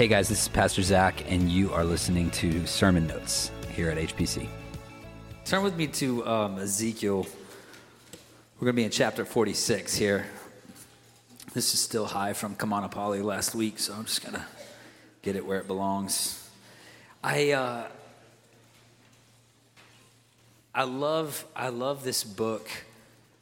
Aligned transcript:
Hey 0.00 0.08
guys, 0.08 0.30
this 0.30 0.40
is 0.40 0.48
Pastor 0.48 0.80
Zac, 0.80 1.30
and 1.30 1.50
you 1.50 1.74
are 1.74 1.84
listening 1.84 2.30
to 2.30 2.66
Sermon 2.66 3.06
Notes 3.06 3.50
here 3.74 3.90
at 3.90 3.98
HPC. 3.98 4.48
Turn 5.44 5.62
with 5.62 5.76
me 5.76 5.88
to 5.88 6.26
um, 6.26 6.58
Ezekiel. 6.58 7.26
We're 8.58 8.64
going 8.64 8.72
to 8.72 8.76
be 8.76 8.84
in 8.84 8.90
chapter 8.90 9.26
46 9.26 9.94
here. 9.94 10.24
This 11.52 11.74
is 11.74 11.80
still 11.80 12.06
high 12.06 12.32
from 12.32 12.56
Kamanapali 12.56 13.22
last 13.22 13.54
week, 13.54 13.78
so 13.78 13.92
I'm 13.92 14.06
just 14.06 14.22
going 14.22 14.36
to 14.36 14.44
get 15.20 15.36
it 15.36 15.44
where 15.44 15.58
it 15.58 15.66
belongs. 15.66 16.48
I, 17.22 17.50
uh, 17.50 17.86
I, 20.74 20.84
love, 20.84 21.44
I 21.54 21.68
love 21.68 22.04
this 22.04 22.24
book 22.24 22.70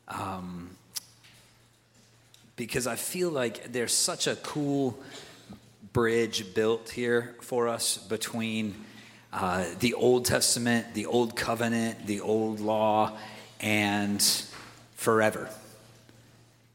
um, 0.09 0.70
because 2.56 2.88
I 2.88 2.96
feel 2.96 3.30
like 3.30 3.70
there's 3.70 3.95
such 3.95 4.27
a 4.27 4.34
cool 4.34 4.98
bridge 5.98 6.55
built 6.55 6.91
here 6.91 7.34
for 7.41 7.66
us 7.66 7.98
between 7.98 8.73
uh, 9.33 9.65
the 9.80 9.95
Old 9.95 10.24
Testament, 10.24 10.95
the 10.95 11.07
Old 11.07 11.34
Covenant, 11.34 12.07
the 12.07 12.21
Old 12.21 12.61
Law, 12.61 13.19
and 13.59 14.23
forever. 14.95 15.51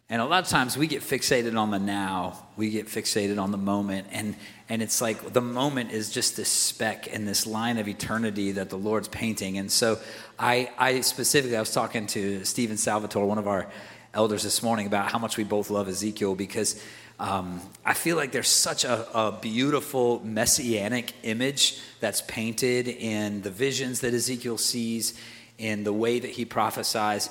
And 0.09 0.21
a 0.21 0.25
lot 0.25 0.43
of 0.43 0.49
times 0.49 0.77
we 0.77 0.87
get 0.87 1.03
fixated 1.03 1.57
on 1.57 1.71
the 1.71 1.79
now, 1.79 2.37
we 2.57 2.69
get 2.69 2.87
fixated 2.87 3.41
on 3.41 3.51
the 3.51 3.57
moment, 3.57 4.07
and, 4.11 4.35
and 4.67 4.81
it's 4.81 4.99
like 4.99 5.31
the 5.31 5.39
moment 5.39 5.93
is 5.93 6.11
just 6.11 6.35
this 6.35 6.49
speck 6.49 7.07
in 7.07 7.23
this 7.23 7.47
line 7.47 7.77
of 7.77 7.87
eternity 7.87 8.51
that 8.51 8.69
the 8.69 8.77
Lord's 8.77 9.07
painting. 9.07 9.57
And 9.57 9.71
so 9.71 9.99
I, 10.37 10.69
I 10.77 10.99
specifically, 10.99 11.55
I 11.55 11.61
was 11.61 11.71
talking 11.71 12.07
to 12.07 12.43
Stephen 12.43 12.75
Salvatore, 12.75 13.25
one 13.25 13.37
of 13.37 13.47
our 13.47 13.67
elders 14.13 14.43
this 14.43 14.61
morning, 14.61 14.85
about 14.85 15.13
how 15.13 15.17
much 15.17 15.37
we 15.37 15.45
both 15.45 15.69
love 15.69 15.87
Ezekiel 15.87 16.35
because 16.35 16.83
um, 17.23 17.61
I 17.85 17.93
feel 17.93 18.17
like 18.17 18.33
there's 18.33 18.49
such 18.49 18.83
a, 18.83 19.07
a, 19.17 19.31
beautiful 19.31 20.19
messianic 20.25 21.13
image 21.23 21.79
that's 22.01 22.21
painted 22.23 22.89
in 22.89 23.41
the 23.43 23.49
visions 23.49 24.01
that 24.01 24.13
Ezekiel 24.13 24.57
sees, 24.57 25.17
in 25.57 25.85
the 25.85 25.93
way 25.93 26.19
that 26.19 26.31
he 26.31 26.43
prophesies. 26.43 27.29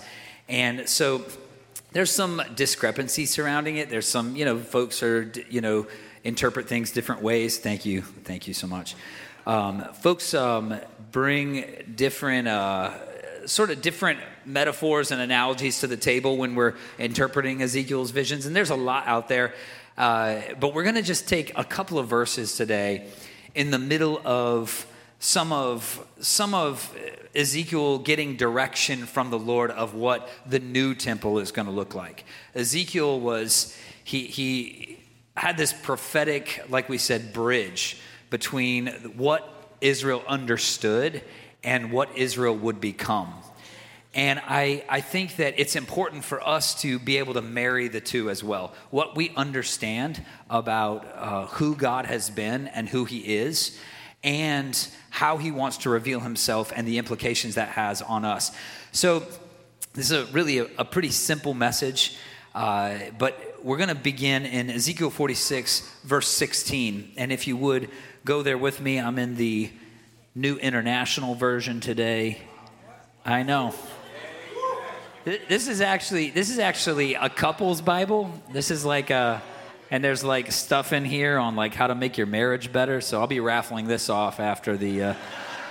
And 0.49 0.89
so 0.89 1.27
there's 1.93 2.11
some 2.11 2.41
discrepancy 2.57 3.27
surrounding 3.27 3.77
it. 3.77 3.91
There's 3.91 4.09
some, 4.09 4.35
you 4.35 4.47
know, 4.47 4.59
folks 4.59 5.03
are, 5.03 5.31
you 5.51 5.61
know, 5.61 5.87
interpret 6.25 6.69
things 6.69 6.91
different 6.93 7.21
ways. 7.21 7.59
Thank 7.59 7.85
you. 7.85 8.01
Thank 8.01 8.49
you 8.49 8.55
so 8.55 8.67
much. 8.67 8.97
Um, 9.47 9.85
folks 10.01 10.33
um, 10.33 10.75
bring 11.11 11.67
different, 11.95 12.49
uh, 12.49 13.47
sort 13.47 13.71
of 13.71 13.83
different 13.83 14.21
metaphors 14.47 15.11
and 15.11 15.21
analogies 15.21 15.81
to 15.81 15.87
the 15.87 15.97
table 15.97 16.37
when 16.37 16.55
we're 16.55 16.75
interpreting 16.99 17.61
Ezekiel's 17.61 18.11
visions. 18.11 18.47
And 18.47 18.57
there's 18.57 18.71
a 18.71 18.77
lot 18.77 19.07
out 19.07 19.29
there. 19.29 19.55
Uh, 19.97 20.41
but 20.59 20.75
we're 20.75 20.83
going 20.83 20.95
to 20.95 21.03
just 21.03 21.29
take 21.29 21.57
a 21.57 21.65
couple 21.65 21.99
of 21.99 22.09
verses 22.09 22.57
today 22.57 23.07
in 23.55 23.71
the 23.71 23.79
middle 23.79 24.21
of 24.25 24.87
some 25.19 25.53
of 25.53 26.05
some 26.21 26.55
of 26.55 26.95
Ezekiel 27.35 27.99
getting 27.99 28.37
direction 28.37 29.07
from 29.07 29.31
the 29.31 29.39
Lord 29.39 29.71
of 29.71 29.95
what 29.95 30.29
the 30.47 30.59
new 30.59 30.95
temple 30.95 31.39
is 31.39 31.53
going 31.53 31.67
to 31.67 31.73
look 31.73 31.95
like. 31.95 32.25
Ezekiel 32.55 33.21
was 33.21 33.77
he 34.03 34.27
he 34.27 34.99
had 35.37 35.57
this 35.57 35.73
prophetic, 35.73 36.65
like 36.69 36.89
we 36.89 36.99
said, 36.99 37.33
bridge 37.33 37.99
between 38.31 38.89
what 39.17 39.49
Israel 39.81 40.23
understood 40.27 41.23
and 41.63 41.93
what 41.93 42.17
Israel 42.17 42.57
would 42.57 42.81
become. 42.81 43.33
And 44.15 44.41
I, 44.45 44.85
I 44.91 45.01
think 45.01 45.37
that 45.37 45.55
it's 45.57 45.75
important 45.75 46.25
for 46.25 46.47
us 46.47 46.81
to 46.83 46.99
be 46.99 47.17
able 47.17 47.35
to 47.35 47.43
marry 47.43 47.89
the 47.89 48.01
two 48.01 48.29
as 48.29 48.45
well. 48.45 48.75
What 48.91 49.17
we 49.17 49.31
understand 49.37 50.23
about 50.51 51.07
uh, 51.15 51.47
who 51.47 51.75
God 51.75 52.05
has 52.05 52.29
been 52.29 52.69
and 52.69 52.89
who 52.89 53.07
He 53.07 53.37
is, 53.37 53.79
and 54.23 54.89
how 55.09 55.39
He 55.39 55.51
wants 55.51 55.79
to 55.79 55.91
reveal 55.91 56.21
Himself 56.21 56.73
and 56.77 56.87
the 56.87 56.99
implications 56.99 57.55
that 57.55 57.69
has 57.71 58.03
on 58.03 58.25
us. 58.27 58.53
So, 58.93 59.25
this 59.95 60.11
is 60.11 60.29
a, 60.29 60.33
really 60.33 60.59
a, 60.59 60.69
a 60.79 60.85
pretty 60.85 61.11
simple 61.11 61.53
message, 61.53 62.17
uh, 62.55 62.99
but 63.19 63.59
we're 63.63 63.77
going 63.77 63.91
to 63.91 63.95
begin 63.95 64.45
in 64.47 64.71
Ezekiel 64.71 65.11
46, 65.11 65.81
verse 66.05 66.29
16. 66.29 67.13
And 67.17 67.31
if 67.31 67.47
you 67.47 67.57
would 67.57 67.91
go 68.25 68.43
there 68.43 68.59
with 68.59 68.81
me, 68.81 68.99
I'm 68.99 69.19
in 69.19 69.37
the 69.37 69.71
New 70.35 70.57
International 70.57 71.35
Version 71.35 71.81
today. 71.81 72.41
I 73.25 73.43
know. 73.43 73.75
This 75.25 75.69
is 75.69 75.81
actually 75.81 76.31
this 76.31 76.51
is 76.51 76.59
actually 76.59 77.15
a 77.15 77.29
couple's 77.29 77.81
Bible. 77.81 78.33
This 78.51 78.73
is 78.73 78.85
like 78.85 79.11
a 79.11 79.41
and 79.89 80.03
there's 80.03 80.25
like 80.25 80.51
stuff 80.51 80.93
in 80.93 81.05
here 81.05 81.39
on 81.39 81.55
like 81.55 81.75
how 81.75 81.87
to 81.87 81.95
make 81.95 82.19
your 82.19 82.27
marriage 82.27 82.73
better. 82.73 83.01
So 83.01 83.21
I'll 83.21 83.29
be 83.29 83.39
raffling 83.39 83.87
this 83.87 84.11
off 84.11 84.41
after 84.41 84.77
the. 84.77 85.03
Uh, 85.03 85.15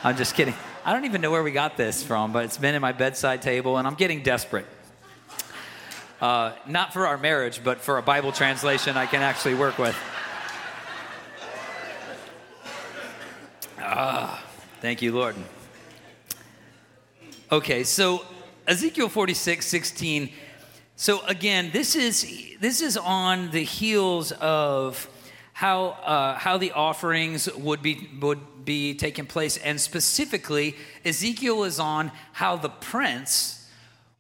I'm 0.06 0.16
just 0.16 0.36
kidding. 0.36 0.54
I 0.86 0.94
don't 0.94 1.04
even 1.04 1.20
know 1.20 1.32
where 1.32 1.44
we 1.44 1.52
got 1.52 1.76
this 1.76 2.02
from, 2.02 2.32
but 2.32 2.46
it's 2.46 2.58
been 2.58 2.76
in 2.76 2.82
my 2.82 2.94
bedside 2.94 3.42
table, 3.42 3.78
and 3.78 3.86
I'm 3.86 3.96
getting 3.96 4.24
desperate. 4.24 4.66
Uh, 6.22 6.54
not 6.66 6.94
for 6.94 7.06
our 7.06 7.18
marriage, 7.18 7.62
but 7.64 7.82
for 7.82 7.98
a 7.98 8.02
Bible 8.02 8.32
translation 8.32 8.96
I 8.96 9.06
can 9.06 9.22
actually 9.22 9.56
work 9.56 9.78
with. 9.78 9.98
Ah, 13.80 14.42
thank 14.80 15.02
you, 15.02 15.12
Lord. 15.12 15.36
Okay, 17.52 17.84
so 17.84 18.24
Ezekiel 18.72 19.10
46, 19.10 19.66
16. 19.66 20.30
So 20.96 21.26
again, 21.26 21.72
this 21.74 21.94
is 21.94 22.26
this 22.62 22.80
is 22.80 22.96
on 22.96 23.52
the 23.52 23.66
heels 23.66 24.32
of 24.32 25.10
how 25.52 25.88
uh, 25.88 26.38
how 26.38 26.58
the 26.58 26.72
offerings 26.72 27.52
would 27.54 27.82
be 27.82 28.10
would 28.22 28.64
be 28.64 28.94
taking 28.94 29.26
place, 29.26 29.58
and 29.58 29.82
specifically, 29.82 30.78
Ezekiel 31.04 31.66
is 31.66 31.82
on 31.82 32.14
how 32.32 32.56
the 32.56 32.70
prince 32.70 33.70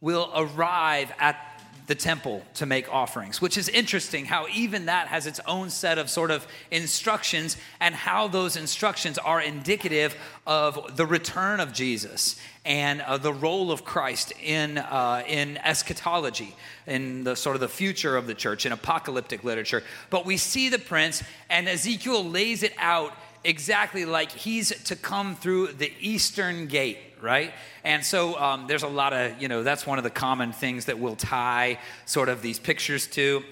will 0.02 0.30
arrive 0.36 1.14
at 1.18 1.51
the 1.92 1.96
temple 1.96 2.42
to 2.54 2.66
make 2.66 2.88
offerings, 2.90 3.42
which 3.42 3.58
is 3.58 3.68
interesting 3.68 4.24
how 4.24 4.48
even 4.54 4.86
that 4.86 5.10
has 5.10 5.28
its 5.28 5.42
own 5.46 5.70
set 5.70 5.98
of 5.98 6.10
sort 6.10 6.32
of 6.32 6.48
instructions 6.72 7.58
and 7.82 7.94
how 7.94 8.30
those 8.30 8.56
instructions 8.56 9.18
are 9.18 9.42
indicative 9.42 10.16
of 10.48 10.96
the 10.96 11.06
return 11.06 11.60
of 11.60 11.74
Jesus 11.74 12.40
and 12.64 13.02
uh, 13.02 13.18
the 13.18 13.34
role 13.34 13.74
of 13.74 13.84
Christ 13.84 14.32
in, 14.42 14.78
uh, 14.78 15.24
in 15.28 15.58
eschatology, 15.58 16.56
in 16.88 17.26
the 17.26 17.36
sort 17.36 17.58
of 17.58 17.60
the 17.60 17.68
future 17.68 18.16
of 18.16 18.26
the 18.26 18.36
church, 18.36 18.66
in 18.66 18.72
apocalyptic 18.72 19.44
literature. 19.44 19.84
But 20.10 20.26
we 20.26 20.38
see 20.38 20.70
the 20.70 20.80
prince, 20.80 21.22
and 21.50 21.68
Ezekiel 21.68 22.24
lays 22.24 22.64
it 22.64 22.74
out 22.78 23.14
exactly 23.44 24.06
like 24.06 24.32
he's 24.32 24.70
to 24.86 24.96
come 24.96 25.36
through 25.36 25.74
the 25.74 25.92
eastern 26.00 26.68
gate 26.68 27.00
right? 27.22 27.54
And 27.84 28.06
so 28.06 28.40
um, 28.40 28.68
there's 28.68 28.84
a 28.84 28.88
lot 28.88 29.14
of, 29.14 29.42
you 29.42 29.48
know, 29.48 29.64
that's 29.64 29.86
one 29.86 29.98
of 29.98 30.04
the 30.04 30.10
common 30.10 30.52
things 30.52 30.86
that 30.86 31.00
we'll 31.00 31.16
tie 31.16 31.80
sort 32.06 32.30
of 32.30 32.42
these 32.42 32.60
pictures 32.60 33.08
to. 33.08 33.44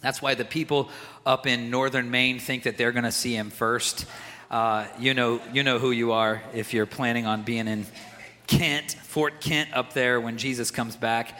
That's 0.00 0.22
why 0.22 0.34
the 0.34 0.44
people 0.44 0.90
up 1.26 1.46
in 1.46 1.70
northern 1.70 2.10
Maine 2.10 2.38
think 2.38 2.64
that 2.64 2.76
they're 2.78 2.92
going 2.92 3.04
to 3.04 3.12
see 3.12 3.34
him 3.34 3.50
first. 3.50 4.06
Uh, 4.50 4.86
you 4.98 5.12
know, 5.14 5.40
you 5.52 5.62
know 5.62 5.78
who 5.78 5.90
you 5.90 6.12
are 6.12 6.42
if 6.54 6.72
you're 6.72 6.86
planning 6.86 7.26
on 7.26 7.42
being 7.42 7.68
in 7.68 7.84
Kent, 8.46 8.92
Fort 8.92 9.40
Kent 9.40 9.70
up 9.74 9.92
there 9.92 10.20
when 10.20 10.38
Jesus 10.38 10.70
comes 10.70 10.96
back. 10.96 11.38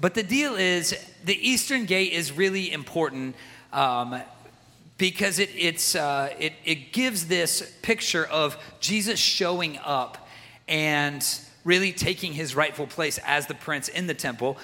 But 0.00 0.14
the 0.14 0.22
deal 0.22 0.56
is, 0.56 0.94
the 1.24 1.36
Eastern 1.48 1.84
Gate 1.84 2.12
is 2.12 2.32
really 2.32 2.72
important 2.72 3.36
um, 3.72 4.20
because 4.96 5.38
it, 5.38 5.50
it's, 5.56 5.94
uh, 5.94 6.34
it, 6.38 6.54
it 6.64 6.92
gives 6.92 7.26
this 7.26 7.72
picture 7.82 8.24
of 8.24 8.56
Jesus 8.80 9.20
showing 9.20 9.78
up 9.84 10.28
and 10.70 11.22
really 11.64 11.92
taking 11.92 12.32
his 12.32 12.54
rightful 12.54 12.86
place 12.86 13.18
as 13.26 13.46
the 13.46 13.54
prince 13.54 13.88
in 13.88 14.06
the 14.06 14.14
temple. 14.14 14.56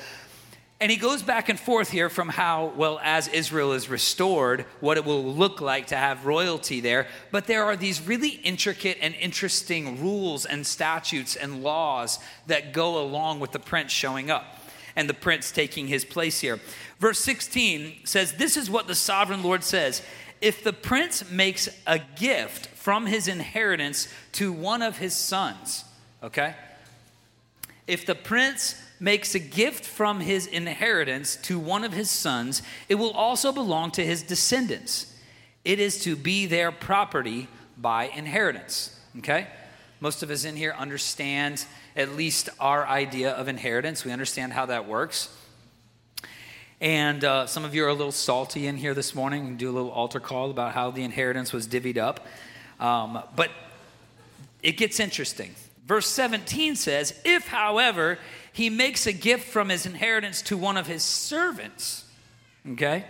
And 0.79 0.91
he 0.91 0.99
goes 0.99 1.23
back 1.23 1.49
and 1.49 1.59
forth 1.59 1.91
here 1.91 2.11
from 2.11 2.29
how, 2.29 2.73
well, 2.77 3.01
as 3.03 3.29
Israel 3.29 3.73
is 3.73 3.89
restored, 3.89 4.67
what 4.81 4.99
it 4.99 5.07
will 5.07 5.25
look 5.25 5.63
like 5.63 5.87
to 5.89 5.97
have 5.97 6.27
royalty 6.27 6.81
there. 6.81 7.07
But 7.31 7.47
there 7.47 7.65
are 7.65 7.77
these 7.77 8.07
really 8.07 8.29
intricate 8.29 8.99
and 9.01 9.15
interesting 9.15 10.03
rules 10.03 10.45
and 10.45 10.67
statutes 10.67 11.35
and 11.35 11.63
laws 11.63 12.19
that 12.47 12.75
go 12.75 13.03
along 13.03 13.41
with 13.41 13.53
the 13.53 13.59
prince 13.59 13.91
showing 13.91 14.31
up 14.31 14.45
and 14.95 15.09
the 15.09 15.15
prince 15.15 15.51
taking 15.51 15.89
his 15.89 16.05
place 16.05 16.41
here. 16.41 16.61
Verse 16.99 17.21
16 17.21 18.01
says, 18.05 18.35
This 18.35 18.59
is 18.59 18.69
what 18.69 18.87
the 18.87 18.95
sovereign 18.95 19.43
Lord 19.43 19.65
says 19.65 20.03
If 20.43 20.63
the 20.63 20.75
prince 20.75 21.31
makes 21.31 21.71
a 21.87 22.01
gift 22.17 22.67
from 22.67 23.07
his 23.07 23.29
inheritance 23.29 24.09
to 24.33 24.53
one 24.53 24.83
of 24.83 24.99
his 24.99 25.15
sons, 25.15 25.86
okay? 26.23 26.55
If 27.87 28.05
the 28.05 28.15
prince 28.15 28.81
makes 28.99 29.35
a 29.35 29.39
gift 29.39 29.85
from 29.85 30.21
his 30.21 30.47
inheritance 30.47 31.37
to 31.37 31.59
one 31.59 31.85
of 31.85 31.93
his 31.93 32.11
sons, 32.11 32.63
it 32.89 32.97
will 32.97 33.13
also 33.13 33.53
belong 33.53 33.91
to 33.93 34.05
his 34.05 34.23
descendants. 34.23 35.15
It 35.65 35.79
is 35.79 36.03
to 36.05 36.17
be 36.17 36.47
their 36.47 36.73
property 36.73 37.49
by 37.77 38.05
inheritance, 38.05 38.99
okay? 39.19 39.47
Most 40.01 40.23
of 40.23 40.31
us 40.31 40.45
in 40.45 40.57
here 40.57 40.75
understand 40.77 41.65
at 41.95 42.17
least 42.17 42.49
our 42.61 42.87
idea 42.87 43.33
of 43.33 43.49
inheritance. 43.49 44.05
We 44.05 44.13
understand 44.13 44.53
how 44.53 44.67
that 44.67 44.87
works. 44.87 45.35
And 46.81 47.25
uh, 47.25 47.47
some 47.47 47.65
of 47.65 47.75
you 47.75 47.85
are 47.87 47.89
a 47.89 47.95
little 47.95 48.13
salty 48.13 48.67
in 48.67 48.77
here 48.77 48.93
this 48.93 49.15
morning 49.15 49.47
and 49.47 49.59
do 49.59 49.71
a 49.71 49.73
little 49.73 49.91
altar 49.91 50.21
call 50.21 50.51
about 50.51 50.73
how 50.75 50.91
the 50.91 51.03
inheritance 51.03 51.53
was 51.53 51.67
divvied 51.67 51.97
up. 51.97 52.27
Um, 52.79 53.23
but 53.35 53.51
it 54.63 54.73
gets 54.73 55.01
interesting. 55.01 55.55
Verse 55.87 56.09
17 56.09 56.75
says, 56.75 57.19
If, 57.25 57.47
however, 57.47 58.19
he 58.53 58.69
makes 58.69 59.07
a 59.07 59.13
gift 59.13 59.49
from 59.49 59.69
his 59.69 59.87
inheritance 59.87 60.43
to 60.43 60.57
one 60.57 60.77
of 60.77 60.89
his 60.89 61.05
servants, 61.05 62.05
okay, 62.73 63.05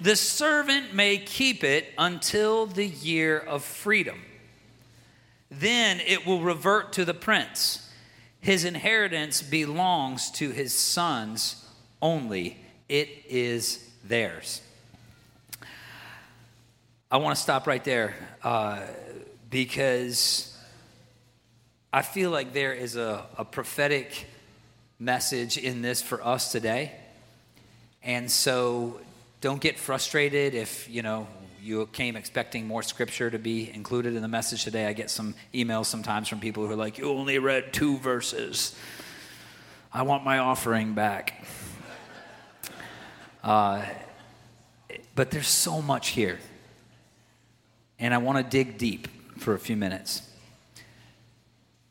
the 0.00 0.16
servant 0.16 0.94
may 0.94 1.18
keep 1.18 1.62
it 1.62 1.92
until 1.98 2.66
the 2.66 2.86
year 2.86 3.38
of 3.38 3.62
freedom. 3.62 4.22
Then 5.50 6.00
it 6.00 6.26
will 6.26 6.40
revert 6.40 6.94
to 6.94 7.04
the 7.04 7.14
prince. 7.14 7.90
His 8.40 8.64
inheritance 8.64 9.42
belongs 9.42 10.30
to 10.32 10.50
his 10.50 10.74
sons 10.74 11.64
only, 12.00 12.58
it 12.88 13.08
is 13.28 13.90
theirs. 14.04 14.60
I 17.10 17.18
want 17.18 17.36
to 17.36 17.42
stop 17.42 17.66
right 17.66 17.84
there 17.84 18.14
uh, 18.42 18.80
because 19.48 20.53
I 21.94 22.02
feel 22.02 22.32
like 22.32 22.52
there 22.52 22.72
is 22.72 22.96
a, 22.96 23.24
a 23.38 23.44
prophetic 23.44 24.26
message 24.98 25.56
in 25.56 25.80
this 25.80 26.02
for 26.02 26.26
us 26.26 26.50
today. 26.50 26.90
And 28.02 28.28
so 28.28 28.98
don't 29.40 29.60
get 29.60 29.78
frustrated 29.78 30.54
if, 30.54 30.90
you 30.90 31.02
know, 31.02 31.28
you 31.62 31.86
came 31.92 32.16
expecting 32.16 32.66
more 32.66 32.82
scripture 32.82 33.30
to 33.30 33.38
be 33.38 33.70
included 33.72 34.16
in 34.16 34.22
the 34.22 34.28
message 34.28 34.64
today. 34.64 34.86
I 34.86 34.92
get 34.92 35.08
some 35.08 35.36
emails 35.54 35.86
sometimes 35.86 36.26
from 36.26 36.40
people 36.40 36.66
who 36.66 36.72
are 36.72 36.76
like, 36.76 36.98
You 36.98 37.10
only 37.10 37.38
read 37.38 37.72
two 37.72 37.98
verses. 37.98 38.76
I 39.92 40.02
want 40.02 40.24
my 40.24 40.38
offering 40.38 40.94
back. 40.94 41.46
Uh, 43.44 43.84
but 45.14 45.30
there's 45.30 45.46
so 45.46 45.82
much 45.82 46.08
here. 46.08 46.38
And 47.98 48.14
I 48.14 48.16
want 48.16 48.38
to 48.38 48.42
dig 48.42 48.78
deep 48.78 49.06
for 49.38 49.52
a 49.52 49.58
few 49.58 49.76
minutes. 49.76 50.22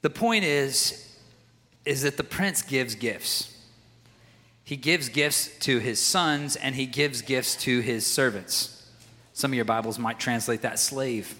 The 0.03 0.09
point 0.09 0.43
is, 0.43 1.17
is 1.85 2.01
that 2.01 2.17
the 2.17 2.25
prince 2.25 2.61
gives 2.61 2.93
gifts. 2.93 3.57
He 4.65 4.75
gives 4.75 5.07
gifts 5.07 5.57
to 5.59 5.79
his 5.79 5.99
sons 5.99 6.57
and 6.57 6.75
he 6.75 6.85
gives 6.85 7.21
gifts 7.21 7.55
to 7.63 7.79
his 7.79 8.05
servants. 8.05 8.85
Some 9.31 9.51
of 9.51 9.55
your 9.55 9.65
Bibles 9.65 9.97
might 9.97 10.19
translate 10.19 10.61
that 10.63 10.77
slave. 10.77 11.33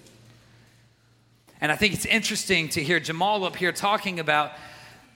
And 1.60 1.70
I 1.70 1.76
think 1.76 1.92
it's 1.92 2.06
interesting 2.06 2.70
to 2.70 2.82
hear 2.82 2.98
Jamal 3.00 3.44
up 3.44 3.54
here 3.54 3.70
talking 3.70 4.18
about 4.18 4.52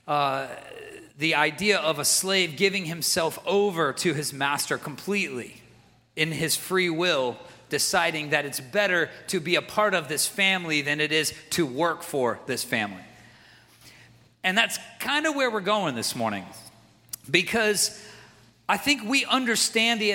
uh, 0.07 0.49
the 1.17 1.35
idea 1.35 1.79
of 1.79 1.99
a 1.99 2.05
slave 2.05 2.55
giving 2.55 2.85
himself 2.85 3.39
over 3.47 3.95
to 3.95 4.13
his 4.13 4.31
master 4.31 4.77
completely 4.77 5.63
in 6.17 6.33
his 6.33 6.55
free 6.55 6.91
will, 6.91 7.39
deciding 7.71 8.31
that 8.31 8.45
it's 8.45 8.61
better 8.61 9.09
to 9.29 9.41
be 9.41 9.55
a 9.55 9.63
part 9.63 9.95
of 9.95 10.09
this 10.09 10.27
family 10.27 10.83
than 10.83 11.01
it 11.01 11.13
is 11.13 11.33
to 11.51 11.65
work 11.65 12.03
for 12.03 12.41
this 12.47 12.63
family. 12.63 13.05
And 14.45 14.57
that's 14.57 14.79
kind 15.01 15.27
of 15.27 15.35
where 15.35 15.51
we're 15.51 15.61
going 15.61 15.95
this 15.95 16.15
morning 16.15 16.45
because 17.31 18.01
I 18.69 18.77
think 18.77 19.03
we 19.09 19.25
understand 19.25 20.01
the, 20.01 20.13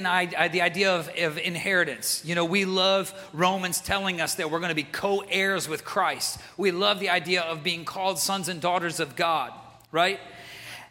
the 0.52 0.62
idea 0.62 0.96
of, 0.96 1.10
of 1.18 1.38
inheritance. 1.40 2.22
You 2.24 2.36
know, 2.36 2.46
we 2.46 2.66
love 2.66 3.14
Romans 3.34 3.82
telling 3.82 4.22
us 4.22 4.36
that 4.36 4.52
we're 4.52 4.60
going 4.60 4.70
to 4.70 4.76
be 4.76 4.84
co 4.84 5.24
heirs 5.28 5.68
with 5.68 5.84
Christ. 5.84 6.40
We 6.56 6.72
love 6.72 7.00
the 7.00 7.10
idea 7.10 7.42
of 7.42 7.64
being 7.64 7.84
called 7.84 8.20
sons 8.20 8.50
and 8.50 8.62
daughters 8.62 9.00
of 9.00 9.16
God, 9.16 9.52
right? 9.92 10.20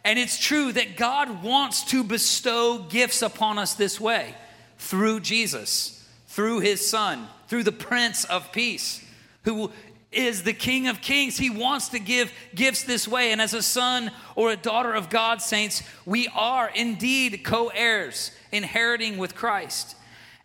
And 0.03 0.19
it's 0.19 0.37
true 0.37 0.73
that 0.73 0.97
God 0.97 1.41
wants 1.41 1.85
to 1.85 2.03
bestow 2.03 2.79
gifts 2.79 3.21
upon 3.21 3.57
us 3.57 3.73
this 3.75 3.99
way 3.99 4.35
through 4.77 5.21
Jesus, 5.21 6.05
through 6.27 6.59
his 6.59 6.85
Son, 6.85 7.27
through 7.47 7.63
the 7.63 7.71
Prince 7.71 8.25
of 8.25 8.51
Peace, 8.51 9.01
who 9.43 9.71
is 10.13 10.43
the 10.43 10.53
King 10.53 10.87
of 10.87 11.01
Kings. 11.01 11.37
He 11.37 11.49
wants 11.49 11.89
to 11.89 11.99
give 11.99 12.31
gifts 12.55 12.83
this 12.83 13.07
way. 13.07 13.31
And 13.31 13.41
as 13.41 13.53
a 13.53 13.61
son 13.61 14.11
or 14.35 14.51
a 14.51 14.55
daughter 14.55 14.93
of 14.93 15.09
God, 15.09 15.41
saints, 15.41 15.83
we 16.05 16.27
are 16.29 16.69
indeed 16.69 17.43
co 17.43 17.67
heirs, 17.67 18.31
inheriting 18.51 19.17
with 19.17 19.35
Christ. 19.35 19.95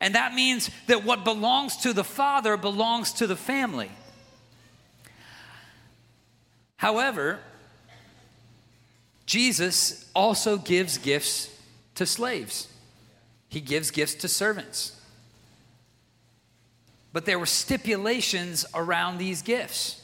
And 0.00 0.14
that 0.14 0.34
means 0.34 0.70
that 0.86 1.04
what 1.04 1.24
belongs 1.24 1.76
to 1.78 1.92
the 1.92 2.04
Father 2.04 2.56
belongs 2.56 3.12
to 3.14 3.26
the 3.26 3.36
family. 3.36 3.90
However, 6.76 7.40
Jesus 9.26 10.08
also 10.14 10.56
gives 10.56 10.96
gifts 10.98 11.54
to 11.96 12.06
slaves, 12.06 12.68
he 13.48 13.60
gives 13.60 13.90
gifts 13.90 14.14
to 14.14 14.28
servants 14.28 14.97
but 17.12 17.24
there 17.24 17.38
were 17.38 17.46
stipulations 17.46 18.64
around 18.74 19.18
these 19.18 19.42
gifts. 19.42 20.02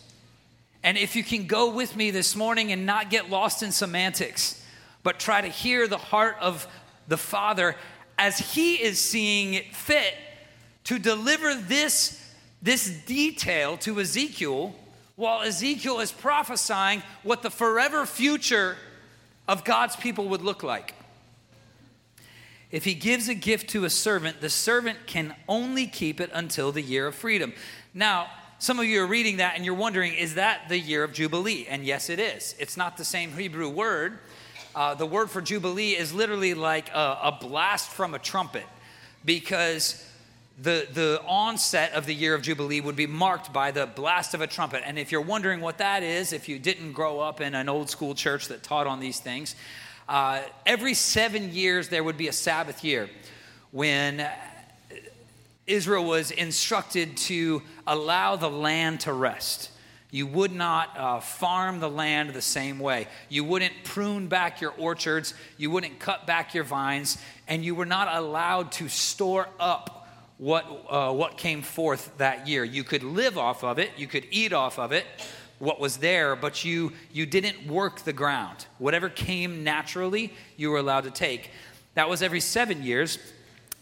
And 0.83 0.99
if 0.99 1.17
you 1.17 1.25
can 1.25 1.47
go 1.47 1.71
with 1.71 1.97
me 1.97 2.11
this 2.11 2.37
morning 2.37 2.73
and 2.73 2.85
not 2.87 3.11
get 3.11 3.31
lost 3.31 3.63
in 3.63 3.73
semantics, 3.73 4.63
but 5.03 5.19
try 5.19 5.41
to 5.41 5.49
hear 5.49 5.89
the 5.89 5.99
heart 5.99 6.37
of 6.41 6.67
the 7.09 7.17
Father 7.17 7.77
as 8.19 8.39
He 8.39 8.75
is 8.83 8.99
seeing 8.99 9.55
it 9.55 9.75
fit 9.75 10.15
to 10.85 10.99
deliver 10.99 11.55
this, 11.55 12.21
this 12.63 12.87
detail 13.07 13.77
to 13.79 14.01
Ezekiel 14.01 14.75
while 15.17 15.43
Ezekiel 15.43 16.01
is 16.01 16.11
prophesying 16.13 17.03
what 17.23 17.43
the 17.43 17.51
forever 17.51 18.05
future 18.05 18.77
of 19.47 19.65
God's 19.65 19.97
people 19.97 20.29
would 20.29 20.43
look 20.43 20.63
like. 20.63 20.95
If 22.75 22.83
he 22.83 22.95
gives 22.95 23.29
a 23.29 23.35
gift 23.37 23.71
to 23.71 23.85
a 23.85 23.89
servant, 23.89 24.41
the 24.41 24.51
servant 24.51 25.07
can 25.07 25.37
only 25.47 25.87
keep 25.87 26.21
it 26.21 26.29
until 26.35 26.73
the 26.73 26.83
year 26.83 27.07
of 27.07 27.15
freedom. 27.15 27.53
Now, 27.95 28.27
some 28.59 28.81
of 28.81 28.85
you 28.85 29.01
are 29.01 29.07
reading 29.07 29.37
that 29.37 29.55
and 29.55 29.65
you're 29.65 29.75
wondering, 29.75 30.13
is 30.13 30.35
that 30.35 30.69
the 30.69 30.77
year 30.77 31.05
of 31.05 31.13
Jubilee? 31.13 31.69
And 31.71 31.85
yes, 31.85 32.11
it 32.11 32.19
is. 32.19 32.57
It's 32.59 32.77
not 32.77 32.97
the 32.97 33.05
same 33.05 33.31
Hebrew 33.31 33.69
word. 33.69 34.19
Uh, 34.75 34.97
the 34.97 35.07
word 35.07 35.31
for 35.31 35.41
Jubilee 35.41 35.93
is 35.93 36.13
literally 36.13 36.53
like 36.53 36.89
a, 36.91 37.19
a 37.23 37.39
blast 37.41 37.93
from 37.93 38.13
a 38.13 38.19
trumpet 38.19 38.67
because 39.25 40.05
the, 40.61 40.89
the 40.93 41.23
onset 41.29 41.93
of 41.93 42.07
the 42.07 42.15
year 42.15 42.35
of 42.35 42.43
Jubilee 42.43 42.81
would 42.81 42.97
be 42.97 43.07
marked 43.07 43.53
by 43.53 43.71
the 43.71 43.87
blast 43.87 44.35
of 44.35 44.41
a 44.41 44.49
trumpet. 44.49 44.83
And 44.85 44.99
if 44.99 45.13
you're 45.13 45.21
wondering 45.21 45.61
what 45.61 45.79
that 45.79 46.03
is, 46.03 46.33
if 46.33 46.49
you 46.49 46.59
didn't 46.59 46.91
grow 46.91 47.21
up 47.21 47.41
in 47.41 47.55
an 47.55 47.69
old 47.69 47.89
school 47.89 48.17
church 48.17 48.49
that 48.49 48.65
taught 48.65 48.89
on 48.89 48.99
these 48.99 49.21
things, 49.21 49.55
uh, 50.09 50.43
every 50.67 50.95
seven 50.95 51.53
years, 51.53 51.89
there 51.89 52.05
would 52.05 52.17
be 52.17 52.29
a 52.29 52.33
Sabbath 52.33 52.85
year 52.85 53.09
when 53.71 54.29
Israel 55.67 56.05
was 56.05 56.31
instructed 56.31 57.17
to 57.17 57.63
allow 57.87 58.37
the 58.37 58.51
land 58.51 59.01
to 59.01 59.13
rest. 59.13 59.71
You 60.11 60.27
would 60.29 60.53
not 60.53 60.97
uh, 60.97 61.21
farm 61.21 61.81
the 61.81 61.91
land 61.91 62.31
the 62.31 62.43
same 62.43 62.79
way. 62.79 63.09
You 63.29 63.43
wouldn't 63.43 63.73
prune 63.83 64.29
back 64.29 64.61
your 64.61 64.73
orchards. 64.79 65.35
You 65.57 65.71
wouldn't 65.71 65.99
cut 65.99 66.27
back 66.27 66.55
your 66.55 66.63
vines. 66.63 67.19
And 67.49 67.65
you 67.65 67.75
were 67.75 67.87
not 67.87 68.15
allowed 68.15 68.71
to 68.73 68.89
store 68.89 69.49
up 69.59 70.07
what, 70.39 70.65
uh, 70.89 71.13
what 71.13 71.37
came 71.37 71.63
forth 71.63 72.17
that 72.19 72.47
year. 72.47 72.63
You 72.63 72.85
could 72.85 73.03
live 73.03 73.39
off 73.39 73.65
of 73.65 73.79
it, 73.79 73.91
you 73.97 74.07
could 74.07 74.27
eat 74.31 74.53
off 74.53 74.79
of 74.79 74.93
it, 74.93 75.05
what 75.59 75.81
was 75.81 75.99
there, 75.99 76.37
but 76.37 76.65
you, 76.65 76.93
you 77.13 77.27
didn't 77.27 77.67
work 77.67 78.01
the 78.01 78.13
ground. 78.13 78.67
Whatever 78.79 79.09
came 79.09 79.65
naturally, 79.65 80.33
you 80.57 80.71
were 80.71 80.79
allowed 80.79 81.05
to 81.05 81.11
take. 81.11 81.51
That 81.95 82.09
was 82.09 82.23
every 82.23 82.41
seven 82.41 82.83
years, 82.83 83.19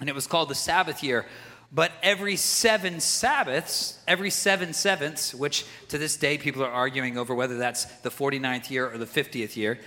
and 0.00 0.08
it 0.08 0.14
was 0.14 0.26
called 0.26 0.48
the 0.48 0.54
Sabbath 0.54 1.02
year. 1.02 1.26
But 1.74 1.92
every 2.02 2.36
seven 2.36 3.00
Sabbaths, 3.00 3.98
every 4.06 4.28
seven 4.28 4.74
sevenths, 4.74 5.34
which 5.34 5.64
to 5.88 5.96
this 5.96 6.16
day 6.16 6.36
people 6.36 6.62
are 6.62 6.70
arguing 6.70 7.16
over 7.16 7.34
whether 7.34 7.56
that's 7.56 7.86
the 8.00 8.10
49th 8.10 8.70
year 8.70 8.90
or 8.90 8.98
the 8.98 9.06
50th 9.06 9.56
year, 9.56 9.78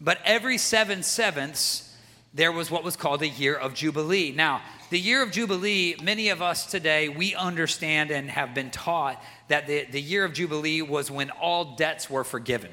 but 0.00 0.18
every 0.24 0.58
seven 0.58 1.02
sevenths, 1.02 1.94
there 2.34 2.50
was 2.50 2.70
what 2.70 2.82
was 2.82 2.96
called 2.96 3.22
a 3.22 3.28
year 3.28 3.54
of 3.54 3.74
Jubilee. 3.74 4.32
Now, 4.32 4.62
the 4.92 5.00
year 5.00 5.22
of 5.22 5.30
Jubilee, 5.30 5.96
many 6.02 6.28
of 6.28 6.42
us 6.42 6.66
today, 6.66 7.08
we 7.08 7.34
understand 7.34 8.10
and 8.10 8.28
have 8.28 8.52
been 8.52 8.70
taught 8.70 9.24
that 9.48 9.66
the, 9.66 9.86
the 9.86 10.00
year 10.00 10.22
of 10.22 10.34
Jubilee 10.34 10.82
was 10.82 11.10
when 11.10 11.30
all 11.30 11.76
debts 11.76 12.10
were 12.10 12.24
forgiven. 12.24 12.70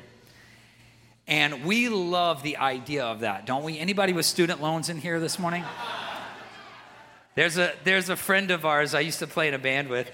And 1.29 1.63
we 1.63 1.87
love 1.87 2.43
the 2.43 2.57
idea 2.57 3.05
of 3.05 3.21
that, 3.21 3.45
don't 3.45 3.63
we? 3.63 3.79
Anybody 3.79 4.11
with 4.11 4.25
student 4.25 4.61
loans 4.61 4.89
in 4.89 4.97
here 4.97 5.21
this 5.21 5.39
morning? 5.39 5.63
There's 7.35 7.57
a, 7.57 7.71
there's 7.85 8.09
a 8.09 8.17
friend 8.17 8.51
of 8.51 8.65
ours 8.65 8.93
I 8.93 8.99
used 8.99 9.19
to 9.19 9.27
play 9.27 9.47
in 9.47 9.53
a 9.53 9.57
band 9.57 9.87
with. 9.87 10.11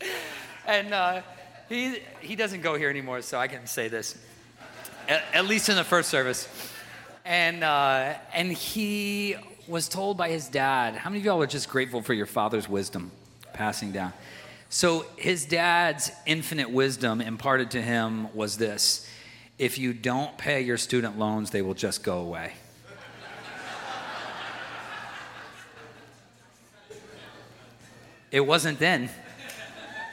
and 0.66 0.94
uh, 0.94 1.20
he, 1.68 1.98
he 2.22 2.34
doesn't 2.34 2.62
go 2.62 2.76
here 2.76 2.88
anymore, 2.88 3.20
so 3.20 3.38
I 3.38 3.48
can 3.48 3.66
say 3.66 3.88
this, 3.88 4.16
at, 5.06 5.22
at 5.34 5.44
least 5.44 5.68
in 5.68 5.76
the 5.76 5.84
first 5.84 6.08
service 6.08 6.48
and 7.24 7.64
uh, 7.64 8.14
and 8.34 8.52
he 8.52 9.36
was 9.66 9.88
told 9.88 10.16
by 10.16 10.28
his 10.28 10.48
dad. 10.48 10.94
How 10.94 11.10
many 11.10 11.20
of 11.20 11.24
y'all 11.24 11.42
are 11.42 11.46
just 11.46 11.68
grateful 11.68 12.02
for 12.02 12.12
your 12.12 12.26
father's 12.26 12.68
wisdom 12.68 13.10
passing 13.52 13.92
down? 13.92 14.12
So 14.68 15.06
his 15.16 15.46
dad's 15.46 16.10
infinite 16.26 16.70
wisdom 16.70 17.20
imparted 17.20 17.70
to 17.72 17.82
him 17.82 18.34
was 18.34 18.58
this: 18.58 19.08
if 19.58 19.78
you 19.78 19.92
don't 19.92 20.36
pay 20.36 20.60
your 20.60 20.76
student 20.76 21.18
loans, 21.18 21.50
they 21.50 21.62
will 21.62 21.74
just 21.74 22.02
go 22.02 22.18
away. 22.18 22.52
it 28.30 28.40
wasn't 28.40 28.78
then. 28.78 29.08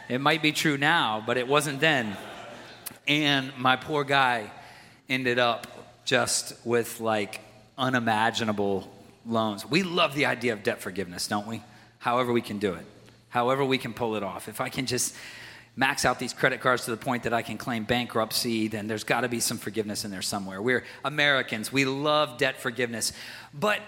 It 0.07 0.19
might 0.19 0.41
be 0.41 0.51
true 0.51 0.77
now, 0.77 1.23
but 1.25 1.37
it 1.37 1.47
wasn't 1.47 1.79
then. 1.79 2.15
And 3.07 3.51
my 3.57 3.77
poor 3.77 4.03
guy 4.03 4.51
ended 5.09 5.39
up 5.39 5.80
just 6.05 6.53
with 6.65 6.99
like 6.99 7.41
unimaginable 7.77 8.91
loans. 9.25 9.65
We 9.65 9.83
love 9.83 10.15
the 10.15 10.25
idea 10.25 10.53
of 10.53 10.63
debt 10.63 10.81
forgiveness, 10.81 11.27
don't 11.27 11.47
we? 11.47 11.61
However, 11.99 12.33
we 12.33 12.41
can 12.41 12.57
do 12.57 12.73
it, 12.73 12.85
however, 13.29 13.63
we 13.63 13.77
can 13.77 13.93
pull 13.93 14.15
it 14.15 14.23
off. 14.23 14.47
If 14.47 14.59
I 14.59 14.69
can 14.69 14.85
just 14.85 15.15
max 15.75 16.03
out 16.03 16.19
these 16.19 16.33
credit 16.33 16.59
cards 16.59 16.85
to 16.85 16.91
the 16.91 16.97
point 16.97 17.23
that 17.23 17.33
I 17.33 17.41
can 17.41 17.57
claim 17.57 17.83
bankruptcy, 17.83 18.67
then 18.67 18.87
there's 18.87 19.03
got 19.03 19.21
to 19.21 19.29
be 19.29 19.39
some 19.39 19.57
forgiveness 19.57 20.03
in 20.03 20.11
there 20.11 20.21
somewhere. 20.21 20.61
We're 20.61 20.83
Americans, 21.05 21.71
we 21.71 21.85
love 21.85 22.37
debt 22.37 22.59
forgiveness. 22.59 23.13
But 23.53 23.79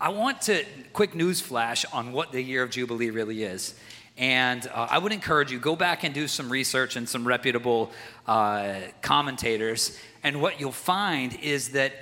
I 0.00 0.10
want 0.10 0.42
to, 0.42 0.64
quick 0.92 1.14
news 1.14 1.40
flash 1.40 1.84
on 1.92 2.12
what 2.12 2.32
the 2.32 2.40
year 2.40 2.62
of 2.62 2.70
Jubilee 2.70 3.10
really 3.10 3.42
is. 3.42 3.74
And 4.16 4.66
uh, 4.68 4.88
I 4.90 4.98
would 4.98 5.12
encourage 5.12 5.50
you, 5.50 5.58
go 5.58 5.74
back 5.74 6.04
and 6.04 6.14
do 6.14 6.28
some 6.28 6.50
research 6.50 6.94
and 6.96 7.08
some 7.08 7.26
reputable 7.26 7.90
uh, 8.26 8.74
commentators. 9.02 9.98
And 10.24 10.40
what 10.40 10.58
you'll 10.58 10.72
find 10.72 11.38
is 11.40 11.68
that 11.70 11.92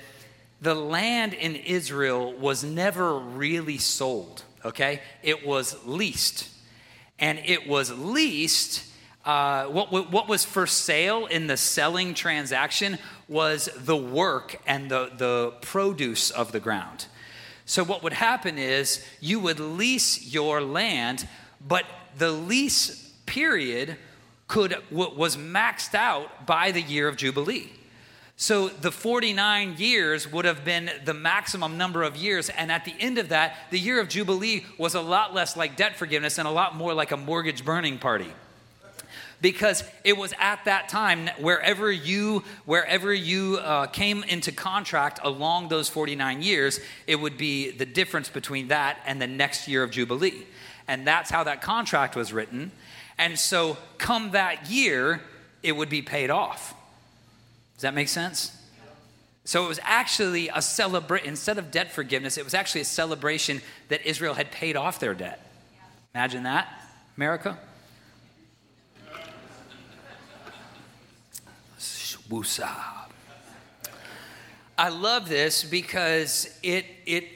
the 0.61 0.73
land 0.73 1.33
in 1.33 1.55
Israel 1.55 2.33
was 2.33 2.63
never 2.63 3.19
really 3.19 3.77
sold, 3.77 4.43
okay? 4.65 5.01
It 5.21 5.45
was 5.45 5.75
leased. 5.85 6.49
And 7.19 7.39
it 7.45 7.67
was 7.67 7.91
leased 7.91 8.89
uh, 9.25 9.65
what, 9.67 9.91
what 10.11 10.27
was 10.27 10.43
for 10.43 10.67
sale 10.67 11.25
in 11.27 11.47
the 11.47 11.55
selling 11.55 12.13
transaction 12.13 12.97
was 13.29 13.69
the 13.77 13.95
work 13.95 14.59
and 14.67 14.91
the, 14.91 15.11
the 15.15 15.53
produce 15.61 16.29
of 16.29 16.51
the 16.51 16.59
ground. 16.59 17.05
So, 17.65 17.85
what 17.85 18.03
would 18.03 18.11
happen 18.11 18.57
is 18.57 19.05
you 19.21 19.39
would 19.39 19.61
lease 19.61 20.33
your 20.33 20.59
land, 20.59 21.29
but 21.65 21.85
the 22.17 22.31
lease 22.31 23.13
period 23.25 23.95
could, 24.49 24.75
was 24.91 25.37
maxed 25.37 25.95
out 25.95 26.45
by 26.45 26.71
the 26.71 26.81
year 26.81 27.07
of 27.07 27.15
Jubilee. 27.15 27.71
So 28.35 28.67
the 28.67 28.91
49 28.91 29.75
years 29.77 30.31
would 30.31 30.45
have 30.45 30.65
been 30.65 30.89
the 31.05 31.13
maximum 31.13 31.77
number 31.77 32.03
of 32.03 32.17
years. 32.17 32.49
And 32.49 32.71
at 32.71 32.83
the 32.83 32.93
end 32.99 33.17
of 33.17 33.29
that, 33.29 33.55
the 33.69 33.79
year 33.79 33.99
of 33.99 34.09
Jubilee 34.09 34.65
was 34.77 34.95
a 34.95 35.01
lot 35.01 35.33
less 35.33 35.55
like 35.55 35.75
debt 35.75 35.95
forgiveness 35.95 36.37
and 36.37 36.47
a 36.47 36.51
lot 36.51 36.75
more 36.75 36.93
like 36.93 37.11
a 37.11 37.17
mortgage 37.17 37.63
burning 37.63 37.99
party. 37.99 38.31
Because 39.39 39.83
it 40.05 40.17
was 40.17 40.33
at 40.39 40.63
that 40.65 40.87
time 40.87 41.29
wherever 41.37 41.91
you 41.91 42.43
wherever 42.65 43.13
you 43.13 43.59
uh, 43.61 43.87
came 43.87 44.23
into 44.23 44.53
contract 44.53 45.19
along 45.21 45.67
those 45.67 45.89
49 45.89 46.41
years 46.41 46.79
it 47.07 47.17
would 47.17 47.37
be 47.37 47.71
the 47.71 47.85
difference 47.85 48.29
between 48.29 48.69
that 48.69 48.99
and 49.05 49.21
the 49.21 49.27
next 49.27 49.67
year 49.67 49.83
of 49.83 49.91
jubilee. 49.91 50.45
And 50.87 51.05
that's 51.05 51.29
how 51.29 51.43
that 51.43 51.61
contract 51.61 52.15
was 52.15 52.31
written. 52.31 52.71
And 53.17 53.37
so 53.37 53.77
come 53.97 54.31
that 54.31 54.69
year 54.71 55.21
it 55.61 55.73
would 55.73 55.89
be 55.89 56.01
paid 56.01 56.29
off 56.29 56.73
that 57.83 57.93
make 57.93 58.09
sense 58.09 58.57
so 59.45 59.63
it 59.65 59.67
was 59.67 59.79
actually 59.83 60.49
a 60.49 60.61
celebration 60.61 61.27
instead 61.27 61.57
of 61.57 61.71
debt 61.71 61.91
forgiveness 61.91 62.37
it 62.37 62.43
was 62.43 62.53
actually 62.53 62.81
a 62.81 62.85
celebration 62.85 63.61
that 63.89 64.05
israel 64.05 64.33
had 64.33 64.51
paid 64.51 64.75
off 64.75 64.99
their 64.99 65.13
debt 65.13 65.45
imagine 66.13 66.43
that 66.43 66.67
america 67.15 67.57
Wusa. 72.29 72.69
I 74.77 74.89
love 74.89 75.29
this 75.29 75.63
because 75.63 76.57
it, 76.63 76.85
it, 77.05 77.27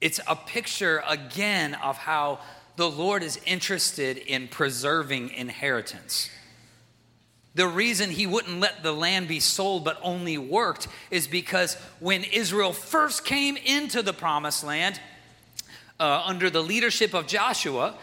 it's 0.00 0.20
a 0.26 0.34
picture 0.34 1.02
again 1.06 1.74
of 1.74 1.98
how 1.98 2.40
the 2.76 2.90
Lord 2.90 3.22
is 3.22 3.38
interested 3.44 4.16
in 4.16 4.48
preserving 4.48 5.30
inheritance. 5.30 6.30
The 7.56 7.66
reason 7.66 8.10
he 8.10 8.26
wouldn't 8.26 8.60
let 8.60 8.82
the 8.82 8.92
land 8.92 9.28
be 9.28 9.40
sold 9.40 9.82
but 9.82 9.98
only 10.02 10.36
worked 10.36 10.88
is 11.10 11.26
because 11.26 11.76
when 12.00 12.22
Israel 12.22 12.74
first 12.74 13.24
came 13.24 13.56
into 13.56 14.02
the 14.02 14.12
promised 14.12 14.62
land 14.62 15.00
uh, 15.98 16.22
under 16.26 16.50
the 16.50 16.62
leadership 16.62 17.14
of 17.14 17.26
Joshua, 17.26 17.94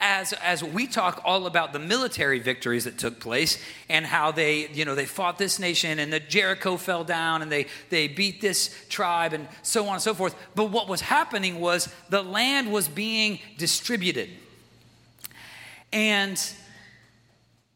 as, 0.00 0.32
as 0.34 0.62
we 0.62 0.86
talk 0.86 1.20
all 1.24 1.46
about 1.46 1.72
the 1.72 1.80
military 1.80 2.38
victories 2.38 2.84
that 2.84 2.98
took 2.98 3.18
place 3.18 3.60
and 3.88 4.06
how 4.06 4.30
they, 4.30 4.68
you 4.68 4.84
know, 4.84 4.94
they 4.94 5.06
fought 5.06 5.38
this 5.38 5.58
nation 5.58 5.98
and 5.98 6.12
the 6.12 6.20
Jericho 6.20 6.76
fell 6.76 7.02
down 7.02 7.42
and 7.42 7.50
they, 7.50 7.66
they 7.88 8.06
beat 8.06 8.40
this 8.40 8.72
tribe 8.88 9.32
and 9.32 9.48
so 9.62 9.88
on 9.88 9.94
and 9.94 10.02
so 10.02 10.14
forth. 10.14 10.36
But 10.54 10.66
what 10.66 10.86
was 10.86 11.00
happening 11.00 11.58
was 11.58 11.92
the 12.10 12.22
land 12.22 12.70
was 12.70 12.86
being 12.86 13.40
distributed. 13.58 14.30
And 15.92 16.40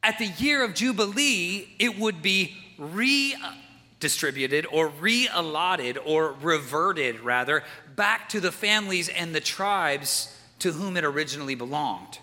at 0.04 0.18
the 0.18 0.26
year 0.26 0.62
of 0.62 0.74
Jubilee, 0.74 1.66
it 1.78 1.98
would 1.98 2.20
be 2.20 2.54
redistributed 2.78 4.66
or 4.70 4.88
re-allotted 4.88 5.96
or 5.98 6.34
reverted 6.42 7.20
rather 7.20 7.64
back 7.96 8.28
to 8.28 8.38
the 8.38 8.52
families 8.52 9.08
and 9.08 9.34
the 9.34 9.40
tribes 9.40 10.38
to 10.58 10.72
whom 10.72 10.98
it 10.98 11.04
originally 11.04 11.54
belonged. 11.54 12.18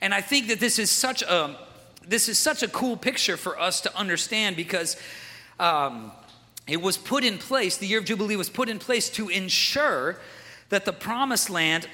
And 0.00 0.14
I 0.14 0.22
think 0.22 0.48
that 0.48 0.60
this 0.60 0.78
is 0.78 0.90
such 0.90 1.22
a 1.22 1.56
this 2.06 2.28
is 2.28 2.38
such 2.38 2.62
a 2.62 2.68
cool 2.68 2.98
picture 2.98 3.38
for 3.38 3.58
us 3.58 3.80
to 3.82 3.98
understand 3.98 4.56
because 4.56 4.98
um, 5.58 6.12
it 6.66 6.82
was 6.82 6.98
put 6.98 7.24
in 7.24 7.38
place. 7.38 7.78
The 7.78 7.86
year 7.86 7.98
of 7.98 8.04
jubilee 8.04 8.36
was 8.36 8.50
put 8.50 8.68
in 8.68 8.78
place 8.78 9.08
to 9.10 9.30
ensure 9.30 10.18
that 10.68 10.84
the 10.84 10.92
promised 10.92 11.48
land, 11.48 11.88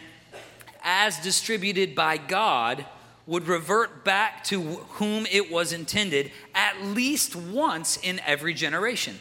as 0.83 1.21
distributed 1.21 1.95
by 1.95 2.17
God, 2.17 2.85
would 3.27 3.47
revert 3.47 4.05
back 4.05 4.45
to 4.45 4.61
whom 4.61 5.27
it 5.27 5.50
was 5.50 5.73
intended 5.73 6.33
at 6.55 6.81
least 6.83 7.37
once 7.37 7.97
in 7.99 8.21
every 8.27 8.55
generation. 8.55 9.19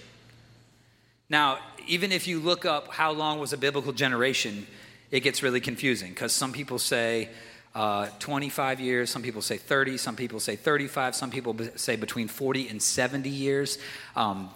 Now, 1.29 1.59
even 1.87 2.11
if 2.11 2.27
you 2.27 2.39
look 2.39 2.65
up 2.65 2.93
how 2.93 3.11
long 3.11 3.39
was 3.39 3.53
a 3.53 3.57
biblical 3.57 3.93
generation, 3.93 4.65
it 5.11 5.21
gets 5.21 5.43
really 5.43 5.59
confusing 5.59 6.09
because 6.09 6.33
some 6.33 6.51
people 6.53 6.79
say 6.79 7.29
uh, 7.75 8.07
25 8.19 8.79
years, 8.79 9.09
some 9.09 9.21
people 9.21 9.41
say 9.41 9.57
30, 9.57 9.97
some 9.97 10.15
people 10.15 10.39
say 10.39 10.55
35, 10.55 11.15
some 11.15 11.29
people 11.29 11.55
say 11.75 11.95
between 11.95 12.27
40 12.27 12.67
and 12.67 12.81
70 12.81 13.29
years, 13.29 13.77
um, 14.15 14.49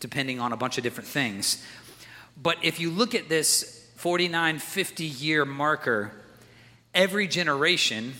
depending 0.00 0.38
on 0.40 0.52
a 0.52 0.56
bunch 0.56 0.76
of 0.76 0.84
different 0.84 1.08
things. 1.08 1.64
But 2.40 2.58
if 2.62 2.78
you 2.78 2.90
look 2.90 3.14
at 3.14 3.28
this 3.28 3.88
49, 3.96 4.58
50 4.58 5.04
year 5.04 5.44
marker, 5.44 6.12
every 6.94 7.26
generation, 7.26 8.14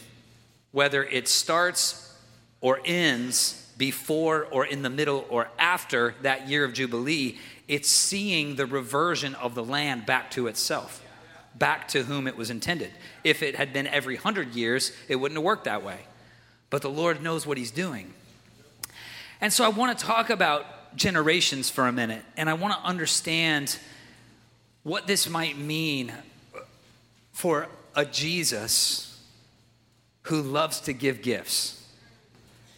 whether 0.73 1.05
it 1.05 1.29
starts 1.29 2.17
or 2.61 2.81
ends 2.85 3.73
before 3.77 4.47
or 4.51 4.67
in 4.67 4.83
the 4.83 4.91
middle 4.91 5.25
or 5.29 5.49
after 5.59 6.15
that 6.23 6.49
year 6.49 6.65
of 6.65 6.73
Jubilee, 6.73 7.39
it's 7.69 7.89
seeing 7.89 8.57
the 8.57 8.67
reversion 8.67 9.35
of 9.37 9.55
the 9.55 9.65
land 9.65 10.07
back 10.07 10.31
to 10.33 10.47
itself 10.47 11.03
back 11.59 11.89
to 11.89 12.05
whom 12.05 12.27
it 12.27 12.37
was 12.37 12.51
intended. 12.51 12.91
If 13.25 13.43
it 13.43 13.57
had 13.57 13.73
been 13.73 13.87
every 13.87 14.17
hundred 14.17 14.55
years, 14.55 14.93
it 15.09 15.17
wouldn't 15.17 15.37
have 15.37 15.45
worked 15.45 15.65
that 15.65 15.83
way. 15.83 15.99
But 16.71 16.83
the 16.83 16.91
Lord 16.91 17.23
knows 17.23 17.47
what 17.47 17.59
He's 17.59 17.71
doing. 17.71 18.13
And 19.41 19.53
so 19.53 19.65
I 19.65 19.69
want 19.69 19.99
to 19.99 20.05
talk 20.05 20.31
about 20.31 20.97
generations 20.97 21.71
for 21.71 21.87
a 21.87 21.93
minute, 21.93 22.25
and 22.37 22.49
I 22.49 22.55
want 22.55 22.75
to 22.75 22.81
understand 22.81 23.79
what 24.83 25.07
this 25.07 25.29
might 25.29 25.59
mean 25.59 26.13
for 27.33 27.69
a 27.95 28.05
Jesus 28.05 29.05
who 30.29 30.43
loves 30.43 30.81
to 30.83 30.93
give 30.93 31.23
gifts, 31.23 31.83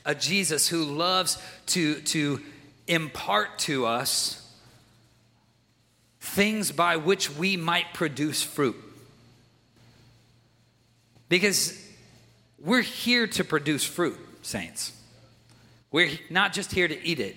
a 0.05 0.15
Jesus 0.15 0.69
who 0.69 0.85
loves 0.85 1.37
to, 1.67 2.01
to 2.03 2.41
impart 2.87 3.59
to 3.61 3.87
us 3.87 4.37
things 6.21 6.71
by 6.71 6.97
which 6.97 7.29
we 7.37 7.57
might 7.57 7.93
produce 7.93 8.43
fruit. 8.43 8.77
Because 11.29 11.77
we're 12.61 12.83
here 12.83 13.27
to 13.27 13.43
produce 13.43 13.85
fruit, 13.85 14.19
saints. 14.43 14.93
We're 15.91 16.11
not 16.29 16.53
just 16.53 16.71
here 16.73 16.87
to 16.87 17.05
eat 17.07 17.19
it, 17.19 17.37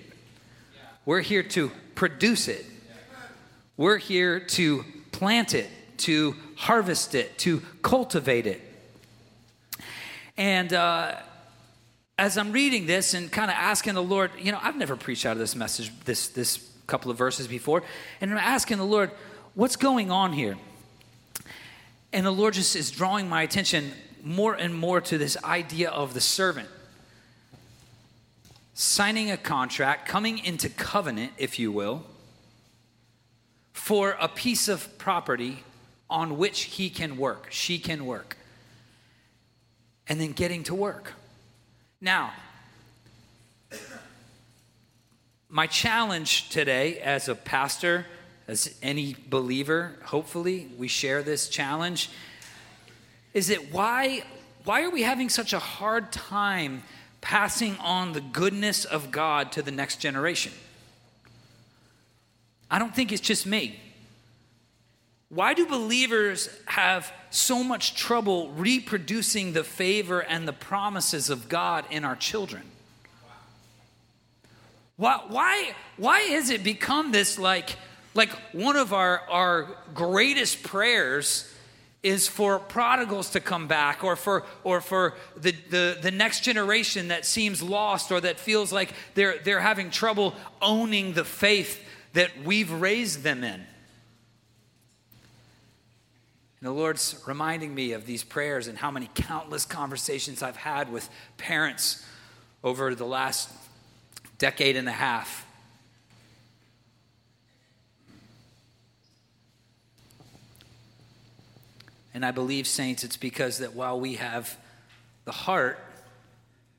we're 1.05 1.21
here 1.21 1.43
to 1.43 1.71
produce 1.95 2.47
it. 2.47 2.65
We're 3.75 3.97
here 3.97 4.39
to 4.39 4.85
plant 5.11 5.55
it, 5.55 5.67
to 5.97 6.35
harvest 6.55 7.15
it, 7.15 7.39
to 7.39 7.63
cultivate 7.81 8.45
it. 8.45 8.61
And 10.37 10.73
uh, 10.73 11.15
as 12.17 12.37
I'm 12.37 12.51
reading 12.51 12.85
this 12.85 13.13
and 13.13 13.31
kind 13.31 13.51
of 13.51 13.57
asking 13.57 13.93
the 13.93 14.03
Lord, 14.03 14.31
you 14.39 14.51
know, 14.51 14.59
I've 14.61 14.77
never 14.77 14.95
preached 14.95 15.25
out 15.25 15.33
of 15.33 15.39
this 15.39 15.55
message, 15.55 15.91
this, 16.05 16.27
this 16.29 16.69
couple 16.87 17.11
of 17.11 17.17
verses 17.17 17.47
before, 17.47 17.83
and 18.19 18.31
I'm 18.31 18.37
asking 18.37 18.77
the 18.77 18.85
Lord, 18.85 19.11
what's 19.55 19.75
going 19.75 20.11
on 20.11 20.33
here? 20.33 20.57
And 22.11 22.25
the 22.25 22.31
Lord 22.31 22.53
just 22.53 22.75
is 22.75 22.91
drawing 22.91 23.29
my 23.29 23.41
attention 23.41 23.91
more 24.23 24.53
and 24.53 24.73
more 24.75 25.01
to 25.01 25.17
this 25.17 25.37
idea 25.43 25.89
of 25.89 26.13
the 26.13 26.21
servant 26.21 26.69
signing 28.73 29.29
a 29.29 29.37
contract, 29.37 30.07
coming 30.07 30.39
into 30.39 30.69
covenant, 30.69 31.31
if 31.37 31.59
you 31.59 31.71
will, 31.71 32.03
for 33.71 34.17
a 34.19 34.27
piece 34.27 34.67
of 34.67 34.97
property 34.97 35.63
on 36.09 36.37
which 36.37 36.61
he 36.61 36.89
can 36.89 37.17
work, 37.17 37.47
she 37.49 37.79
can 37.79 38.05
work. 38.05 38.37
And 40.07 40.19
then 40.19 40.31
getting 40.31 40.63
to 40.63 40.75
work. 40.75 41.13
Now, 42.01 42.33
my 45.49 45.67
challenge 45.67 46.49
today 46.49 46.99
as 46.99 47.29
a 47.29 47.35
pastor, 47.35 48.05
as 48.47 48.75
any 48.81 49.15
believer, 49.29 49.95
hopefully 50.03 50.69
we 50.77 50.87
share 50.87 51.21
this 51.23 51.47
challenge, 51.47 52.09
is 53.33 53.47
that 53.47 53.71
why, 53.71 54.23
why 54.63 54.83
are 54.83 54.89
we 54.89 55.03
having 55.03 55.29
such 55.29 55.53
a 55.53 55.59
hard 55.59 56.11
time 56.11 56.83
passing 57.21 57.77
on 57.77 58.13
the 58.13 58.21
goodness 58.21 58.83
of 58.83 59.11
God 59.11 59.51
to 59.53 59.61
the 59.61 59.71
next 59.71 59.97
generation? 59.97 60.51
I 62.69 62.79
don't 62.79 62.95
think 62.95 63.11
it's 63.11 63.21
just 63.21 63.45
me. 63.45 63.79
Why 65.33 65.55
do 65.55 65.65
believers 65.65 66.47
have 66.65 67.11
so 67.31 67.63
much 67.63 67.95
trouble 67.95 68.51
reproducing 68.51 69.53
the 69.53 69.63
favor 69.63 70.19
and 70.19 70.47
the 70.47 70.53
promises 70.53 71.31
of 71.31 71.49
God 71.49 71.85
in 71.89 72.05
our 72.05 72.15
children? 72.15 72.61
Why, 74.95 75.21
why, 75.27 75.73
why 75.97 76.19
has 76.19 76.51
it 76.51 76.63
become 76.63 77.11
this 77.11 77.39
like, 77.39 77.77
like 78.13 78.29
one 78.51 78.75
of 78.75 78.93
our, 78.93 79.21
our 79.21 79.75
greatest 79.95 80.61
prayers 80.61 81.51
is 82.03 82.27
for 82.27 82.59
prodigals 82.59 83.31
to 83.31 83.39
come 83.39 83.67
back 83.67 84.03
or 84.03 84.15
for, 84.15 84.45
or 84.63 84.81
for 84.81 85.15
the, 85.35 85.55
the, 85.71 85.97
the 85.99 86.11
next 86.11 86.41
generation 86.41 87.07
that 87.07 87.25
seems 87.25 87.63
lost 87.63 88.11
or 88.11 88.21
that 88.21 88.39
feels 88.39 88.71
like 88.71 88.93
they're, 89.15 89.39
they're 89.43 89.61
having 89.61 89.89
trouble 89.89 90.35
owning 90.61 91.13
the 91.13 91.25
faith 91.25 91.83
that 92.11 92.29
we've 92.43 92.71
raised 92.71 93.23
them 93.23 93.43
in? 93.43 93.65
And 96.63 96.69
the 96.69 96.79
Lord's 96.79 97.21
reminding 97.27 97.75
me 97.75 97.91
of 97.91 98.05
these 98.05 98.23
prayers 98.23 98.67
and 98.67 98.77
how 98.77 98.89
many 98.89 99.09
countless 99.13 99.65
conversations 99.65 100.41
I've 100.41 100.55
had 100.55 100.89
with 100.89 101.09
parents 101.35 102.05
over 102.63 102.95
the 102.95 103.03
last 103.03 103.49
decade 104.37 104.77
and 104.77 104.87
a 104.87 104.93
half. 104.93 105.45
And 112.13 112.25
I 112.25 112.31
believe, 112.31 112.65
saints, 112.65 113.03
it's 113.03 113.17
because 113.17 113.57
that 113.57 113.73
while 113.73 113.99
we 113.99 114.13
have 114.13 114.55
the 115.25 115.33
heart 115.33 115.77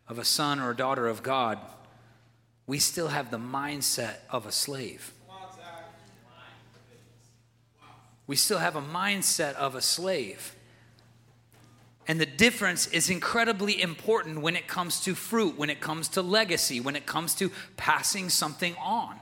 of 0.09 0.19
a 0.19 0.25
son 0.25 0.61
or 0.61 0.71
a 0.71 0.77
daughter 0.77 1.07
of 1.07 1.23
God, 1.23 1.59
we 2.67 2.79
still 2.79 3.09
have 3.09 3.31
the 3.31 3.37
mindset 3.37 4.15
of 4.31 4.47
a 4.47 4.53
slave. 4.53 5.13
We 8.27 8.37
still 8.37 8.59
have 8.59 8.77
a 8.77 8.83
mindset 8.83 9.55
of 9.55 9.75
a 9.75 9.81
slave. 9.81 10.55
And 12.07 12.21
the 12.21 12.27
difference 12.27 12.87
is 12.89 13.09
incredibly 13.09 13.81
important 13.81 14.41
when 14.41 14.57
it 14.57 14.67
comes 14.67 15.01
to 15.01 15.15
fruit, 15.15 15.57
when 15.57 15.71
it 15.71 15.81
comes 15.81 16.09
to 16.11 16.23
legacy, 16.23 16.81
when 16.81 16.97
it 16.97 17.07
comes 17.07 17.35
to 17.37 17.51
passing 17.77 18.29
something 18.29 18.75
on. 18.77 19.19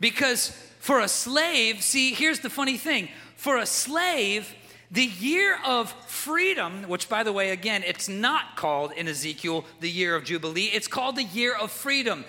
Because 0.00 0.48
for 0.80 1.00
a 1.00 1.08
slave, 1.08 1.82
see, 1.82 2.12
here's 2.12 2.40
the 2.40 2.50
funny 2.50 2.76
thing 2.76 3.08
for 3.36 3.58
a 3.58 3.66
slave, 3.66 4.54
the 4.90 5.04
year 5.04 5.58
of 5.64 5.92
freedom, 6.06 6.84
which 6.84 7.08
by 7.08 7.22
the 7.22 7.32
way, 7.32 7.50
again, 7.50 7.82
it's 7.86 8.08
not 8.08 8.56
called 8.56 8.92
in 8.92 9.08
Ezekiel 9.08 9.64
the 9.80 9.90
year 9.90 10.16
of 10.16 10.24
Jubilee, 10.24 10.70
it's 10.72 10.88
called 10.88 11.16
the 11.16 11.24
year 11.24 11.54
of 11.54 11.70
freedom, 11.70 12.24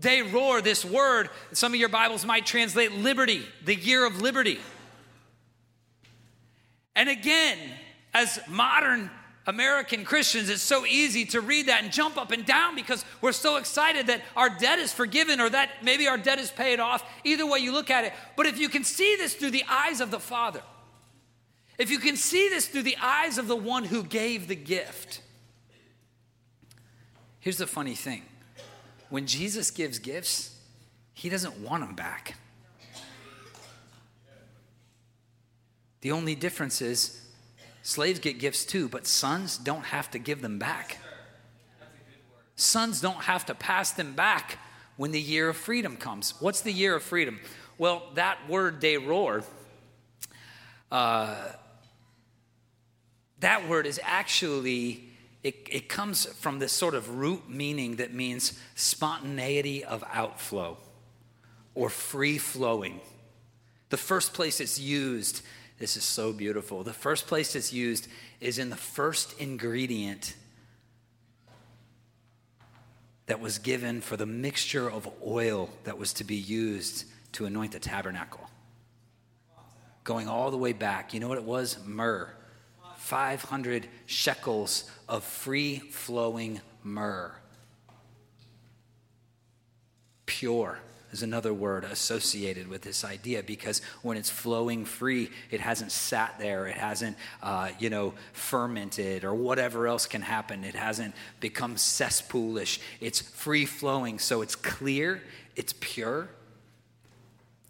Deror. 0.00 0.32
roar, 0.32 0.60
this 0.60 0.84
word, 0.84 1.30
some 1.52 1.72
of 1.72 1.80
your 1.80 1.88
Bibles 1.88 2.24
might 2.24 2.46
translate 2.46 2.92
liberty, 2.92 3.44
the 3.64 3.74
year 3.74 4.04
of 4.04 4.20
liberty. 4.20 4.58
And 6.96 7.08
again, 7.08 7.58
as 8.12 8.38
modern 8.48 9.10
American 9.46 10.04
Christians, 10.04 10.48
it's 10.48 10.62
so 10.62 10.86
easy 10.86 11.26
to 11.26 11.40
read 11.40 11.66
that 11.66 11.82
and 11.82 11.92
jump 11.92 12.16
up 12.16 12.30
and 12.30 12.46
down 12.46 12.74
because 12.74 13.04
we're 13.20 13.32
so 13.32 13.56
excited 13.56 14.06
that 14.06 14.22
our 14.36 14.48
debt 14.48 14.78
is 14.78 14.92
forgiven 14.92 15.40
or 15.40 15.50
that 15.50 15.70
maybe 15.82 16.08
our 16.08 16.16
debt 16.16 16.38
is 16.38 16.50
paid 16.50 16.80
off. 16.80 17.04
Either 17.24 17.46
way 17.46 17.58
you 17.58 17.72
look 17.72 17.90
at 17.90 18.04
it. 18.04 18.12
But 18.36 18.46
if 18.46 18.58
you 18.58 18.68
can 18.68 18.84
see 18.84 19.16
this 19.16 19.34
through 19.34 19.50
the 19.50 19.64
eyes 19.68 20.00
of 20.00 20.10
the 20.10 20.20
Father, 20.20 20.62
if 21.78 21.90
you 21.90 21.98
can 21.98 22.16
see 22.16 22.48
this 22.48 22.68
through 22.68 22.84
the 22.84 22.96
eyes 23.02 23.36
of 23.36 23.48
the 23.48 23.56
one 23.56 23.84
who 23.84 24.02
gave 24.02 24.48
the 24.48 24.56
gift, 24.56 25.20
here's 27.40 27.58
the 27.58 27.66
funny 27.66 27.94
thing 27.94 28.22
when 29.14 29.28
Jesus 29.28 29.70
gives 29.70 30.00
gifts, 30.00 30.58
he 31.12 31.28
doesn't 31.28 31.60
want 31.60 31.86
them 31.86 31.94
back. 31.94 32.34
The 36.00 36.10
only 36.10 36.34
difference 36.34 36.82
is 36.82 37.24
slaves 37.84 38.18
get 38.18 38.40
gifts 38.40 38.64
too, 38.64 38.88
but 38.88 39.06
sons 39.06 39.56
don't 39.56 39.84
have 39.84 40.10
to 40.10 40.18
give 40.18 40.42
them 40.42 40.58
back. 40.58 40.98
Sons 42.56 43.00
don't 43.00 43.22
have 43.22 43.46
to 43.46 43.54
pass 43.54 43.92
them 43.92 44.14
back 44.14 44.58
when 44.96 45.12
the 45.12 45.20
year 45.20 45.48
of 45.48 45.56
freedom 45.56 45.96
comes. 45.96 46.34
What's 46.40 46.62
the 46.62 46.72
year 46.72 46.96
of 46.96 47.04
freedom? 47.04 47.38
Well, 47.78 48.02
that 48.14 48.38
word 48.48 48.80
deror, 48.80 49.44
uh, 50.90 51.52
that 53.38 53.68
word 53.68 53.86
is 53.86 54.00
actually 54.02 55.04
it, 55.44 55.68
it 55.70 55.88
comes 55.90 56.24
from 56.24 56.58
this 56.58 56.72
sort 56.72 56.94
of 56.94 57.18
root 57.18 57.48
meaning 57.48 57.96
that 57.96 58.14
means 58.14 58.58
spontaneity 58.74 59.84
of 59.84 60.02
outflow 60.10 60.78
or 61.74 61.90
free 61.90 62.38
flowing. 62.38 63.00
The 63.90 63.98
first 63.98 64.32
place 64.32 64.58
it's 64.58 64.80
used, 64.80 65.42
this 65.78 65.98
is 65.98 66.02
so 66.02 66.32
beautiful. 66.32 66.82
The 66.82 66.94
first 66.94 67.26
place 67.26 67.54
it's 67.54 67.74
used 67.74 68.08
is 68.40 68.58
in 68.58 68.70
the 68.70 68.76
first 68.76 69.38
ingredient 69.38 70.34
that 73.26 73.38
was 73.38 73.58
given 73.58 74.00
for 74.00 74.16
the 74.16 74.26
mixture 74.26 74.90
of 74.90 75.08
oil 75.24 75.68
that 75.84 75.98
was 75.98 76.14
to 76.14 76.24
be 76.24 76.36
used 76.36 77.04
to 77.32 77.44
anoint 77.44 77.72
the 77.72 77.78
tabernacle. 77.78 78.48
Going 80.04 80.26
all 80.26 80.50
the 80.50 80.56
way 80.56 80.72
back, 80.72 81.12
you 81.12 81.20
know 81.20 81.28
what 81.28 81.38
it 81.38 81.44
was? 81.44 81.78
Myrrh. 81.84 82.30
500 82.96 83.86
shekels 84.06 84.90
of 85.08 85.24
free 85.24 85.78
flowing 85.78 86.60
myrrh. 86.82 87.32
Pure 90.26 90.78
is 91.14 91.22
another 91.22 91.54
word 91.54 91.84
associated 91.84 92.66
with 92.66 92.82
this 92.82 93.04
idea 93.04 93.40
because 93.40 93.80
when 94.02 94.16
it's 94.16 94.28
flowing 94.28 94.84
free, 94.84 95.30
it 95.52 95.60
hasn't 95.60 95.92
sat 95.92 96.36
there, 96.40 96.66
it 96.66 96.76
hasn't, 96.76 97.16
uh, 97.40 97.70
you 97.78 97.88
know, 97.88 98.12
fermented 98.32 99.24
or 99.24 99.32
whatever 99.32 99.86
else 99.86 100.06
can 100.06 100.22
happen. 100.22 100.64
It 100.64 100.74
hasn't 100.74 101.14
become 101.38 101.76
cesspoolish. 101.76 102.80
It's 103.00 103.20
free 103.20 103.64
flowing, 103.64 104.18
so 104.18 104.42
it's 104.42 104.56
clear, 104.56 105.22
it's 105.54 105.72
pure, 105.78 106.28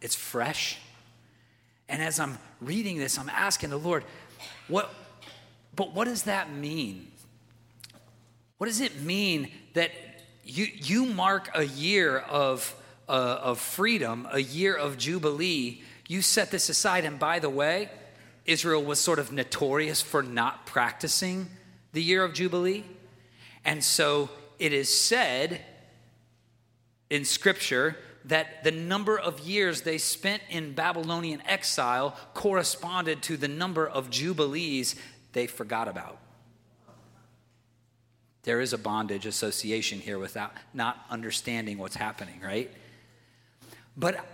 it's 0.00 0.14
fresh. 0.14 0.78
And 1.86 2.02
as 2.02 2.18
I'm 2.18 2.38
reading 2.62 2.98
this, 2.98 3.18
I'm 3.18 3.28
asking 3.28 3.68
the 3.68 3.78
Lord, 3.78 4.04
what, 4.68 4.92
but 5.76 5.94
what 5.94 6.06
does 6.06 6.22
that 6.22 6.50
mean? 6.50 7.08
What 8.58 8.66
does 8.66 8.80
it 8.80 9.00
mean 9.00 9.50
that 9.74 9.90
you, 10.44 10.66
you 10.72 11.06
mark 11.06 11.50
a 11.54 11.64
year 11.64 12.18
of, 12.18 12.74
uh, 13.08 13.12
of 13.42 13.58
freedom, 13.58 14.28
a 14.30 14.40
year 14.40 14.74
of 14.74 14.96
Jubilee? 14.96 15.82
You 16.08 16.22
set 16.22 16.50
this 16.50 16.68
aside, 16.68 17.04
and 17.04 17.18
by 17.18 17.38
the 17.38 17.50
way, 17.50 17.90
Israel 18.44 18.84
was 18.84 19.00
sort 19.00 19.18
of 19.18 19.32
notorious 19.32 20.02
for 20.02 20.22
not 20.22 20.66
practicing 20.66 21.48
the 21.92 22.02
year 22.02 22.22
of 22.22 22.34
Jubilee. 22.34 22.84
And 23.64 23.82
so 23.82 24.28
it 24.58 24.72
is 24.72 24.94
said 24.94 25.62
in 27.08 27.24
Scripture 27.24 27.96
that 28.26 28.64
the 28.64 28.70
number 28.70 29.18
of 29.18 29.40
years 29.40 29.82
they 29.82 29.98
spent 29.98 30.42
in 30.48 30.74
Babylonian 30.74 31.42
exile 31.46 32.16
corresponded 32.34 33.22
to 33.22 33.36
the 33.36 33.48
number 33.48 33.86
of 33.86 34.10
Jubilees 34.10 34.96
they 35.32 35.46
forgot 35.46 35.88
about. 35.88 36.18
There 38.44 38.60
is 38.60 38.72
a 38.72 38.78
bondage 38.78 39.26
association 39.26 39.98
here 39.98 40.18
without 40.18 40.52
not 40.72 41.04
understanding 41.10 41.78
what's 41.78 41.96
happening, 41.96 42.40
right? 42.40 42.70
But 43.96 44.24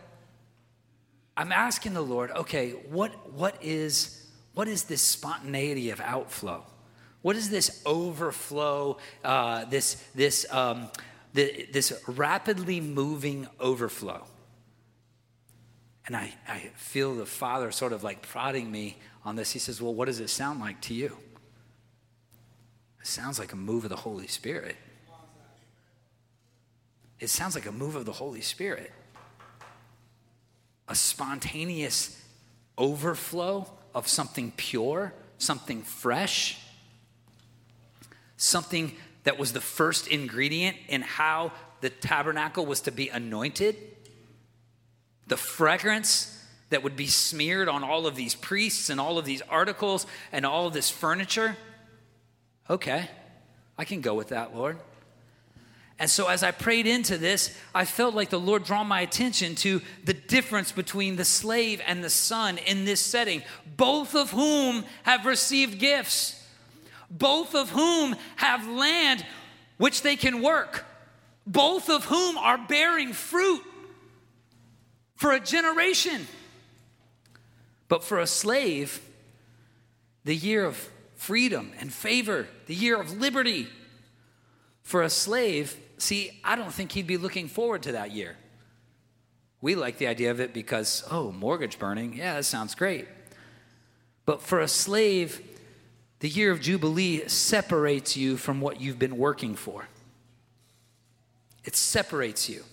I'm 1.37 1.53
asking 1.53 1.95
the 1.95 2.03
Lord, 2.03 2.31
okay, 2.33 2.73
what, 2.91 3.33
what, 3.33 3.57
is, 3.63 4.27
what 4.55 4.69
is 4.69 4.85
this 4.85 5.01
spontaneity 5.01 5.91
of 5.91 6.01
outflow? 6.01 6.65
What 7.23 7.37
is 7.37 7.51
this 7.51 7.83
overflow, 7.87 8.99
uh, 9.23 9.65
this, 9.67 9.95
this, 10.15 10.45
um, 10.51 10.91
the, 11.33 11.69
this 11.73 11.93
rapidly 12.07 12.81
moving 12.81 13.47
overflow? 13.61 14.25
And 16.07 16.17
I, 16.17 16.35
I 16.49 16.71
feel 16.75 17.15
the 17.15 17.27
Father 17.27 17.71
sort 17.71 17.93
of 17.93 18.03
like 18.03 18.23
prodding 18.23 18.71
me 18.71 18.99
on 19.25 19.37
this. 19.37 19.53
He 19.53 19.59
says, 19.59 19.81
Well, 19.81 19.95
what 19.95 20.07
does 20.07 20.19
it 20.19 20.29
sound 20.29 20.59
like 20.59 20.81
to 20.83 20.95
you? 20.95 21.17
It 23.01 23.07
sounds 23.07 23.39
like 23.39 23.53
a 23.53 23.57
move 23.57 23.85
of 23.85 23.91
the 23.91 23.97
Holy 23.97 24.27
Spirit. 24.27 24.77
It 27.19 27.29
sounds 27.29 27.55
like 27.55 27.67
a 27.67 27.73
move 27.73 27.97
of 27.97 28.05
the 28.05 28.13
Holy 28.13 28.41
Spirit. 28.41 28.93
A 30.89 30.95
spontaneous 30.95 32.23
overflow 32.77 33.71
of 33.95 34.09
something 34.09 34.53
pure 34.57 35.13
something 35.41 35.83
fresh, 35.83 36.59
something 38.37 38.93
that 39.25 39.39
was 39.39 39.53
the 39.53 39.61
first 39.61 40.07
ingredient 40.07 40.77
in 40.89 41.03
how 41.03 41.53
the 41.81 41.91
tabernacle 41.91 42.67
was 42.67 42.83
to 42.83 42.93
be 42.93 43.09
anointed, 43.09 43.77
the 45.27 45.37
fragrance 45.37 46.37
that 46.69 46.83
would 46.83 46.95
be 46.95 47.07
smeared 47.07 47.69
on 47.69 47.83
all 47.83 48.07
of 48.07 48.15
these 48.15 48.35
priests 48.35 48.91
and 48.91 49.01
all 49.01 49.19
of 49.19 49.25
these 49.25 49.43
articles 49.49 50.07
and 50.31 50.45
all 50.47 50.67
of 50.67 50.73
this 50.73 50.91
furniture. 50.91 51.57
Okay, 52.71 53.11
I 53.77 53.85
can 53.85 54.01
go 54.01 54.15
with 54.15 54.29
that, 54.29 54.55
Lord. 54.55 54.79
And 55.99 56.09
so, 56.09 56.29
as 56.29 56.45
I 56.45 56.53
prayed 56.53 56.87
into 56.87 57.19
this, 57.19 57.55
I 57.75 57.85
felt 57.85 58.15
like 58.15 58.31
the 58.31 58.39
Lord 58.39 58.63
draw 58.63 58.85
my 58.85 59.01
attention 59.01 59.57
to 59.57 59.83
the 60.05 60.15
difference 60.15 60.71
between 60.71 61.17
the 61.17 61.25
slave 61.25 61.83
and 61.85 62.03
the 62.03 62.09
son 62.09 62.59
in 62.59 62.85
this 62.85 63.01
setting, 63.01 63.43
both 63.77 64.15
of 64.15 64.31
whom 64.31 64.85
have 65.03 65.27
received 65.27 65.81
gifts, 65.81 66.41
both 67.11 67.57
of 67.57 67.71
whom 67.71 68.15
have 68.37 68.69
land 68.69 69.27
which 69.77 70.03
they 70.03 70.15
can 70.15 70.41
work, 70.41 70.87
both 71.47 71.91
of 71.91 72.05
whom 72.05 72.39
are 72.39 72.57
bearing 72.57 73.13
fruit 73.13 73.63
for 75.17 75.33
a 75.33 75.41
generation. 75.41 76.25
But 77.89 78.05
for 78.05 78.21
a 78.21 78.29
slave, 78.29 79.03
the 80.25 80.37
year 80.37 80.65
of 80.65 80.89
freedom 81.21 81.71
and 81.79 81.93
favor, 81.93 82.49
the 82.65 82.75
year 82.75 82.99
of 82.99 83.21
liberty, 83.21 83.69
for 84.83 85.03
a 85.03 85.11
slave, 85.11 85.77
see, 85.99 86.41
I 86.43 86.57
don't 86.57 86.73
think 86.73 86.93
he'd 86.93 87.07
be 87.07 87.19
looking 87.19 87.47
forward 87.47 87.83
to 87.83 87.93
that 87.93 88.13
year. 88.13 88.39
We 89.61 89.75
like 89.75 89.99
the 89.99 90.07
idea 90.07 90.31
of 90.31 90.41
it 90.41 90.55
because, 90.55 91.05
oh, 91.11 91.31
mortgage 91.31 91.79
burning, 91.79 92.15
yeah, 92.17 92.37
that 92.37 92.45
sounds 92.45 92.75
great. 92.75 93.07
But 94.25 94.41
for 94.41 94.61
a 94.61 94.67
slave, 94.67 95.43
the 96.21 96.29
year 96.29 96.53
of 96.53 96.63
Jubilee 96.63 97.29
separates 97.29 98.17
you 98.17 98.39
from 98.39 98.63
what 98.63 98.81
you've 98.81 98.99
been 98.99 99.19
working 99.19 99.57
for. 99.57 99.89
It 101.65 101.77
separates 101.77 102.49
you. 102.49 102.65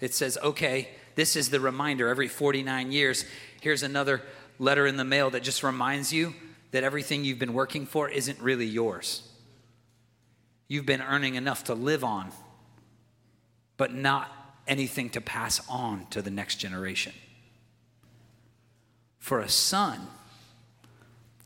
It 0.00 0.12
says, 0.12 0.38
okay, 0.42 0.88
this 1.14 1.36
is 1.36 1.50
the 1.50 1.60
reminder 1.60 2.08
every 2.08 2.26
49 2.26 2.90
years. 2.90 3.24
Here's 3.60 3.84
another 3.84 4.22
letter 4.58 4.88
in 4.88 4.96
the 4.96 5.04
mail 5.04 5.30
that 5.30 5.44
just 5.44 5.62
reminds 5.62 6.12
you 6.12 6.34
that 6.70 6.84
everything 6.84 7.24
you've 7.24 7.38
been 7.38 7.54
working 7.54 7.86
for 7.86 8.08
isn't 8.08 8.40
really 8.40 8.66
yours. 8.66 9.22
You've 10.68 10.86
been 10.86 11.00
earning 11.00 11.34
enough 11.34 11.64
to 11.64 11.74
live 11.74 12.04
on, 12.04 12.30
but 13.76 13.94
not 13.94 14.30
anything 14.66 15.08
to 15.10 15.20
pass 15.20 15.66
on 15.68 16.06
to 16.10 16.20
the 16.20 16.30
next 16.30 16.56
generation. 16.56 17.12
For 19.18 19.40
a 19.40 19.48
son, 19.48 20.00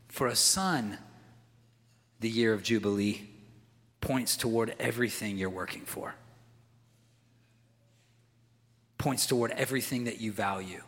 for 0.09 0.27
a 0.27 0.35
son, 0.35 0.97
the 2.19 2.29
year 2.29 2.53
of 2.53 2.63
Jubilee 2.63 3.29
points 4.01 4.35
toward 4.35 4.75
everything 4.79 5.37
you're 5.37 5.49
working 5.49 5.83
for, 5.83 6.15
points 8.97 9.25
toward 9.25 9.51
everything 9.51 10.03
that 10.03 10.19
you 10.19 10.31
value. 10.31 10.81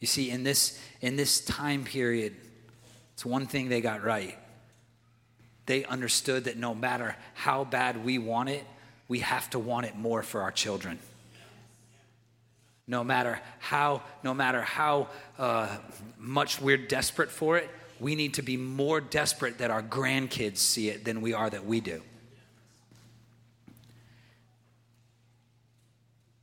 You 0.00 0.08
see, 0.08 0.30
in 0.30 0.42
this, 0.42 0.80
in 1.00 1.14
this 1.14 1.44
time 1.44 1.84
period, 1.84 2.34
it's 3.22 3.26
one 3.26 3.46
thing 3.46 3.68
they 3.68 3.80
got 3.80 4.02
right 4.02 4.36
they 5.66 5.84
understood 5.84 6.44
that 6.44 6.56
no 6.56 6.74
matter 6.74 7.14
how 7.34 7.62
bad 7.62 8.04
we 8.04 8.18
want 8.18 8.48
it, 8.48 8.64
we 9.06 9.20
have 9.20 9.48
to 9.50 9.60
want 9.60 9.86
it 9.86 9.96
more 9.96 10.24
for 10.24 10.42
our 10.42 10.50
children. 10.50 10.98
No 12.88 13.04
matter 13.04 13.40
how, 13.60 14.02
no 14.24 14.34
matter 14.34 14.60
how 14.60 15.06
uh, 15.38 15.76
much 16.18 16.60
we're 16.60 16.76
desperate 16.76 17.30
for 17.30 17.56
it, 17.58 17.70
we 18.00 18.16
need 18.16 18.34
to 18.34 18.42
be 18.42 18.56
more 18.56 19.00
desperate 19.00 19.58
that 19.58 19.70
our 19.70 19.84
grandkids 19.84 20.58
see 20.58 20.88
it 20.88 21.04
than 21.04 21.20
we 21.20 21.32
are 21.32 21.48
that 21.48 21.64
we 21.64 21.80
do. 21.80 22.02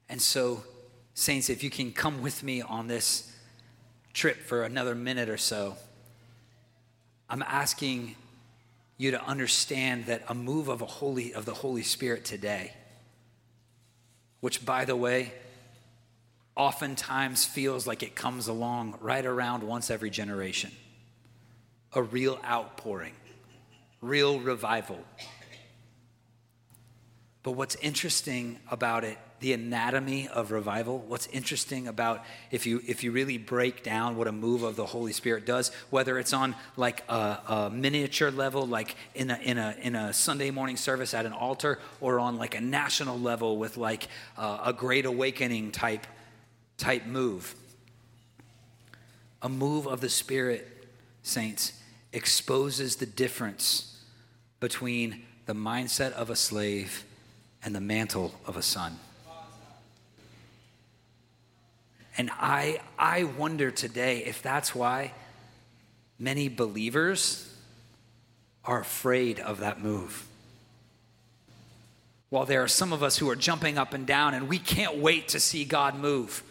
And 0.08 0.22
so, 0.22 0.64
saints, 1.14 1.50
if 1.50 1.62
you 1.62 1.70
can 1.70 1.92
come 1.92 2.22
with 2.22 2.42
me 2.42 2.62
on 2.62 2.88
this 2.88 3.36
trip 4.14 4.38
for 4.38 4.64
another 4.64 4.96
minute 4.96 5.28
or 5.28 5.38
so, 5.38 5.76
I'm 7.30 7.44
asking 7.44 8.16
you 8.98 9.12
to 9.12 9.24
understand 9.24 10.08
that 10.08 10.24
a 10.28 10.34
move 10.34 10.68
of 10.68 10.82
a 10.82 10.86
holy 10.86 11.34
of 11.34 11.46
the 11.46 11.54
Holy 11.54 11.84
Spirit 11.84 12.26
today, 12.26 12.74
which 14.40 14.66
by 14.66 14.86
the 14.86 14.96
way, 14.96 15.34
oftentimes 16.56 17.46
feels 17.46 17.88
like 17.88 18.04
it 18.04 18.16
comes 18.16 18.48
along 18.48 18.98
right 19.00 19.26
around 19.26 19.64
once 19.64 19.90
every 19.90 20.10
generation. 20.10 20.72
A 21.94 22.04
real 22.04 22.40
outpouring, 22.46 23.14
real 24.02 24.40
revival. 24.40 25.00
But 27.44 27.52
what's 27.52 27.76
interesting 27.76 28.60
about 28.70 29.04
it 29.04 29.18
the 29.40 29.54
anatomy 29.54 30.28
of 30.28 30.52
revival. 30.52 31.00
What's 31.08 31.28
interesting 31.28 31.88
about 31.88 32.24
if 32.52 32.66
you 32.66 32.82
if 32.88 33.04
you 33.04 33.12
really 33.12 33.38
break 33.38 33.84
down 33.84 34.18
what 34.18 34.28
a 34.28 34.32
move 34.32 34.64
of 34.64 34.76
the 34.76 34.86
holy 34.86 35.14
spirit 35.14 35.46
does 35.46 35.72
whether 35.90 36.20
it's 36.20 36.34
on 36.34 36.56
like 36.76 37.04
a, 37.10 37.40
a, 37.48 37.70
miniature 37.72 38.32
level 38.32 38.68
like 38.68 38.96
in 39.16 39.32
a 39.32 39.38
in 39.38 39.58
a 39.58 39.76
in 39.82 39.96
a 39.96 40.14
sunday 40.14 40.52
morning 40.52 40.78
service 40.78 41.14
at 41.14 41.26
an 41.26 41.34
altar 41.34 41.80
or 42.02 42.20
on 42.20 42.38
like 42.38 42.56
a 42.56 42.62
national 42.62 43.20
level 43.20 43.58
with 43.58 43.78
like 43.78 44.08
uh, 44.38 44.60
a 44.66 44.74
great 44.74 45.06
awakening 45.06 45.72
type 45.72 46.06
type 46.78 47.06
move. 47.06 47.56
A 49.42 49.50
move 49.50 49.88
of 49.88 50.02
the 50.02 50.10
spirit 50.10 50.68
saints 51.24 51.74
exposes 52.12 52.98
the 52.98 53.06
difference 53.06 54.02
between 54.60 55.24
the 55.46 55.54
mindset 55.54 56.12
of 56.14 56.30
a 56.30 56.36
slave 56.36 57.06
and 57.64 57.74
the 57.76 57.82
mantle 57.82 58.34
of 58.46 58.58
a 58.58 58.62
son 58.62 59.00
And 62.20 62.30
I, 62.38 62.82
I 63.00 63.24
wonder 63.24 63.72
today 63.72 64.26
if 64.26 64.42
that's 64.42 64.76
why 64.76 65.14
many 66.20 66.50
believers 66.50 67.50
are 68.66 68.82
afraid 68.82 69.40
of 69.40 69.62
that 69.62 69.82
move. 69.82 70.28
While 72.30 72.46
there 72.46 72.62
are 72.62 72.68
some 72.68 72.92
of 72.92 73.04
us 73.04 73.18
who 73.18 73.30
are 73.30 73.38
jumping 73.38 73.78
up 73.78 73.94
and 73.94 74.06
down 74.06 74.34
and 74.34 74.50
we 74.50 74.60
can't 74.60 74.98
wait 74.98 75.30
to 75.30 75.40
see 75.40 75.64
God 75.64 75.96
move, 75.96 76.44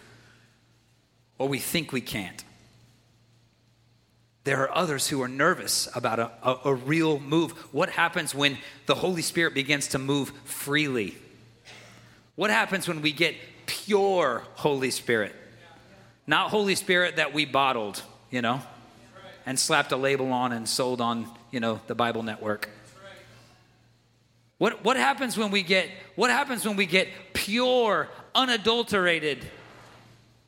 or 1.37 1.49
we 1.49 1.59
think 1.59 1.93
we 1.93 2.01
can't. 2.01 2.43
There 4.45 4.63
are 4.63 4.75
others 4.75 5.07
who 5.07 5.21
are 5.21 5.29
nervous 5.29 5.87
about 5.95 6.19
a, 6.19 6.31
a, 6.43 6.61
a, 6.65 6.75
real 6.75 7.21
move. 7.21 7.53
What 7.75 7.91
happens 7.91 8.35
when 8.35 8.57
the 8.87 8.95
Holy 8.95 9.21
Spirit 9.21 9.53
begins 9.53 9.89
to 9.89 9.99
move 9.99 10.33
freely? 10.45 11.19
What 12.37 12.49
happens 12.49 12.89
when 12.89 13.03
we 13.03 13.13
get 13.13 13.35
pure 13.67 14.45
Holy 14.55 14.91
Spirit? 14.91 15.35
Not 16.29 16.51
Holy 16.51 16.75
Spirit 16.75 17.17
that 17.17 17.33
we 17.33 17.47
bottled, 17.47 18.03
you 18.31 18.43
know, 18.43 18.61
and 19.47 19.59
slapped 19.59 19.93
a 19.93 19.97
label 19.97 20.31
on 20.31 20.53
and 20.53 20.69
sold 20.69 21.01
on, 21.01 21.27
you 21.51 21.59
know, 21.59 21.81
the 21.87 21.95
Bible 21.95 22.23
network. 22.23 22.69
What, 24.59 24.85
what 24.85 24.99
happens 24.99 25.39
when 25.39 25.51
we 25.51 25.63
get 25.63 25.89
what 26.17 26.29
happens 26.31 26.67
when 26.67 26.77
we 26.77 26.85
get 26.85 27.09
pure, 27.33 28.09
unadulterated, 28.35 29.39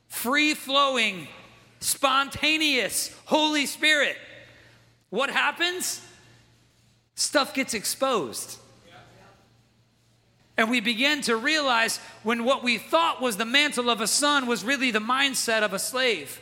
free 0.08 0.52
flowing, 0.52 1.28
spontaneous 1.80 3.16
Holy 3.24 3.64
Spirit? 3.64 4.18
What 5.08 5.30
happens? 5.30 6.06
Stuff 7.14 7.54
gets 7.54 7.72
exposed. 7.72 8.58
And 10.60 10.68
we 10.68 10.80
begin 10.80 11.22
to 11.22 11.36
realize 11.36 11.96
when 12.22 12.44
what 12.44 12.62
we 12.62 12.76
thought 12.76 13.22
was 13.22 13.38
the 13.38 13.46
mantle 13.46 13.88
of 13.88 14.02
a 14.02 14.06
son 14.06 14.46
was 14.46 14.62
really 14.62 14.90
the 14.90 14.98
mindset 14.98 15.62
of 15.62 15.72
a 15.72 15.78
slave. 15.78 16.38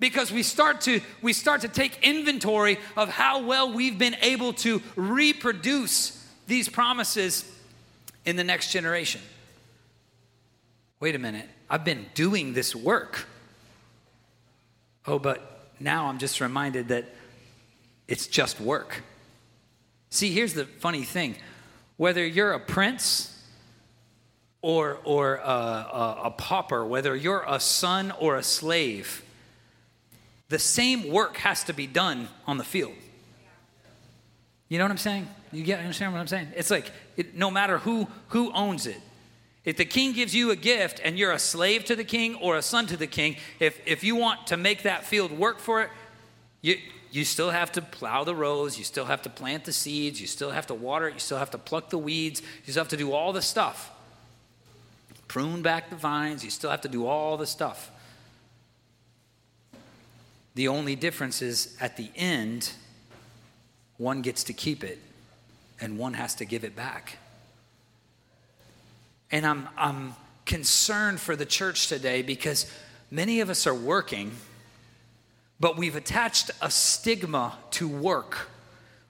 Because 0.00 0.32
we 0.32 0.42
start 0.42 0.80
to 0.80 1.00
we 1.22 1.32
start 1.32 1.60
to 1.60 1.68
take 1.68 2.02
inventory 2.02 2.76
of 2.96 3.08
how 3.08 3.44
well 3.44 3.72
we've 3.72 4.00
been 4.00 4.16
able 4.20 4.52
to 4.54 4.82
reproduce 4.96 6.26
these 6.48 6.68
promises 6.68 7.48
in 8.24 8.34
the 8.34 8.42
next 8.42 8.72
generation. 8.72 9.20
Wait 10.98 11.14
a 11.14 11.20
minute, 11.20 11.48
I've 11.70 11.84
been 11.84 12.06
doing 12.14 12.52
this 12.52 12.74
work. 12.74 13.28
Oh, 15.06 15.20
but 15.20 15.68
now 15.78 16.06
I'm 16.06 16.18
just 16.18 16.40
reminded 16.40 16.88
that 16.88 17.04
it's 18.08 18.26
just 18.26 18.60
work. 18.60 19.04
See, 20.10 20.32
here's 20.32 20.54
the 20.54 20.64
funny 20.64 21.04
thing 21.04 21.36
whether 21.96 22.24
you're 22.24 22.52
a 22.52 22.60
prince 22.60 23.30
or, 24.62 24.98
or 25.04 25.36
a, 25.36 25.48
a, 25.48 26.20
a 26.24 26.30
pauper, 26.30 26.84
whether 26.84 27.14
you're 27.14 27.44
a 27.46 27.60
son 27.60 28.12
or 28.18 28.36
a 28.36 28.42
slave, 28.42 29.22
the 30.48 30.58
same 30.58 31.10
work 31.10 31.36
has 31.38 31.64
to 31.64 31.72
be 31.72 31.86
done 31.86 32.28
on 32.46 32.58
the 32.58 32.64
field. 32.64 32.94
You 34.68 34.78
know 34.78 34.84
what 34.84 34.90
I'm 34.90 34.98
saying? 34.98 35.28
You 35.52 35.62
get 35.62 35.78
understand 35.78 36.12
what 36.12 36.20
I'm 36.20 36.26
saying? 36.26 36.48
It's 36.56 36.70
like 36.70 36.90
it, 37.16 37.36
no 37.36 37.50
matter 37.50 37.78
who 37.78 38.08
who 38.28 38.52
owns 38.52 38.86
it. 38.86 39.00
If 39.64 39.76
the 39.76 39.84
king 39.84 40.12
gives 40.12 40.34
you 40.34 40.50
a 40.50 40.56
gift 40.56 41.00
and 41.02 41.18
you're 41.18 41.32
a 41.32 41.38
slave 41.38 41.84
to 41.86 41.96
the 41.96 42.04
king 42.04 42.34
or 42.36 42.56
a 42.56 42.62
son 42.62 42.86
to 42.86 42.96
the 42.96 43.06
king, 43.06 43.36
if 43.60 43.80
if 43.86 44.02
you 44.02 44.16
want 44.16 44.48
to 44.48 44.56
make 44.56 44.82
that 44.82 45.04
field 45.04 45.30
work 45.30 45.58
for 45.58 45.82
it, 45.82 45.90
you 46.60 46.78
you 47.14 47.24
still 47.24 47.50
have 47.50 47.70
to 47.70 47.80
plow 47.80 48.24
the 48.24 48.34
rows, 48.34 48.76
you 48.76 48.82
still 48.82 49.04
have 49.04 49.22
to 49.22 49.30
plant 49.30 49.64
the 49.64 49.72
seeds, 49.72 50.20
you 50.20 50.26
still 50.26 50.50
have 50.50 50.66
to 50.66 50.74
water 50.74 51.06
it, 51.06 51.14
you 51.14 51.20
still 51.20 51.38
have 51.38 51.52
to 51.52 51.58
pluck 51.58 51.88
the 51.88 51.96
weeds, 51.96 52.42
you 52.66 52.72
still 52.72 52.82
have 52.82 52.90
to 52.90 52.96
do 52.96 53.12
all 53.12 53.32
the 53.32 53.40
stuff. 53.40 53.92
Prune 55.28 55.62
back 55.62 55.90
the 55.90 55.96
vines, 55.96 56.42
you 56.42 56.50
still 56.50 56.70
have 56.70 56.80
to 56.80 56.88
do 56.88 57.06
all 57.06 57.36
the 57.36 57.46
stuff. 57.46 57.92
The 60.56 60.66
only 60.66 60.96
difference 60.96 61.40
is 61.40 61.76
at 61.80 61.96
the 61.96 62.10
end, 62.16 62.72
one 63.96 64.20
gets 64.20 64.42
to 64.44 64.52
keep 64.52 64.82
it 64.82 64.98
and 65.80 65.96
one 65.96 66.14
has 66.14 66.34
to 66.36 66.44
give 66.44 66.64
it 66.64 66.74
back. 66.74 67.18
And 69.30 69.46
I'm, 69.46 69.68
I'm 69.76 70.14
concerned 70.46 71.20
for 71.20 71.36
the 71.36 71.46
church 71.46 71.86
today 71.86 72.22
because 72.22 72.68
many 73.08 73.38
of 73.38 73.50
us 73.50 73.68
are 73.68 73.74
working, 73.74 74.32
but 75.64 75.78
we've 75.78 75.96
attached 75.96 76.50
a 76.60 76.70
stigma 76.70 77.56
to 77.70 77.88
work. 77.88 78.50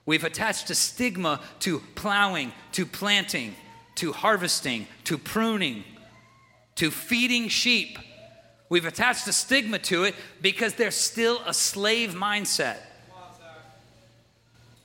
We've 0.05 0.23
attached 0.23 0.69
a 0.69 0.75
stigma 0.75 1.41
to 1.59 1.81
plowing, 1.95 2.53
to 2.71 2.85
planting, 2.85 3.55
to 3.95 4.13
harvesting, 4.13 4.87
to 5.03 5.17
pruning, 5.17 5.83
to 6.75 6.91
feeding 6.91 7.49
sheep. 7.49 7.99
We've 8.69 8.85
attached 8.85 9.27
a 9.27 9.33
stigma 9.33 9.79
to 9.79 10.05
it 10.05 10.15
because 10.41 10.75
there's 10.75 10.95
still 10.95 11.41
a 11.45 11.53
slave 11.53 12.13
mindset. 12.13 12.77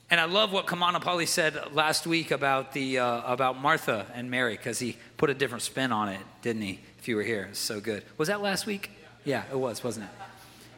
And 0.09 0.19
I 0.19 0.25
love 0.25 0.51
what 0.51 0.67
Kamana 0.67 1.01
Kamanapali 1.01 1.25
said 1.25 1.71
last 1.71 2.05
week 2.05 2.31
about, 2.31 2.73
the, 2.73 2.99
uh, 2.99 3.21
about 3.31 3.61
Martha 3.61 4.07
and 4.13 4.29
Mary 4.29 4.57
because 4.57 4.79
he 4.79 4.97
put 5.15 5.29
a 5.29 5.33
different 5.33 5.61
spin 5.61 5.93
on 5.93 6.09
it, 6.09 6.19
didn't 6.41 6.63
he? 6.63 6.81
If 6.99 7.07
you 7.07 7.15
were 7.15 7.23
here, 7.23 7.47
it's 7.49 7.59
so 7.59 7.79
good. 7.79 8.03
Was 8.17 8.27
that 8.27 8.41
last 8.41 8.65
week? 8.65 8.91
Yeah, 9.23 9.43
it 9.49 9.57
was, 9.57 9.85
wasn't 9.85 10.07
it? 10.07 10.30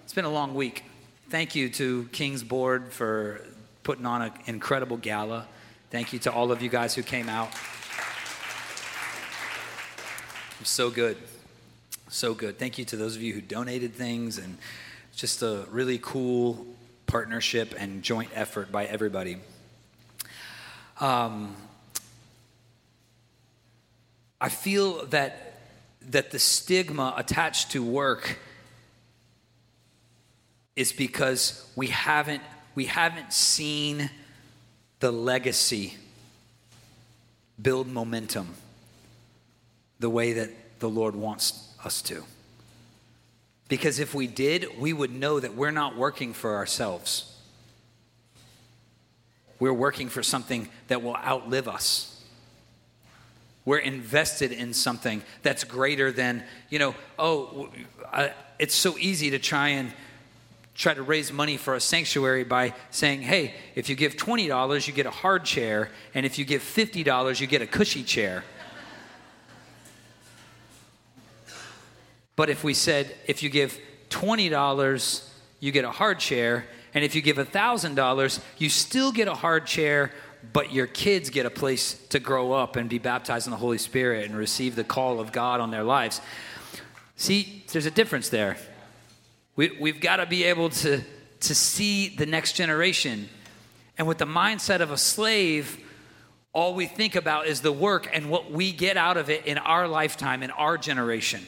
It's 0.03 0.13
been 0.13 0.25
a 0.25 0.29
long 0.29 0.53
week. 0.53 0.83
Thank 1.29 1.55
you 1.55 1.69
to 1.69 2.09
King's 2.11 2.43
Board 2.43 2.91
for 2.91 3.41
putting 3.83 4.05
on 4.05 4.21
an 4.21 4.33
incredible 4.47 4.97
gala. 4.97 5.47
Thank 5.91 6.11
you 6.11 6.19
to 6.19 6.31
all 6.31 6.51
of 6.51 6.61
you 6.61 6.67
guys 6.67 6.93
who 6.93 7.03
came 7.03 7.29
out. 7.29 7.49
So 10.63 10.91
good. 10.91 11.17
So 12.09 12.33
good. 12.33 12.59
Thank 12.59 12.77
you 12.77 12.83
to 12.85 12.97
those 12.97 13.15
of 13.15 13.21
you 13.21 13.33
who 13.33 13.39
donated 13.39 13.95
things 13.95 14.37
and 14.37 14.57
just 15.15 15.41
a 15.41 15.65
really 15.71 15.99
cool 15.99 16.67
partnership 17.07 17.73
and 17.77 18.03
joint 18.03 18.29
effort 18.35 18.73
by 18.73 18.85
everybody. 18.85 19.37
Um, 20.99 21.55
I 24.41 24.49
feel 24.49 25.05
that 25.07 25.59
that 26.09 26.31
the 26.31 26.39
stigma 26.39 27.13
attached 27.15 27.71
to 27.71 27.81
work 27.81 28.37
is 30.75 30.91
because 30.91 31.69
we 31.75 31.88
haven't 31.88 32.41
we 32.75 32.86
haven't 32.86 33.31
seen 33.33 34.09
the 34.99 35.12
legacy 35.12 35.95
build 37.62 37.88
momentum 37.88 38.55
the 39.99 40.09
way 40.09 40.33
that 40.33 40.49
the 40.79 40.89
Lord 40.89 41.15
wants 41.15 41.73
us 41.86 42.01
to. 42.03 42.23
Because 43.69 43.99
if 43.99 44.13
we 44.13 44.27
did, 44.27 44.79
we 44.79 44.91
would 44.91 45.12
know 45.12 45.39
that 45.39 45.55
we're 45.55 45.71
not 45.71 45.95
working 45.95 46.33
for 46.33 46.55
ourselves. 46.55 47.33
We're 49.59 49.73
working 49.73 50.09
for 50.09 50.23
something 50.23 50.67
that 50.88 51.01
will 51.01 51.15
outlive 51.15 51.67
us. 51.67 52.21
We're 53.65 53.77
invested 53.77 54.51
in 54.51 54.73
something 54.73 55.23
that's 55.41 55.63
greater 55.63 56.12
than, 56.12 56.43
you 56.69 56.79
know, 56.79 56.95
oh, 57.17 57.69
I, 58.12 58.33
it's 58.59 58.75
so 58.75 58.97
easy 58.97 59.29
to 59.29 59.39
try 59.39 59.69
and 59.69 59.93
try 60.75 60.93
to 60.93 61.03
raise 61.03 61.31
money 61.31 61.57
for 61.57 61.75
a 61.75 61.79
sanctuary 61.79 62.43
by 62.43 62.73
saying, 62.89 63.21
hey, 63.21 63.53
if 63.75 63.89
you 63.89 63.95
give 63.95 64.15
$20, 64.15 64.88
you 64.88 64.93
get 64.93 65.05
a 65.05 65.12
hard 65.12 65.45
chair, 65.45 65.89
and 66.13 66.25
if 66.25 66.39
you 66.39 66.45
give 66.45 66.62
$50, 66.62 67.39
you 67.39 67.47
get 67.47 67.62
a 67.62 67.67
cushy 67.67 68.03
chair. 68.03 68.43
But 72.36 72.49
if 72.49 72.63
we 72.63 72.73
said, 72.73 73.15
if 73.27 73.43
you 73.43 73.49
give 73.49 73.77
$20, 74.09 75.29
you 75.59 75.71
get 75.71 75.86
a 75.86 75.91
hard 75.91 76.19
chair, 76.19 76.65
and 76.95 77.03
if 77.03 77.13
you 77.13 77.21
give 77.21 77.38
$1,000, 77.38 78.39
you 78.57 78.69
still 78.69 79.12
get 79.12 79.27
a 79.27 79.36
hard 79.36 79.67
chair, 79.67 80.12
but 80.51 80.73
your 80.73 80.88
kids 80.88 81.29
get 81.29 81.45
a 81.45 81.49
place 81.51 81.93
to 82.09 82.19
grow 82.19 82.51
up 82.51 82.75
and 82.75 82.89
be 82.89 82.97
baptized 82.97 83.45
in 83.45 83.51
the 83.51 83.57
Holy 83.57 83.77
Spirit 83.77 84.25
and 84.25 84.36
receive 84.36 84.75
the 84.75 84.83
call 84.83 85.19
of 85.19 85.31
God 85.31 85.62
on 85.62 85.69
their 85.69 85.83
lives. 85.83 86.19
See, 87.15 87.63
there's 87.71 87.86
a 87.86 87.91
difference 87.91 88.29
there. 88.29 88.57
We, 89.55 89.77
we've 89.79 89.99
got 89.99 90.17
to 90.17 90.25
be 90.25 90.43
able 90.45 90.69
to, 90.69 91.01
to 91.41 91.55
see 91.55 92.09
the 92.09 92.25
next 92.25 92.53
generation. 92.53 93.29
And 93.97 94.07
with 94.07 94.17
the 94.17 94.25
mindset 94.25 94.81
of 94.81 94.91
a 94.91 94.97
slave, 94.97 95.79
all 96.53 96.73
we 96.73 96.85
think 96.87 97.15
about 97.15 97.47
is 97.47 97.61
the 97.61 97.71
work 97.71 98.09
and 98.11 98.29
what 98.29 98.51
we 98.51 98.71
get 98.71 98.97
out 98.97 99.17
of 99.17 99.29
it 99.29 99.45
in 99.45 99.57
our 99.57 99.87
lifetime, 99.87 100.43
in 100.43 100.51
our 100.51 100.77
generation. 100.77 101.45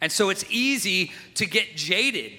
And 0.00 0.10
so 0.10 0.30
it's 0.30 0.44
easy 0.50 1.12
to 1.34 1.46
get 1.46 1.76
jaded. 1.76 2.32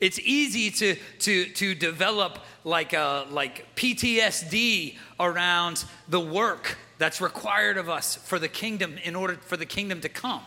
It's 0.00 0.18
easy 0.18 0.70
to, 0.70 0.96
to, 1.20 1.44
to 1.46 1.74
develop 1.74 2.38
like, 2.64 2.92
a, 2.92 3.26
like 3.30 3.74
PTSD 3.76 4.96
around 5.20 5.84
the 6.08 6.20
work 6.20 6.78
that's 6.98 7.20
required 7.20 7.76
of 7.76 7.88
us 7.88 8.16
for 8.16 8.38
the 8.38 8.48
kingdom 8.48 8.98
in 9.04 9.14
order 9.16 9.34
for 9.34 9.56
the 9.56 9.66
kingdom 9.66 10.00
to 10.00 10.08
come. 10.08 10.42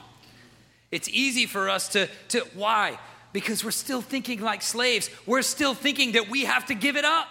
It's 0.91 1.09
easy 1.09 1.45
for 1.45 1.69
us 1.69 1.89
to, 1.89 2.07
to 2.29 2.41
why? 2.53 2.99
Because 3.33 3.63
we're 3.63 3.71
still 3.71 4.01
thinking 4.01 4.41
like 4.41 4.61
slaves. 4.61 5.09
We're 5.25 5.41
still 5.41 5.73
thinking 5.73 6.13
that 6.13 6.29
we 6.29 6.45
have 6.45 6.65
to 6.67 6.75
give 6.75 6.95
it 6.95 7.05
up. 7.05 7.27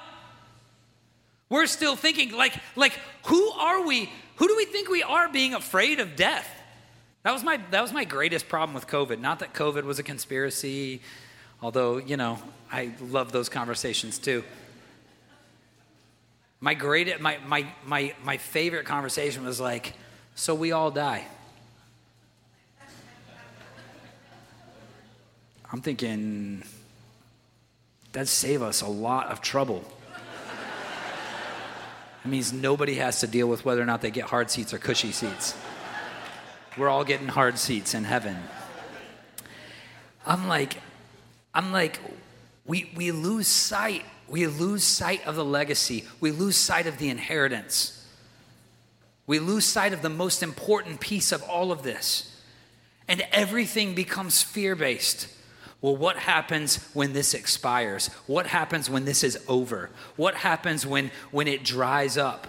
We're 1.49 1.67
still 1.67 1.97
thinking 1.97 2.33
like, 2.33 2.55
like 2.75 2.99
who 3.27 3.51
are 3.51 3.87
we? 3.87 4.11
Who 4.37 4.49
do 4.49 4.57
we 4.57 4.67
think 4.67 4.89
we 4.89 5.03
are 5.03 5.29
being 5.29 5.55
afraid 5.55 6.01
of 6.01 6.17
death? 6.17 6.49
That 7.23 7.33
was 7.33 7.43
my 7.43 7.61
that 7.71 7.81
was 7.81 7.93
my 7.93 8.05
greatest 8.05 8.49
problem 8.49 8.75
with 8.75 8.87
COVID. 8.87 9.19
Not 9.21 9.39
that 9.41 9.55
COVID 9.55 9.85
was 9.85 9.99
a 9.99 10.03
conspiracy, 10.03 11.01
although, 11.63 11.97
you 11.97 12.17
know, 12.17 12.39
I 12.71 12.93
love 13.01 13.33
those 13.33 13.49
conversations 13.49 14.19
too. 14.19 14.45
My 16.61 16.75
great 16.75 17.21
my 17.21 17.39
my 17.47 17.67
my 17.85 18.15
my 18.23 18.37
favorite 18.37 18.85
conversation 18.85 19.45
was 19.45 19.61
like, 19.61 19.95
so 20.35 20.55
we 20.55 20.73
all 20.73 20.91
die. 20.91 21.25
I'm 25.77 25.83
thinking 25.83 26.63
that'd 28.13 28.29
save 28.29 28.63
us 28.63 28.81
a 28.81 28.89
lot 28.89 29.27
of 29.27 29.43
trouble. 29.43 29.85
It 32.25 32.29
means 32.29 32.51
nobody 32.51 32.95
has 32.95 33.21
to 33.21 33.27
deal 33.27 33.47
with 33.47 33.67
whether 33.67 33.83
or 33.83 33.85
not 33.85 34.01
they 34.01 34.11
get 34.11 34.25
hard 34.25 34.51
seats 34.51 34.73
or 34.73 34.79
cushy 34.79 35.13
seats. 35.13 35.55
We're 36.79 36.89
all 36.89 37.05
getting 37.05 37.29
hard 37.29 37.59
seats 37.59 37.93
in 37.93 38.05
heaven. 38.05 38.39
I'm 40.25 40.49
like, 40.49 40.79
I'm 41.53 41.73
like, 41.73 42.01
we, 42.65 42.91
we 42.97 43.11
lose 43.11 43.47
sight. 43.47 44.03
We 44.29 44.47
lose 44.47 44.83
sight 44.83 45.27
of 45.27 45.37
the 45.37 45.45
legacy. 45.45 46.07
We 46.21 46.31
lose 46.31 46.57
sight 46.57 46.87
of 46.87 46.97
the 46.97 47.11
inheritance. 47.11 48.03
We 49.27 49.41
lose 49.41 49.67
sight 49.67 49.93
of 49.93 50.01
the 50.01 50.09
most 50.09 50.43
important 50.43 51.01
piece 51.01 51.33
of 51.33 51.43
all 51.43 51.71
of 51.71 51.83
this. 51.83 52.35
And 53.07 53.23
everything 53.31 53.95
becomes 53.95 54.43
fear 54.43 54.75
based. 54.75 55.35
Well, 55.81 55.97
what 55.97 56.17
happens 56.17 56.77
when 56.95 57.13
this 57.13 57.35
expires? 57.35 58.09
What 58.27 58.47
happens 58.47 58.89
when 58.89 59.05
this 59.05 59.23
is 59.23 59.39
over? 59.47 59.91
What 60.17 60.35
happens 60.35 60.87
when, 60.87 61.11
when 61.31 61.47
it 61.47 61.65
dries 61.65 62.17
up? 62.17 62.47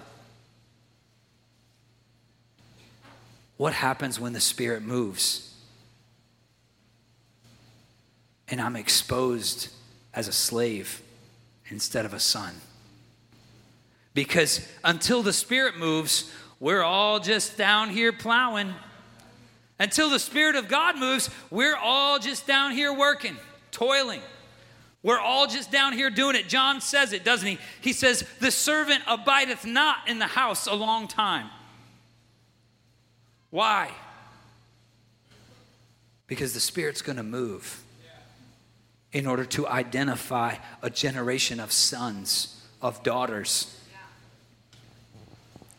What 3.57 3.73
happens 3.73 4.19
when 4.19 4.33
the 4.33 4.39
Spirit 4.39 4.83
moves? 4.83 5.55
And 8.47 8.61
I'm 8.61 8.75
exposed 8.75 9.69
as 10.13 10.27
a 10.27 10.33
slave 10.33 11.01
instead 11.69 12.05
of 12.05 12.13
a 12.13 12.19
son. 12.19 12.55
Because 14.13 14.65
until 14.83 15.21
the 15.21 15.33
Spirit 15.33 15.77
moves, 15.77 16.31
we're 16.59 16.81
all 16.81 17.19
just 17.19 17.57
down 17.57 17.89
here 17.89 18.13
plowing. 18.13 18.73
Until 19.79 20.09
the 20.09 20.19
Spirit 20.19 20.55
of 20.55 20.67
God 20.67 20.97
moves, 20.97 21.29
we're 21.51 21.75
all 21.75 22.19
just 22.19 22.47
down 22.47 22.71
here 22.71 22.93
working, 22.93 23.37
toiling. 23.71 24.21
We're 25.03 25.19
all 25.19 25.47
just 25.47 25.71
down 25.71 25.93
here 25.93 26.09
doing 26.09 26.35
it. 26.35 26.47
John 26.47 26.81
says 26.81 27.13
it, 27.13 27.23
doesn't 27.23 27.47
he? 27.47 27.59
He 27.81 27.93
says, 27.93 28.25
The 28.39 28.51
servant 28.51 29.03
abideth 29.07 29.65
not 29.65 30.07
in 30.07 30.19
the 30.19 30.27
house 30.27 30.67
a 30.67 30.73
long 30.73 31.07
time. 31.07 31.49
Why? 33.49 33.91
Because 36.25 36.53
the 36.53 36.59
Spirit's 36.59 37.01
going 37.01 37.17
to 37.17 37.23
move 37.23 37.83
in 39.13 39.25
order 39.25 39.45
to 39.45 39.67
identify 39.67 40.55
a 40.81 40.89
generation 40.89 41.59
of 41.59 41.71
sons, 41.71 42.61
of 42.81 43.01
daughters. 43.03 43.73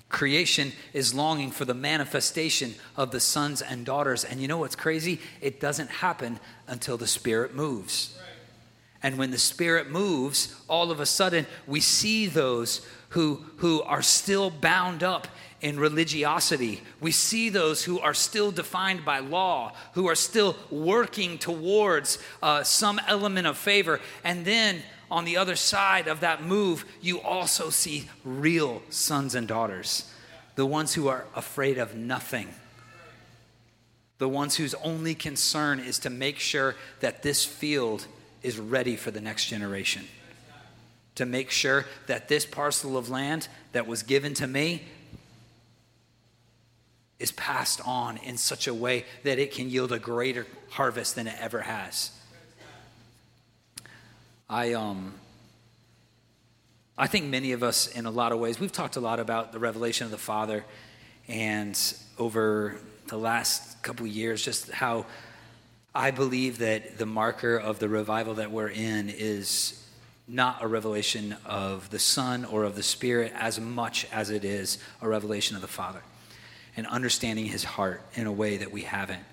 Creation 0.09 0.73
is 0.95 1.15
longing 1.15 1.51
for 1.51 1.67
the 1.67 1.75
manifestation 1.75 2.75
of 2.97 3.11
the 3.11 3.21
sons 3.21 3.61
and 3.61 3.85
daughters. 3.85 4.25
And 4.25 4.41
you 4.41 4.49
know 4.49 4.59
what's 4.59 4.77
crazy? 4.77 5.21
It 5.41 5.61
doesn't 5.61 5.91
happen 5.91 6.41
until 6.67 6.97
the 6.97 7.07
Spirit 7.07 7.55
moves. 7.55 8.19
And 9.03 9.19
when 9.19 9.31
the 9.31 9.39
Spirit 9.39 9.91
moves, 9.91 10.55
all 10.67 10.91
of 10.91 10.99
a 10.99 11.07
sudden 11.07 11.47
we 11.67 11.81
see 11.81 12.27
those 12.27 12.87
who, 13.11 13.45
who 13.59 13.83
are 13.83 14.03
still 14.03 14.51
bound 14.51 15.03
up 15.03 15.29
in 15.61 15.79
religiosity. 15.79 16.83
We 17.01 17.11
see 17.11 17.49
those 17.49 17.85
who 17.85 17.99
are 18.01 18.15
still 18.15 18.51
defined 18.51 19.05
by 19.05 19.19
law, 19.19 19.75
who 19.93 20.09
are 20.09 20.15
still 20.15 20.57
working 20.71 21.39
towards 21.39 22.19
uh, 22.43 22.63
some 22.63 23.01
element 23.07 23.47
of 23.47 23.59
favor. 23.59 24.01
And 24.25 24.45
then 24.45 24.83
on 25.11 25.25
the 25.25 25.37
other 25.37 25.57
side 25.57 26.09
of 26.09 26.21
that 26.21 26.43
move, 26.43 26.85
you 27.01 27.21
also 27.21 27.71
see 27.71 28.09
real 28.25 28.83
sons 28.91 29.35
and 29.35 29.49
daughters, 29.49 30.13
the 30.55 30.67
ones 30.67 30.95
who 30.95 31.09
are 31.09 31.25
afraid 31.35 31.79
of 31.79 31.95
nothing. 31.95 32.49
The 34.19 34.29
ones 34.29 34.57
whose 34.57 34.75
only 34.75 35.15
concern 35.15 35.79
is 35.79 35.99
to 36.01 36.11
make 36.11 36.39
sure 36.39 36.75
that 37.01 37.23
this 37.23 37.45
field 37.45 38.07
is 38.43 38.59
ready 38.59 38.97
for 38.97 39.11
the 39.11 39.21
next 39.21 39.47
generation. 39.47 40.05
To 41.15 41.27
make 41.27 41.51
sure 41.51 41.87
that 42.07 42.29
this 42.29 42.45
parcel 42.45 42.97
of 42.97 43.09
land 43.09 43.49
that 43.73 43.87
was 43.87 44.03
given 44.03 44.35
to 44.35 44.47
me 44.47 44.83
is 47.19 47.33
passed 47.33 47.81
on 47.87 48.17
in 48.19 48.37
such 48.37 48.67
a 48.67 48.75
way 48.75 49.05
that 49.25 49.39
it 49.39 49.53
can 49.53 49.71
yield 49.71 49.93
a 49.93 49.99
greater 49.99 50.47
harvest 50.71 51.17
than 51.17 51.27
it 51.27 51.37
ever 51.41 51.63
has. 51.63 52.13
I 54.51 54.73
um 54.73 55.13
I 56.97 57.07
think 57.07 57.27
many 57.27 57.53
of 57.53 57.63
us 57.63 57.87
in 57.87 58.07
a 58.07 58.11
lot 58.11 58.33
of 58.33 58.39
ways 58.39 58.59
we've 58.59 58.73
talked 58.73 58.97
a 58.97 59.01
lot 59.01 59.21
about 59.21 59.53
the 59.53 59.59
revelation 59.59 60.07
of 60.07 60.11
the 60.11 60.17
Father 60.17 60.65
and 61.29 61.79
over 62.19 62.77
the 63.09 63.19
last 63.19 63.83
couple 63.83 64.07
years 64.07 64.43
just 64.43 64.71
how 64.71 65.05
I 65.95 66.13
believe 66.13 66.59
that 66.59 66.97
the 66.97 67.05
marker 67.05 67.59
of 67.59 67.79
the 67.79 67.91
revival 67.91 68.35
that 68.35 68.51
we're 68.51 68.71
in 68.71 69.11
is 69.11 69.87
not 70.27 70.63
a 70.63 70.67
revelation 70.67 71.37
of 71.45 71.91
the 71.91 71.99
Son 71.99 72.47
or 72.47 72.65
of 72.65 72.75
the 72.75 72.83
Spirit 72.83 73.33
as 73.35 73.61
much 73.61 74.07
as 74.11 74.31
it 74.31 74.47
is 74.47 74.79
a 75.03 75.09
revelation 75.09 75.57
of 75.57 75.63
the 75.63 75.69
Father 75.69 76.01
and 76.75 76.87
understanding 76.87 77.45
his 77.45 77.65
heart 77.65 78.01
in 78.15 78.27
a 78.27 78.33
way 78.33 78.57
that 78.57 78.73
we 78.73 78.83
haven't. 78.83 79.25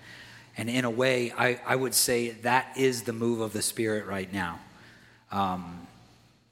And 0.58 0.68
in 0.68 0.84
a 0.84 0.90
way, 0.90 1.32
I, 1.32 1.58
I 1.66 1.76
would 1.76 1.94
say 1.94 2.30
that 2.42 2.76
is 2.76 3.04
the 3.04 3.14
move 3.14 3.40
of 3.40 3.54
the 3.54 3.62
Spirit 3.62 4.04
right 4.04 4.30
now. 4.30 4.60
Um, 5.30 5.86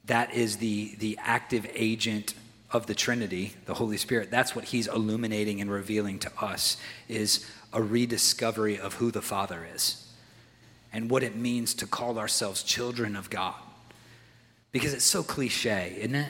that 0.05 0.33
is 0.33 0.57
the, 0.57 0.95
the 0.99 1.17
active 1.21 1.67
agent 1.73 2.33
of 2.71 2.87
the 2.87 2.93
Trinity, 2.93 3.53
the 3.65 3.73
Holy 3.73 3.97
Spirit. 3.97 4.29
That's 4.29 4.55
what 4.55 4.65
he's 4.65 4.87
illuminating 4.87 5.61
and 5.61 5.71
revealing 5.71 6.19
to 6.19 6.31
us 6.39 6.77
is 7.07 7.49
a 7.73 7.81
rediscovery 7.81 8.79
of 8.79 8.95
who 8.95 9.11
the 9.11 9.21
Father 9.21 9.67
is 9.73 10.05
and 10.91 11.09
what 11.09 11.23
it 11.23 11.35
means 11.35 11.73
to 11.75 11.87
call 11.87 12.19
ourselves 12.19 12.63
children 12.63 13.15
of 13.15 13.29
God. 13.29 13.55
Because 14.71 14.93
it's 14.93 15.05
so 15.05 15.23
cliche, 15.23 15.95
isn't 15.99 16.15
it? 16.15 16.29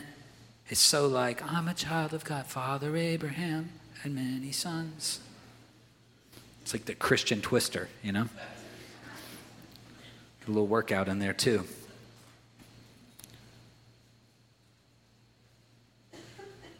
It's 0.69 0.79
so 0.79 1.07
like, 1.07 1.43
I'm 1.51 1.67
a 1.67 1.73
child 1.73 2.13
of 2.13 2.23
God, 2.23 2.47
Father 2.47 2.95
Abraham 2.95 3.69
and 4.03 4.15
many 4.15 4.51
sons. 4.51 5.19
It's 6.61 6.73
like 6.73 6.85
the 6.85 6.95
Christian 6.95 7.41
twister, 7.41 7.89
you 8.03 8.11
know? 8.11 8.27
A 10.47 10.47
little 10.47 10.67
workout 10.67 11.07
in 11.07 11.19
there, 11.19 11.33
too. 11.33 11.65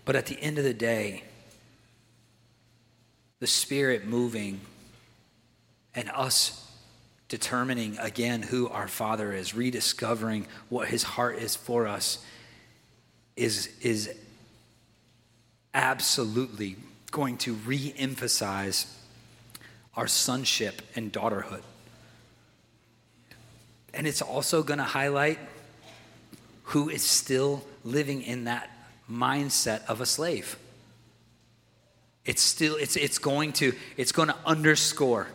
But 0.06 0.15
at 0.15 0.28
the 0.28 0.39
end 0.39 0.60
of 0.60 0.63
the 0.63 0.74
day, 0.74 1.24
the 3.39 3.48
Spirit 3.48 4.06
moving 4.06 4.62
and 5.96 6.10
us 6.12 6.62
determining 7.28 7.98
again 7.98 8.44
who 8.44 8.70
our 8.70 8.88
Father 8.88 9.34
is, 9.34 9.56
rediscovering 9.56 10.46
what 10.70 10.88
His 10.88 11.04
heart 11.04 11.39
is 11.39 11.56
for 11.56 11.88
us, 11.88 12.24
is, 13.36 13.70
is 13.82 14.13
absolutely 15.74 16.78
going 17.12 17.38
to 17.38 17.54
re 17.54 17.94
emphasize 17.98 18.96
our 19.96 20.08
sonship 20.08 20.82
and 20.96 21.12
daughterhood. 21.12 21.63
And 23.94 24.06
it's 24.06 24.22
also 24.22 24.62
going 24.62 24.78
to 24.78 24.84
highlight 24.84 25.39
who 26.63 26.89
is 26.89 27.02
still 27.02 27.63
living 27.84 28.22
in 28.22 28.44
that 28.44 28.70
mindset 29.10 29.86
of 29.86 30.02
a 30.02 30.06
slave. 30.06 30.58
It's 32.26 32.41
still 32.41 32.76
it's 32.76 32.96
it's 32.96 33.18
going 33.18 33.54
to 33.54 33.74
it's 33.98 34.12
going 34.12 34.30
to 34.30 34.36
underscore 34.46 35.28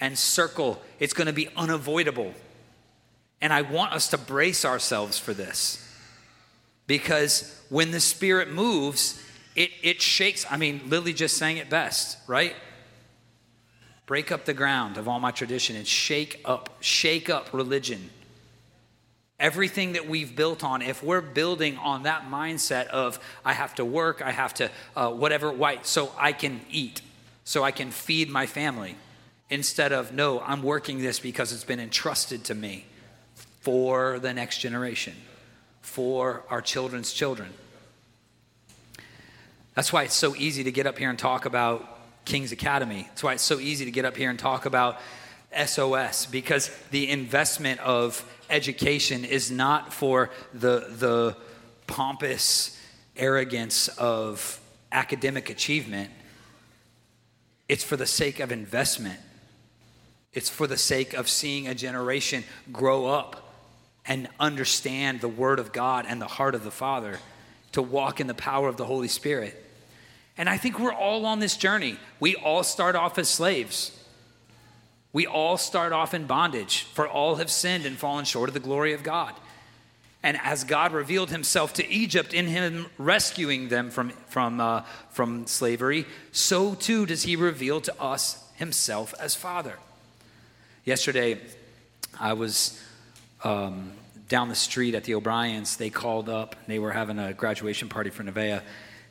and 0.00 0.18
circle. 0.18 0.82
It's 0.98 1.14
going 1.14 1.28
to 1.28 1.32
be 1.32 1.48
unavoidable. 1.56 2.34
And 3.40 3.52
I 3.52 3.62
want 3.62 3.92
us 3.92 4.08
to 4.08 4.18
brace 4.18 4.64
ourselves 4.64 5.18
for 5.18 5.32
this. 5.32 5.78
Because 6.86 7.60
when 7.68 7.92
the 7.92 8.00
spirit 8.00 8.50
moves, 8.50 9.22
it, 9.54 9.70
it 9.82 10.02
shakes. 10.02 10.44
I 10.50 10.56
mean, 10.56 10.82
Lily 10.86 11.12
just 11.12 11.36
sang 11.36 11.56
it 11.56 11.70
best, 11.70 12.18
right? 12.26 12.56
Break 14.06 14.32
up 14.32 14.44
the 14.44 14.54
ground 14.54 14.96
of 14.96 15.08
all 15.08 15.20
my 15.20 15.30
tradition 15.30 15.76
and 15.76 15.86
shake 15.86 16.40
up, 16.44 16.70
shake 16.80 17.30
up 17.30 17.52
religion. 17.52 18.10
Everything 19.42 19.94
that 19.94 20.08
we've 20.08 20.34
built 20.34 20.62
on, 20.62 20.82
if 20.82 21.02
we're 21.02 21.20
building 21.20 21.76
on 21.76 22.04
that 22.04 22.30
mindset 22.30 22.86
of 22.86 23.18
I 23.44 23.52
have 23.52 23.74
to 23.74 23.84
work, 23.84 24.22
I 24.22 24.30
have 24.30 24.54
to 24.54 24.70
uh, 24.96 25.10
whatever, 25.10 25.50
white, 25.50 25.84
so 25.84 26.12
I 26.16 26.32
can 26.32 26.60
eat, 26.70 27.02
so 27.42 27.64
I 27.64 27.72
can 27.72 27.90
feed 27.90 28.30
my 28.30 28.46
family, 28.46 28.94
instead 29.50 29.92
of 29.92 30.12
no, 30.12 30.40
I'm 30.40 30.62
working 30.62 31.02
this 31.02 31.18
because 31.18 31.52
it's 31.52 31.64
been 31.64 31.80
entrusted 31.80 32.44
to 32.44 32.54
me 32.54 32.86
for 33.62 34.20
the 34.20 34.32
next 34.32 34.58
generation, 34.58 35.14
for 35.80 36.44
our 36.48 36.62
children's 36.62 37.12
children. 37.12 37.50
That's 39.74 39.92
why 39.92 40.04
it's 40.04 40.14
so 40.14 40.36
easy 40.36 40.62
to 40.64 40.70
get 40.70 40.86
up 40.86 40.98
here 40.98 41.10
and 41.10 41.18
talk 41.18 41.46
about 41.46 41.98
King's 42.24 42.52
Academy. 42.52 43.06
That's 43.08 43.24
why 43.24 43.32
it's 43.32 43.42
so 43.42 43.58
easy 43.58 43.86
to 43.86 43.90
get 43.90 44.04
up 44.04 44.16
here 44.16 44.30
and 44.30 44.38
talk 44.38 44.66
about 44.66 45.00
SOS 45.66 46.26
because 46.26 46.70
the 46.90 47.10
investment 47.10 47.80
of 47.80 48.24
education 48.50 49.24
is 49.24 49.50
not 49.50 49.92
for 49.92 50.30
the, 50.52 50.86
the 50.98 51.36
pompous 51.86 52.78
arrogance 53.16 53.88
of 53.88 54.60
academic 54.90 55.50
achievement, 55.50 56.10
it's 57.68 57.84
for 57.84 57.96
the 57.96 58.06
sake 58.06 58.40
of 58.40 58.52
investment. 58.52 59.18
It's 60.32 60.48
for 60.48 60.66
the 60.66 60.78
sake 60.78 61.12
of 61.12 61.28
seeing 61.28 61.68
a 61.68 61.74
generation 61.74 62.44
grow 62.72 63.06
up 63.06 63.52
and 64.06 64.28
understand 64.40 65.20
the 65.20 65.28
Word 65.28 65.58
of 65.58 65.72
God 65.72 66.06
and 66.08 66.20
the 66.20 66.26
heart 66.26 66.54
of 66.54 66.64
the 66.64 66.70
Father 66.70 67.18
to 67.72 67.82
walk 67.82 68.20
in 68.20 68.26
the 68.26 68.34
power 68.34 68.68
of 68.68 68.76
the 68.76 68.84
Holy 68.84 69.08
Spirit. 69.08 69.58
And 70.36 70.48
I 70.48 70.56
think 70.56 70.78
we're 70.78 70.92
all 70.92 71.26
on 71.26 71.38
this 71.38 71.56
journey. 71.56 71.96
We 72.18 72.34
all 72.36 72.62
start 72.62 72.96
off 72.96 73.18
as 73.18 73.28
slaves. 73.28 73.96
We 75.12 75.26
all 75.26 75.58
start 75.58 75.92
off 75.92 76.14
in 76.14 76.26
bondage, 76.26 76.84
for 76.94 77.06
all 77.06 77.36
have 77.36 77.50
sinned 77.50 77.84
and 77.84 77.96
fallen 77.96 78.24
short 78.24 78.48
of 78.48 78.54
the 78.54 78.60
glory 78.60 78.94
of 78.94 79.02
God. 79.02 79.34
And 80.22 80.38
as 80.42 80.64
God 80.64 80.92
revealed 80.92 81.30
himself 81.30 81.74
to 81.74 81.88
Egypt 81.90 82.32
in 82.32 82.46
him 82.46 82.86
rescuing 82.96 83.68
them 83.68 83.90
from, 83.90 84.10
from, 84.28 84.60
uh, 84.60 84.82
from 85.10 85.46
slavery, 85.46 86.06
so 86.30 86.74
too 86.74 87.06
does 87.06 87.24
he 87.24 87.36
reveal 87.36 87.80
to 87.82 88.00
us 88.00 88.42
himself 88.54 89.14
as 89.18 89.34
Father. 89.34 89.76
Yesterday, 90.84 91.40
I 92.18 92.34
was 92.34 92.80
um, 93.42 93.92
down 94.28 94.48
the 94.48 94.54
street 94.54 94.94
at 94.94 95.04
the 95.04 95.14
O'Briens. 95.14 95.76
They 95.76 95.90
called 95.90 96.28
up, 96.28 96.56
they 96.66 96.78
were 96.78 96.92
having 96.92 97.18
a 97.18 97.32
graduation 97.32 97.88
party 97.88 98.10
for 98.10 98.22
Nevaeh 98.22 98.62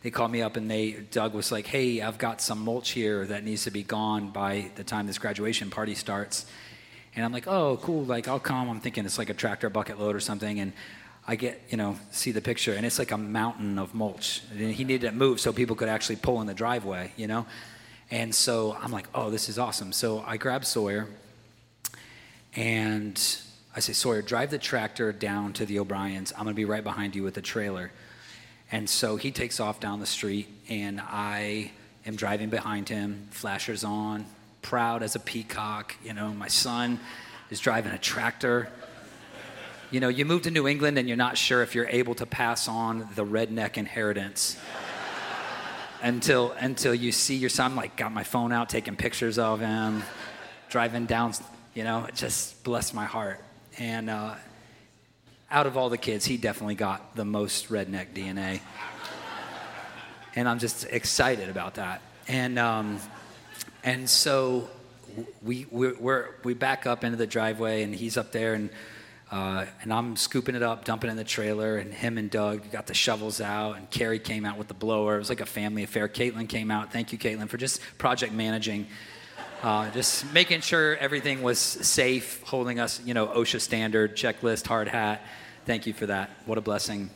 they 0.03 0.09
called 0.09 0.31
me 0.31 0.41
up 0.41 0.57
and 0.57 0.69
they 0.69 0.91
Doug 1.11 1.33
was 1.33 1.51
like, 1.51 1.67
"Hey, 1.67 2.01
I've 2.01 2.17
got 2.17 2.41
some 2.41 2.59
mulch 2.63 2.91
here 2.91 3.25
that 3.27 3.43
needs 3.43 3.63
to 3.65 3.71
be 3.71 3.83
gone 3.83 4.29
by 4.29 4.71
the 4.75 4.83
time 4.83 5.07
this 5.07 5.17
graduation 5.17 5.69
party 5.69 5.95
starts." 5.95 6.45
And 7.15 7.23
I'm 7.23 7.31
like, 7.31 7.47
"Oh, 7.47 7.77
cool! 7.81 8.03
Like 8.03 8.27
I'll 8.27 8.39
come." 8.39 8.69
I'm 8.69 8.79
thinking 8.79 9.05
it's 9.05 9.17
like 9.17 9.29
a 9.29 9.33
tractor 9.33 9.69
bucket 9.69 9.99
load 9.99 10.15
or 10.15 10.19
something, 10.19 10.59
and 10.59 10.73
I 11.27 11.35
get 11.35 11.61
you 11.69 11.77
know 11.77 11.97
see 12.11 12.31
the 12.31 12.41
picture, 12.41 12.73
and 12.73 12.85
it's 12.85 12.97
like 12.97 13.11
a 13.11 13.17
mountain 13.17 13.77
of 13.77 13.93
mulch. 13.93 14.41
And 14.51 14.73
he 14.73 14.83
needed 14.83 15.07
it 15.07 15.13
moved 15.13 15.39
so 15.39 15.53
people 15.53 15.75
could 15.75 15.89
actually 15.89 16.15
pull 16.15 16.41
in 16.41 16.47
the 16.47 16.53
driveway, 16.53 17.11
you 17.15 17.27
know. 17.27 17.45
And 18.09 18.33
so 18.33 18.75
I'm 18.81 18.91
like, 18.91 19.07
"Oh, 19.13 19.29
this 19.29 19.49
is 19.49 19.59
awesome!" 19.59 19.91
So 19.91 20.23
I 20.25 20.37
grab 20.37 20.65
Sawyer, 20.65 21.07
and 22.55 23.21
I 23.75 23.79
say, 23.81 23.93
"Sawyer, 23.93 24.23
drive 24.23 24.49
the 24.49 24.57
tractor 24.57 25.13
down 25.13 25.53
to 25.53 25.65
the 25.65 25.77
O'Briens. 25.77 26.33
I'm 26.35 26.45
gonna 26.45 26.55
be 26.55 26.65
right 26.65 26.83
behind 26.83 27.15
you 27.15 27.21
with 27.21 27.35
the 27.35 27.41
trailer." 27.41 27.91
And 28.71 28.89
so 28.89 29.17
he 29.17 29.31
takes 29.31 29.59
off 29.59 29.79
down 29.79 29.99
the 29.99 30.05
street, 30.05 30.47
and 30.69 31.01
I 31.01 31.71
am 32.05 32.15
driving 32.15 32.49
behind 32.49 32.87
him, 32.87 33.27
flashers 33.31 33.83
on, 33.83 34.25
proud 34.61 35.03
as 35.03 35.15
a 35.15 35.19
peacock. 35.19 35.95
You 36.03 36.13
know, 36.13 36.33
my 36.33 36.47
son 36.47 36.99
is 37.49 37.59
driving 37.59 37.91
a 37.91 37.97
tractor. 37.97 38.69
You 39.91 39.99
know, 39.99 40.07
you 40.07 40.23
move 40.23 40.43
to 40.43 40.51
New 40.51 40.67
England 40.67 40.97
and 40.97 41.07
you're 41.07 41.17
not 41.17 41.37
sure 41.37 41.61
if 41.61 41.75
you're 41.75 41.87
able 41.87 42.15
to 42.15 42.25
pass 42.25 42.69
on 42.69 43.09
the 43.15 43.25
redneck 43.25 43.77
inheritance 43.77 44.57
until 46.01 46.51
until 46.53 46.95
you 46.95 47.11
see 47.11 47.35
your 47.35 47.49
son. 47.49 47.75
like, 47.75 47.97
got 47.97 48.13
my 48.13 48.23
phone 48.23 48.53
out, 48.53 48.69
taking 48.69 48.95
pictures 48.95 49.37
of 49.37 49.59
him, 49.59 50.03
driving 50.69 51.05
down. 51.07 51.33
You 51.73 51.83
know, 51.83 52.05
it 52.05 52.15
just 52.15 52.63
blessed 52.63 52.93
my 52.93 53.05
heart. 53.05 53.43
And 53.77 54.09
uh, 54.09 54.35
out 55.51 55.67
of 55.67 55.77
all 55.77 55.89
the 55.89 55.97
kids, 55.97 56.25
he 56.25 56.37
definitely 56.37 56.75
got 56.75 57.15
the 57.15 57.25
most 57.25 57.69
redneck 57.69 58.13
DNA. 58.13 58.61
and 60.35 60.47
I'm 60.47 60.59
just 60.59 60.85
excited 60.85 61.49
about 61.49 61.75
that. 61.75 62.01
And, 62.27 62.57
um, 62.57 62.99
and 63.83 64.09
so 64.09 64.69
we, 65.43 65.67
we, 65.69 65.91
we 66.43 66.53
back 66.53 66.87
up 66.87 67.03
into 67.03 67.17
the 67.17 67.27
driveway, 67.27 67.83
and 67.83 67.93
he's 67.93 68.15
up 68.15 68.31
there, 68.31 68.53
and, 68.53 68.69
uh, 69.29 69.65
and 69.81 69.91
I'm 69.91 70.15
scooping 70.15 70.55
it 70.55 70.63
up, 70.63 70.85
dumping 70.85 71.09
it 71.09 71.11
in 71.11 71.17
the 71.17 71.25
trailer, 71.25 71.77
and 71.77 71.93
him 71.93 72.17
and 72.17 72.31
Doug 72.31 72.71
got 72.71 72.87
the 72.87 72.93
shovels 72.93 73.41
out, 73.41 73.75
and 73.75 73.89
Carrie 73.89 74.19
came 74.19 74.45
out 74.45 74.57
with 74.57 74.69
the 74.69 74.73
blower. 74.73 75.15
It 75.15 75.19
was 75.19 75.29
like 75.29 75.41
a 75.41 75.45
family 75.45 75.83
affair. 75.83 76.07
Caitlin 76.07 76.47
came 76.47 76.71
out. 76.71 76.93
Thank 76.93 77.11
you, 77.11 77.17
Caitlin, 77.17 77.49
for 77.49 77.57
just 77.57 77.81
project 77.97 78.31
managing. 78.31 78.87
Uh, 79.61 79.91
just 79.91 80.31
making 80.33 80.61
sure 80.61 80.95
everything 80.97 81.43
was 81.43 81.59
safe, 81.59 82.41
holding 82.43 82.79
us, 82.79 83.01
you 83.05 83.13
know, 83.13 83.27
OSHA 83.27 83.61
standard, 83.61 84.15
checklist, 84.15 84.65
hard 84.65 84.87
hat. 84.87 85.21
Thank 85.65 85.85
you 85.85 85.93
for 85.93 86.07
that. 86.07 86.31
What 86.45 86.57
a 86.57 86.61
blessing. 86.61 87.09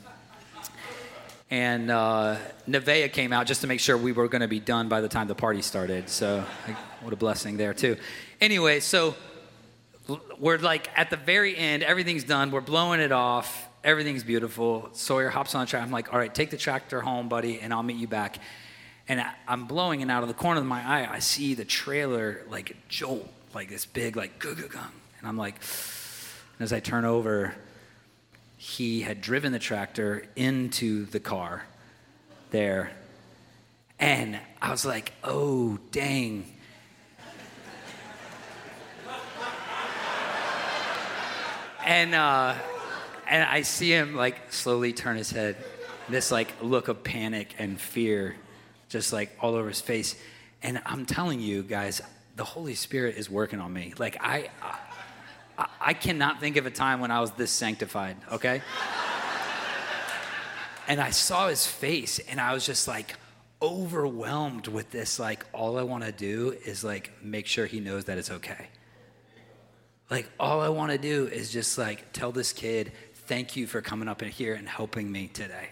And 1.50 1.90
uh, 1.90 2.38
came 3.12 3.34
out 3.34 3.48
just 3.48 3.62
to 3.62 3.68
make 3.68 3.80
sure 3.80 3.98
we 3.98 4.12
were 4.12 4.28
going 4.28 4.42
to 4.42 4.48
be 4.48 4.60
done 4.60 4.88
by 4.88 5.02
the 5.02 5.08
time 5.08 5.28
the 5.28 5.36
party 5.36 5.62
started. 5.62 6.10
So, 6.10 6.44
like, 6.68 6.78
what 7.02 7.12
a 7.12 7.16
blessing 7.16 7.58
there, 7.58 7.74
too. 7.74 7.98
Anyway, 8.40 8.80
so 8.82 9.16
we're 10.38 10.58
like 10.60 10.90
at 10.96 11.10
the 11.10 11.18
very 11.18 11.58
end, 11.58 11.82
everything's 11.82 12.24
done, 12.24 12.52
we're 12.52 12.62
blowing 12.62 13.00
it 13.00 13.12
off, 13.12 13.68
everything's 13.84 14.24
beautiful. 14.24 14.90
Sawyer 14.94 15.30
hops 15.30 15.56
on 15.56 15.66
the 15.66 15.70
tractor. 15.70 15.86
I'm 15.86 15.92
like, 15.92 16.14
all 16.14 16.20
right, 16.20 16.34
take 16.34 16.52
the 16.52 16.58
tractor 16.58 17.02
home, 17.02 17.30
buddy, 17.30 17.60
and 17.60 17.74
I'll 17.74 17.84
meet 17.84 17.98
you 17.98 18.08
back. 18.08 18.38
And 19.08 19.24
I'm 19.48 19.66
blowing, 19.66 20.02
and 20.02 20.12
out 20.12 20.22
of 20.22 20.30
the 20.30 20.36
corner 20.36 20.60
of 20.60 20.66
my 20.68 20.82
eye, 20.82 21.08
I 21.12 21.20
see 21.20 21.54
the 21.56 21.66
trailer 21.66 22.44
like 22.50 22.76
jolt, 22.90 23.28
like 23.54 23.70
this 23.70 23.86
big, 23.86 24.16
like 24.16 24.40
gung. 24.40 24.60
And 25.20 25.28
I'm 25.28 25.38
like, 25.38 25.56
and 26.58 26.64
as 26.64 26.74
I 26.74 26.80
turn 26.80 27.06
over, 27.06 27.54
he 28.66 29.02
had 29.02 29.22
driven 29.22 29.52
the 29.52 29.60
tractor 29.60 30.26
into 30.36 31.06
the 31.06 31.20
car 31.20 31.64
there. 32.50 32.92
And 34.00 34.40
I 34.60 34.72
was 34.72 34.84
like, 34.84 35.14
oh, 35.24 35.78
dang. 35.92 36.52
and 41.86 42.16
uh, 42.16 42.56
and 43.30 43.44
I 43.44 43.62
see 43.62 43.92
him 43.92 44.16
like 44.16 44.52
slowly 44.52 44.94
turn 44.94 45.16
his 45.16 45.30
head, 45.30 45.58
this 46.10 46.32
like 46.32 46.52
look 46.60 46.88
of 46.88 47.04
panic 47.04 47.54
and 47.60 47.80
fear 47.80 48.36
just 48.90 49.14
like 49.14 49.30
all 49.40 49.54
over 49.54 49.70
his 49.70 49.82
face. 49.82 50.16
And 50.64 50.82
I'm 50.88 51.06
telling 51.06 51.40
you 51.40 51.62
guys, 51.62 52.02
the 52.36 52.44
Holy 52.44 52.74
Spirit 52.74 53.16
is 53.16 53.30
working 53.30 53.60
on 53.60 53.72
me. 53.72 53.94
Like 54.00 54.18
I, 54.20 54.50
I, 54.64 54.80
I 55.58 55.94
cannot 55.94 56.40
think 56.40 56.58
of 56.58 56.66
a 56.66 56.72
time 56.72 57.00
when 57.00 57.12
I 57.12 57.22
was 57.22 57.32
this 57.32 57.52
sanctified. 57.52 58.18
Okay. 58.32 58.62
and 60.88 61.00
I 61.00 61.12
saw 61.12 61.48
his 61.48 61.66
face, 61.66 62.20
and 62.20 62.40
I 62.42 62.54
was 62.54 62.66
just 62.66 62.88
like 62.88 63.16
overwhelmed 63.62 64.68
with 64.68 64.92
this. 64.92 65.20
Like 65.20 65.46
all 65.54 65.78
I 65.78 65.84
want 65.84 66.04
to 66.04 66.12
do 66.12 66.56
is 66.66 66.84
like 66.84 67.12
make 67.24 67.48
sure 67.48 67.66
he 67.66 67.80
knows 67.80 68.06
that 68.06 68.18
it's 68.18 68.32
okay. 68.32 68.68
Like 70.10 70.30
all 70.40 70.62
I 70.62 70.70
want 70.70 70.92
to 70.92 70.98
do 70.98 71.28
is 71.28 71.52
just 71.52 71.78
like 71.78 72.12
tell 72.14 72.32
this 72.32 72.54
kid, 72.54 72.92
thank 73.14 73.56
you 73.56 73.66
for 73.66 73.82
coming 73.82 74.08
up 74.08 74.22
in 74.22 74.30
here 74.30 74.54
and 74.54 74.68
helping 74.68 75.12
me 75.12 75.28
today. 75.28 75.70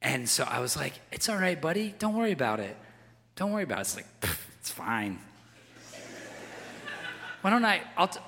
And 0.00 0.28
so 0.28 0.44
I 0.44 0.58
was 0.58 0.76
like, 0.76 0.94
it's 1.12 1.28
all 1.28 1.36
right, 1.36 1.60
buddy. 1.60 1.94
Don't 1.98 2.14
worry 2.14 2.32
about 2.32 2.60
it. 2.60 2.76
Don't 3.36 3.52
worry 3.52 3.62
about 3.62 3.78
it. 3.78 3.82
It's 3.82 3.96
like, 3.96 4.06
it's 4.58 4.70
fine. 4.70 5.18
Why 7.42 7.50
don't 7.50 7.64
I, 7.64 7.82
I'll, 7.96 8.08
t- 8.08 8.20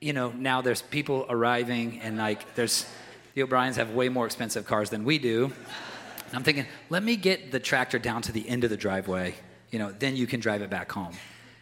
you 0.00 0.12
know, 0.12 0.30
now 0.30 0.60
there's 0.60 0.82
people 0.82 1.26
arriving 1.28 2.00
and 2.00 2.18
like 2.18 2.54
there's, 2.54 2.86
the 3.34 3.42
O'Briens 3.42 3.76
have 3.76 3.90
way 3.90 4.08
more 4.10 4.26
expensive 4.26 4.66
cars 4.66 4.90
than 4.90 5.04
we 5.04 5.18
do. 5.18 5.46
And 5.46 6.34
I'm 6.34 6.42
thinking, 6.42 6.66
let 6.90 7.02
me 7.02 7.16
get 7.16 7.50
the 7.50 7.58
tractor 7.58 7.98
down 7.98 8.22
to 8.22 8.32
the 8.32 8.46
end 8.48 8.62
of 8.62 8.70
the 8.70 8.76
driveway. 8.76 9.34
You 9.70 9.78
know, 9.78 9.90
then 9.90 10.16
you 10.16 10.26
can 10.26 10.38
drive 10.38 10.60
it 10.60 10.68
back 10.68 10.92
home. 10.92 11.14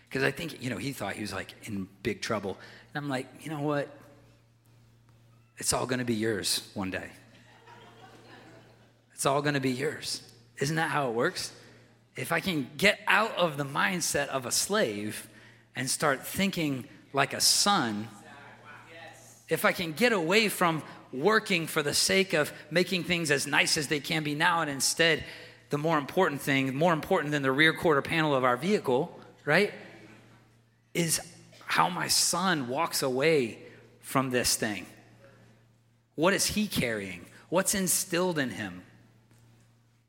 Because 0.08 0.24
I 0.24 0.30
think, 0.30 0.62
you 0.62 0.68
know, 0.68 0.78
he 0.78 0.92
thought 0.92 1.14
he 1.14 1.20
was 1.20 1.32
like 1.32 1.54
in 1.62 1.88
big 2.02 2.22
trouble. 2.22 2.58
And 2.92 3.04
I'm 3.04 3.08
like, 3.08 3.26
you 3.40 3.50
know 3.50 3.62
what? 3.62 3.88
It's 5.58 5.72
all 5.72 5.86
going 5.86 6.00
to 6.00 6.04
be 6.04 6.14
yours 6.14 6.68
one 6.74 6.90
day. 6.90 7.10
It's 9.14 9.26
all 9.26 9.42
going 9.42 9.54
to 9.54 9.60
be 9.60 9.70
yours. 9.70 10.22
Isn't 10.58 10.76
that 10.76 10.90
how 10.90 11.08
it 11.08 11.14
works? 11.14 11.52
If 12.16 12.32
I 12.32 12.40
can 12.40 12.68
get 12.76 12.98
out 13.06 13.36
of 13.36 13.56
the 13.56 13.64
mindset 13.64 14.28
of 14.28 14.44
a 14.44 14.50
slave 14.50 15.28
and 15.78 15.88
start 15.88 16.26
thinking 16.26 16.84
like 17.12 17.32
a 17.32 17.40
son, 17.40 18.08
if 19.48 19.64
I 19.64 19.70
can 19.70 19.92
get 19.92 20.12
away 20.12 20.48
from 20.48 20.82
working 21.12 21.68
for 21.68 21.84
the 21.84 21.94
sake 21.94 22.34
of 22.34 22.52
making 22.68 23.04
things 23.04 23.30
as 23.30 23.46
nice 23.46 23.78
as 23.78 23.86
they 23.86 24.00
can 24.00 24.24
be 24.24 24.34
now, 24.34 24.60
and 24.60 24.68
instead, 24.68 25.24
the 25.70 25.78
more 25.78 25.96
important 25.96 26.40
thing, 26.40 26.74
more 26.74 26.92
important 26.92 27.30
than 27.30 27.42
the 27.42 27.52
rear 27.52 27.72
quarter 27.72 28.02
panel 28.02 28.34
of 28.34 28.42
our 28.42 28.56
vehicle, 28.56 29.18
right, 29.44 29.72
is 30.94 31.20
how 31.64 31.88
my 31.88 32.08
son 32.08 32.66
walks 32.66 33.02
away 33.02 33.58
from 34.00 34.30
this 34.30 34.56
thing. 34.56 34.84
What 36.16 36.34
is 36.34 36.46
he 36.46 36.66
carrying? 36.66 37.24
What's 37.50 37.76
instilled 37.76 38.40
in 38.40 38.50
him? 38.50 38.82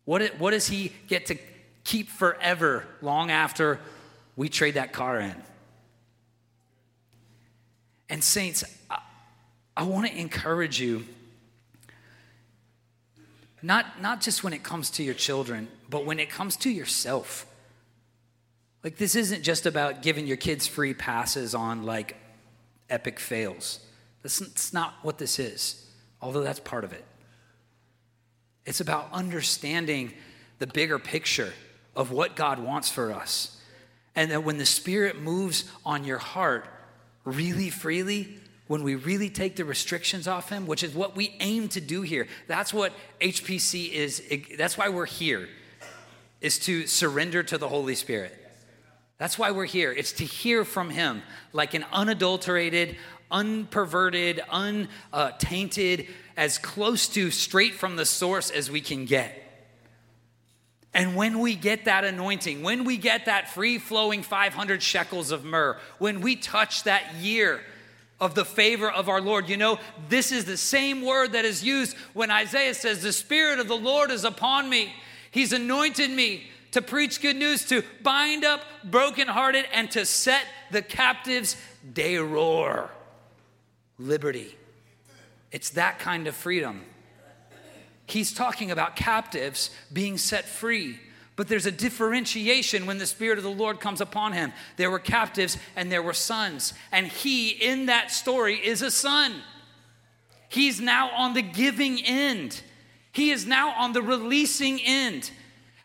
What, 0.06 0.24
what 0.40 0.50
does 0.52 0.68
he 0.68 0.94
get 1.08 1.28
to 1.28 1.38
keep 1.84 2.10
forever 2.10 2.88
long 3.04 3.30
after 3.30 3.80
we 4.36 4.50
trade 4.50 4.74
that 4.74 4.94
car 4.94 5.20
in? 5.20 5.36
And, 8.10 8.24
saints, 8.24 8.64
I, 8.90 9.00
I 9.78 9.84
want 9.84 10.08
to 10.08 10.18
encourage 10.18 10.80
you, 10.82 11.06
not, 13.62 14.02
not 14.02 14.22
just 14.22 14.44
when 14.44 14.54
it 14.54 14.64
comes 14.64 14.90
to 14.92 15.04
your 15.04 15.14
children, 15.14 15.68
but 15.90 16.06
when 16.06 16.20
it 16.20 16.30
comes 16.30 16.56
to 16.58 16.70
yourself. 16.70 17.46
Like, 18.84 18.98
this 18.98 19.16
isn't 19.16 19.44
just 19.44 19.66
about 19.66 20.02
giving 20.02 20.26
your 20.26 20.38
kids 20.38 20.66
free 20.66 20.94
passes 20.94 21.54
on 21.54 21.84
like 21.84 22.16
epic 22.90 23.20
fails. 23.20 23.80
That's, 24.24 24.40
that's 24.40 24.74
not 24.74 24.96
what 25.02 25.18
this 25.18 25.40
is, 25.40 25.86
although 26.22 26.42
that's 26.42 26.60
part 26.60 26.84
of 26.84 26.94
it. 26.94 27.06
It's 28.66 28.82
about 28.82 29.10
understanding 29.12 30.14
the 30.60 30.68
bigger 30.68 31.00
picture 31.00 31.54
of 31.96 32.12
what 32.12 32.36
God 32.36 32.60
wants 32.60 32.90
for 32.90 33.12
us. 33.12 33.62
And 34.16 34.32
that 34.32 34.44
when 34.44 34.58
the 34.58 34.66
Spirit 34.66 35.22
moves 35.22 35.70
on 35.86 36.04
your 36.04 36.18
heart 36.18 36.66
really 37.30 37.70
freely, 37.70 38.36
when 38.68 38.84
we 38.84 38.96
really 38.96 39.30
take 39.30 39.56
the 39.56 39.66
restrictions 39.66 40.28
off 40.28 40.50
Him, 40.50 40.68
which 40.68 40.84
is 40.84 40.94
what 40.94 41.16
we 41.16 41.36
aim 41.40 41.70
to 41.70 41.82
do 41.82 42.02
here, 42.02 42.28
that's 42.48 42.74
what 42.74 42.94
HPC 43.20 43.92
is, 43.92 44.22
that's 44.58 44.78
why 44.78 44.90
we're 44.90 45.06
here, 45.06 45.50
is 46.40 46.60
to 46.60 46.86
surrender 46.86 47.42
to 47.44 47.58
the 47.58 47.68
Holy 47.68 47.96
Spirit. 47.96 48.36
That's 49.18 49.40
why 49.40 49.52
we're 49.52 49.66
here. 49.66 49.92
It's 49.92 50.14
to 50.14 50.24
hear 50.24 50.64
from 50.64 50.92
Him 50.92 51.24
like 51.52 51.74
an 51.74 51.84
unadulterated, 51.92 52.96
unperverted, 53.32 54.40
untainted, 54.52 56.08
as 56.38 56.58
close 56.58 57.08
to 57.10 57.32
straight 57.32 57.74
from 57.74 57.96
the 57.96 58.06
source 58.06 58.52
as 58.52 58.72
we 58.72 58.82
can 58.82 59.06
get. 59.06 59.49
And 60.94 61.16
when 61.16 61.40
we 61.40 61.56
get 61.56 61.86
that 61.86 62.04
anointing, 62.04 62.64
when 62.64 62.84
we 62.84 62.98
get 62.98 63.26
that 63.26 63.50
free 63.50 63.78
flowing 63.78 64.24
500 64.24 64.82
shekels 64.82 65.32
of 65.32 65.46
myrrh, 65.46 65.78
when 66.00 66.22
we 66.22 66.36
touch 66.36 66.84
that 66.84 67.16
year 67.16 67.62
of 68.20 68.36
the 68.36 68.44
favor 68.44 68.92
of 68.92 69.08
our 69.08 69.22
Lord, 69.22 69.48
you 69.50 69.58
know, 69.58 69.80
this 70.10 70.32
is 70.32 70.46
the 70.46 70.58
same 70.58 71.04
word 71.06 71.34
that 71.34 71.46
is 71.46 71.64
used 71.64 71.96
when 72.14 72.32
Isaiah 72.32 72.74
says, 72.74 73.02
The 73.02 73.14
Spirit 73.14 73.60
of 73.60 73.68
the 73.68 73.78
Lord 73.78 74.10
is 74.10 74.24
upon 74.24 74.68
me. 74.70 74.94
He's 75.32 75.54
anointed 75.54 76.10
me 76.10 76.48
to 76.72 76.82
preach 76.82 77.22
good 77.22 77.36
news, 77.36 77.66
to 77.66 77.84
bind 78.02 78.44
up 78.44 78.62
brokenhearted, 78.84 79.66
and 79.72 79.90
to 79.92 80.06
set 80.06 80.46
the 80.72 80.82
captives 80.82 81.56
deror. 81.94 82.90
Liberty. 84.00 84.56
It's 85.52 85.72
that 85.72 86.00
kind 86.00 86.28
of 86.28 86.36
freedom. 86.36 86.84
He's 88.10 88.34
talking 88.34 88.72
about 88.72 88.96
captives 88.96 89.70
being 89.94 90.18
set 90.18 90.46
free. 90.46 91.00
But 91.36 91.48
there's 91.48 91.66
a 91.66 91.72
differentiation 91.72 92.86
when 92.86 92.98
the 92.98 93.06
Spirit 93.06 93.38
of 93.38 93.44
the 93.44 93.50
Lord 93.50 93.80
comes 93.80 94.02
upon 94.02 94.34
him. 94.34 94.52
There 94.76 94.92
were 94.92 95.00
captives 95.00 95.58
and 95.76 95.92
there 95.92 96.02
were 96.02 96.14
sons. 96.14 96.74
And 96.92 97.08
he, 97.08 97.50
in 97.52 97.86
that 97.86 98.12
story, 98.12 98.56
is 98.56 98.82
a 98.82 98.92
son. 98.92 99.36
He's 100.50 100.82
now 100.82 101.12
on 101.12 101.34
the 101.34 101.42
giving 101.42 102.04
end, 102.04 102.62
he 103.12 103.32
is 103.32 103.46
now 103.46 103.72
on 103.72 103.94
the 103.94 104.02
releasing 104.02 104.82
end. 104.82 105.32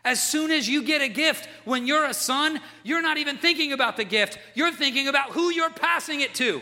As 0.04 0.22
soon 0.22 0.50
as 0.50 0.68
you 0.68 0.82
get 0.82 1.00
a 1.00 1.08
gift, 1.08 1.48
when 1.64 1.86
you're 1.86 2.04
a 2.04 2.12
son, 2.12 2.60
you're 2.82 3.00
not 3.00 3.16
even 3.16 3.38
thinking 3.38 3.72
about 3.72 3.96
the 3.96 4.04
gift, 4.04 4.38
you're 4.54 4.72
thinking 4.72 5.08
about 5.08 5.30
who 5.30 5.50
you're 5.50 5.70
passing 5.70 6.20
it 6.20 6.34
to. 6.34 6.60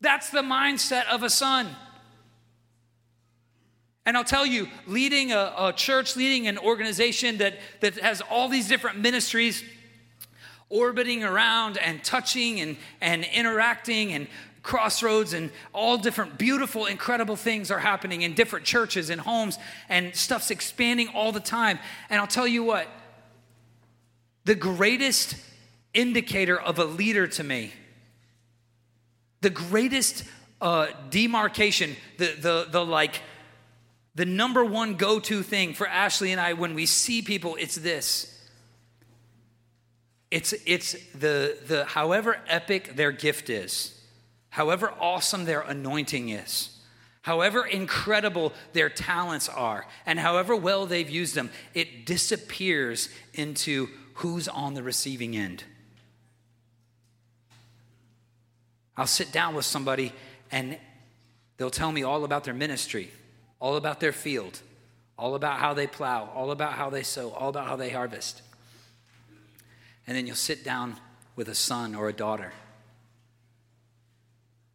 That's 0.00 0.30
the 0.30 0.42
mindset 0.42 1.06
of 1.08 1.22
a 1.22 1.28
son. 1.28 1.68
And 4.06 4.16
I'll 4.16 4.24
tell 4.24 4.46
you, 4.46 4.68
leading 4.86 5.32
a, 5.32 5.52
a, 5.58 5.72
church, 5.72 6.14
leading 6.14 6.46
an 6.46 6.58
organization 6.58 7.38
that, 7.38 7.58
that 7.80 7.98
has 7.98 8.22
all 8.30 8.48
these 8.48 8.68
different 8.68 9.00
ministries 9.00 9.64
orbiting 10.70 11.24
around 11.24 11.76
and 11.76 12.02
touching 12.04 12.60
and, 12.60 12.76
and 13.00 13.24
interacting 13.34 14.12
and 14.12 14.28
crossroads 14.62 15.32
and 15.32 15.50
all 15.72 15.98
different 15.98 16.38
beautiful, 16.38 16.86
incredible 16.86 17.34
things 17.34 17.70
are 17.70 17.80
happening 17.80 18.22
in 18.22 18.34
different 18.34 18.64
churches 18.64 19.10
and 19.10 19.20
homes, 19.20 19.58
and 19.88 20.14
stuff's 20.14 20.52
expanding 20.52 21.08
all 21.08 21.32
the 21.32 21.40
time. 21.40 21.78
And 22.08 22.20
I'll 22.20 22.26
tell 22.28 22.46
you 22.48 22.62
what, 22.62 22.88
the 24.44 24.54
greatest 24.54 25.34
indicator 25.94 26.60
of 26.60 26.78
a 26.78 26.84
leader 26.84 27.26
to 27.26 27.42
me, 27.42 27.72
the 29.40 29.50
greatest 29.50 30.24
uh, 30.60 30.88
demarcation, 31.10 31.96
the, 32.18 32.34
the, 32.38 32.66
the 32.70 32.84
like, 32.84 33.20
the 34.16 34.24
number 34.24 34.64
one 34.64 34.94
go 34.94 35.20
to 35.20 35.42
thing 35.42 35.74
for 35.74 35.86
Ashley 35.86 36.32
and 36.32 36.40
I 36.40 36.54
when 36.54 36.74
we 36.74 36.86
see 36.86 37.20
people, 37.20 37.56
it's 37.60 37.76
this. 37.76 38.32
It's, 40.30 40.54
it's 40.64 40.96
the, 41.12 41.56
the, 41.66 41.84
however 41.84 42.38
epic 42.48 42.96
their 42.96 43.12
gift 43.12 43.50
is, 43.50 44.00
however 44.48 44.92
awesome 44.98 45.44
their 45.44 45.60
anointing 45.60 46.30
is, 46.30 46.78
however 47.22 47.64
incredible 47.64 48.54
their 48.72 48.88
talents 48.88 49.50
are, 49.50 49.86
and 50.06 50.18
however 50.18 50.56
well 50.56 50.86
they've 50.86 51.08
used 51.08 51.34
them, 51.34 51.50
it 51.74 52.06
disappears 52.06 53.10
into 53.34 53.88
who's 54.14 54.48
on 54.48 54.72
the 54.72 54.82
receiving 54.82 55.36
end. 55.36 55.62
I'll 58.96 59.06
sit 59.06 59.30
down 59.30 59.54
with 59.54 59.66
somebody 59.66 60.14
and 60.50 60.78
they'll 61.58 61.70
tell 61.70 61.92
me 61.92 62.02
all 62.02 62.24
about 62.24 62.44
their 62.44 62.54
ministry, 62.54 63.10
all 63.60 63.76
about 63.76 64.00
their 64.00 64.12
field, 64.12 64.60
all 65.18 65.34
about 65.34 65.58
how 65.58 65.74
they 65.74 65.86
plow, 65.86 66.30
all 66.34 66.50
about 66.50 66.72
how 66.72 66.90
they 66.90 67.02
sow, 67.02 67.30
all 67.30 67.48
about 67.48 67.66
how 67.66 67.76
they 67.76 67.90
harvest. 67.90 68.42
And 70.06 70.16
then 70.16 70.26
you'll 70.26 70.36
sit 70.36 70.64
down 70.64 70.96
with 71.34 71.48
a 71.48 71.54
son 71.54 71.94
or 71.94 72.08
a 72.08 72.12
daughter. 72.12 72.52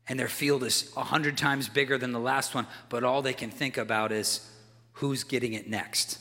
And 0.07 0.19
their 0.19 0.27
field 0.27 0.63
is 0.63 0.91
a 0.97 1.03
hundred 1.03 1.38
times 1.38 1.69
bigger 1.69 1.97
than 1.97 2.11
the 2.11 2.19
last 2.19 2.53
one, 2.53 2.67
but 2.89 3.03
all 3.03 3.21
they 3.21 3.34
can 3.34 3.49
think 3.49 3.77
about 3.77 4.11
is 4.11 4.49
who's 4.93 5.23
getting 5.23 5.53
it 5.53 5.69
next. 5.69 6.19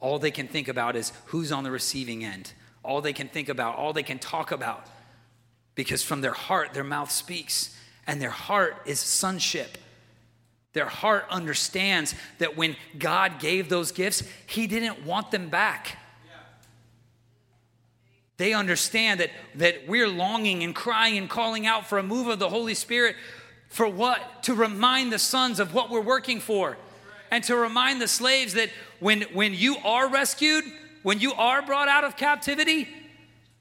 All 0.00 0.18
they 0.18 0.32
can 0.32 0.48
think 0.48 0.66
about 0.66 0.96
is 0.96 1.12
who's 1.26 1.52
on 1.52 1.62
the 1.62 1.70
receiving 1.70 2.24
end. 2.24 2.52
All 2.82 3.00
they 3.00 3.12
can 3.12 3.28
think 3.28 3.48
about, 3.48 3.76
all 3.76 3.92
they 3.92 4.02
can 4.02 4.18
talk 4.18 4.50
about. 4.50 4.86
Because 5.74 6.02
from 6.02 6.20
their 6.20 6.32
heart, 6.32 6.74
their 6.74 6.84
mouth 6.84 7.10
speaks, 7.10 7.76
and 8.06 8.20
their 8.20 8.30
heart 8.30 8.76
is 8.86 8.98
sonship. 8.98 9.78
Their 10.72 10.86
heart 10.86 11.26
understands 11.28 12.14
that 12.38 12.56
when 12.56 12.76
God 12.98 13.38
gave 13.38 13.68
those 13.68 13.92
gifts, 13.92 14.22
He 14.46 14.66
didn't 14.66 15.04
want 15.04 15.30
them 15.30 15.48
back. 15.48 15.98
They 18.38 18.54
understand 18.54 19.20
that, 19.20 19.30
that 19.56 19.86
we're 19.86 20.08
longing 20.08 20.62
and 20.62 20.74
crying 20.74 21.18
and 21.18 21.28
calling 21.28 21.66
out 21.66 21.86
for 21.86 21.98
a 21.98 22.02
move 22.02 22.28
of 22.28 22.38
the 22.38 22.48
Holy 22.48 22.74
Spirit. 22.74 23.16
For 23.68 23.86
what? 23.86 24.42
To 24.44 24.54
remind 24.54 25.12
the 25.12 25.18
sons 25.18 25.60
of 25.60 25.74
what 25.74 25.90
we're 25.90 26.00
working 26.00 26.40
for. 26.40 26.76
And 27.30 27.44
to 27.44 27.56
remind 27.56 28.00
the 28.00 28.08
slaves 28.08 28.54
that 28.54 28.70
when, 29.00 29.22
when 29.32 29.54
you 29.54 29.76
are 29.84 30.08
rescued, 30.08 30.64
when 31.02 31.20
you 31.20 31.32
are 31.34 31.62
brought 31.62 31.88
out 31.88 32.04
of 32.04 32.16
captivity, 32.16 32.88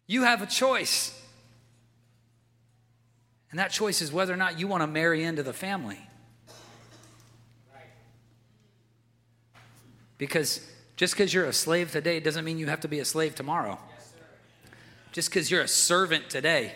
you 0.07 0.24
have 0.24 0.41
a 0.41 0.47
choice. 0.47 1.18
And 3.51 3.59
that 3.59 3.72
choice 3.72 4.01
is 4.01 4.12
whether 4.12 4.34
or 4.34 4.38
not 4.38 4.59
you 4.59 4.68
want 4.68 4.82
to 4.82 4.88
marry 4.88 5.24
into 5.24 5.43
the 5.43 5.53
family. 5.53 5.99
Because 10.22 10.61
just 10.97 11.15
because 11.15 11.34
you're 11.34 11.47
a 11.47 11.53
slave 11.53 11.91
today 11.91 12.19
doesn't 12.19 12.45
mean 12.45 12.59
you 12.59 12.67
have 12.67 12.82
to 12.82 12.88
be 12.88 12.99
a 12.99 13.05
slave 13.05 13.34
tomorrow. 13.34 13.80
Just 15.11 15.32
because 15.32 15.49
you're 15.49 15.63
a 15.63 15.67
servant 15.67 16.30
today. 16.30 16.76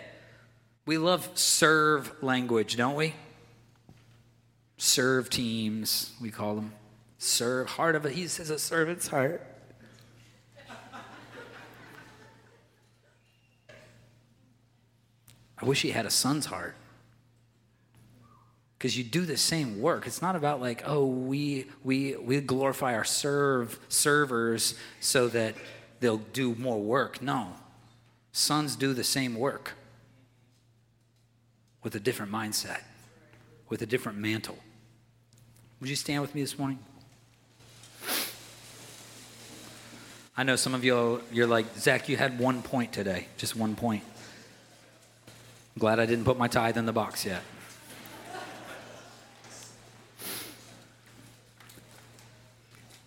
We 0.87 0.97
love 0.97 1.29
serve 1.35 2.11
language, 2.23 2.75
don't 2.75 2.95
we? 2.95 3.13
Serve 4.77 5.29
teams, 5.29 6.13
we 6.19 6.31
call 6.31 6.55
them. 6.55 6.73
Serve, 7.19 7.67
heart 7.67 7.95
of 7.95 8.03
it. 8.07 8.13
He 8.13 8.27
says 8.27 8.49
a 8.49 8.57
servant's 8.57 9.09
heart. 9.09 9.45
I 15.61 15.65
wish 15.65 15.83
he 15.83 15.91
had 15.91 16.07
a 16.07 16.11
son's 16.11 16.47
heart. 16.47 16.73
Because 18.85 18.99
you 18.99 19.03
do 19.03 19.25
the 19.25 19.35
same 19.35 19.81
work. 19.81 20.05
It's 20.05 20.21
not 20.21 20.35
about 20.35 20.61
like, 20.61 20.83
oh, 20.85 21.07
we 21.07 21.65
we 21.83 22.15
we 22.17 22.39
glorify 22.39 22.93
our 22.93 23.03
serve 23.03 23.79
servers 23.89 24.75
so 24.99 25.27
that 25.29 25.55
they'll 26.01 26.21
do 26.33 26.53
more 26.53 26.79
work. 26.79 27.19
No. 27.19 27.53
Sons 28.31 28.75
do 28.75 28.93
the 28.93 29.03
same 29.03 29.33
work 29.33 29.73
with 31.81 31.95
a 31.95 31.99
different 31.99 32.31
mindset, 32.31 32.81
with 33.69 33.81
a 33.81 33.87
different 33.87 34.19
mantle. 34.19 34.59
Would 35.79 35.89
you 35.89 35.95
stand 35.95 36.21
with 36.21 36.35
me 36.35 36.41
this 36.41 36.59
morning? 36.59 36.77
I 40.37 40.43
know 40.43 40.55
some 40.57 40.75
of 40.75 40.83
you, 40.83 41.23
you're 41.31 41.47
like, 41.47 41.75
Zac, 41.75 42.07
you 42.07 42.17
had 42.17 42.37
one 42.37 42.61
point 42.61 42.93
today, 42.93 43.29
just 43.37 43.55
one 43.55 43.75
point. 43.75 44.03
I'm 45.75 45.79
glad 45.79 45.99
I 45.99 46.05
didn't 46.05 46.25
put 46.25 46.37
my 46.37 46.47
tithe 46.47 46.77
in 46.77 46.85
the 46.85 46.93
box 46.93 47.25
yet. 47.25 47.41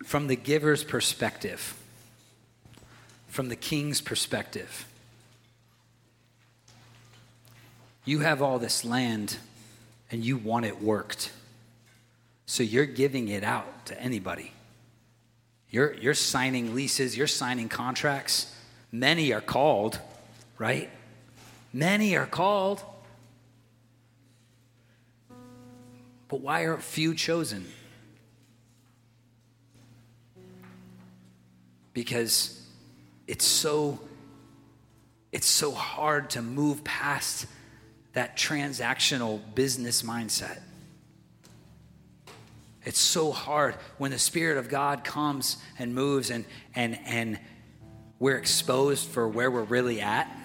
From 0.09 0.25
the 0.25 0.35
giver's 0.35 0.83
perspective, 0.83 1.77
from 3.27 3.47
the 3.47 3.55
king's 3.55 4.01
perspective, 4.01 4.87
you 8.05 8.21
have 8.21 8.41
all 8.41 8.57
this 8.57 8.83
land 8.83 9.37
and 10.09 10.25
you 10.25 10.37
want 10.37 10.65
it 10.65 10.81
worked. 10.81 11.31
So 12.47 12.63
you're 12.63 12.87
giving 12.87 13.27
it 13.27 13.43
out 13.43 13.85
to 13.85 14.01
anybody. 14.01 14.51
You're, 15.69 15.93
you're 15.93 16.15
signing 16.15 16.73
leases, 16.73 17.15
you're 17.15 17.27
signing 17.27 17.69
contracts. 17.69 18.51
Many 18.91 19.31
are 19.31 19.41
called, 19.41 19.99
right? 20.57 20.89
Many 21.71 22.17
are 22.17 22.25
called. 22.25 22.81
But 26.29 26.41
why 26.41 26.61
are 26.61 26.77
few 26.77 27.13
chosen? 27.13 27.67
Because 31.93 32.61
it's 33.27 33.45
so 33.45 33.99
it's 35.31 35.47
so 35.47 35.71
hard 35.71 36.31
to 36.31 36.41
move 36.41 36.83
past 36.83 37.45
that 38.13 38.35
transactional 38.35 39.39
business 39.53 40.01
mindset. 40.01 40.59
It's 42.83 42.99
so 42.99 43.31
hard 43.31 43.75
when 43.97 44.11
the 44.11 44.17
Spirit 44.17 44.57
of 44.57 44.69
God 44.69 45.03
comes 45.03 45.57
and 45.77 45.93
moves 45.93 46.31
and, 46.31 46.45
and, 46.73 46.97
and 47.05 47.39
we're 48.17 48.37
exposed 48.37 49.07
for 49.07 49.27
where 49.27 49.51
we're 49.51 49.63
really 49.63 50.01
at. 50.01 50.35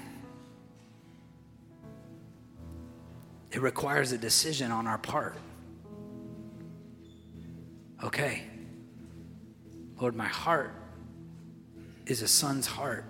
It 3.50 3.62
requires 3.62 4.12
a 4.12 4.18
decision 4.18 4.70
on 4.70 4.86
our 4.86 4.98
part. 4.98 5.36
Okay, 8.02 8.42
Lord, 9.98 10.14
my 10.14 10.26
heart 10.26 10.74
is 12.06 12.22
a 12.22 12.28
son's 12.28 12.66
heart. 12.66 13.04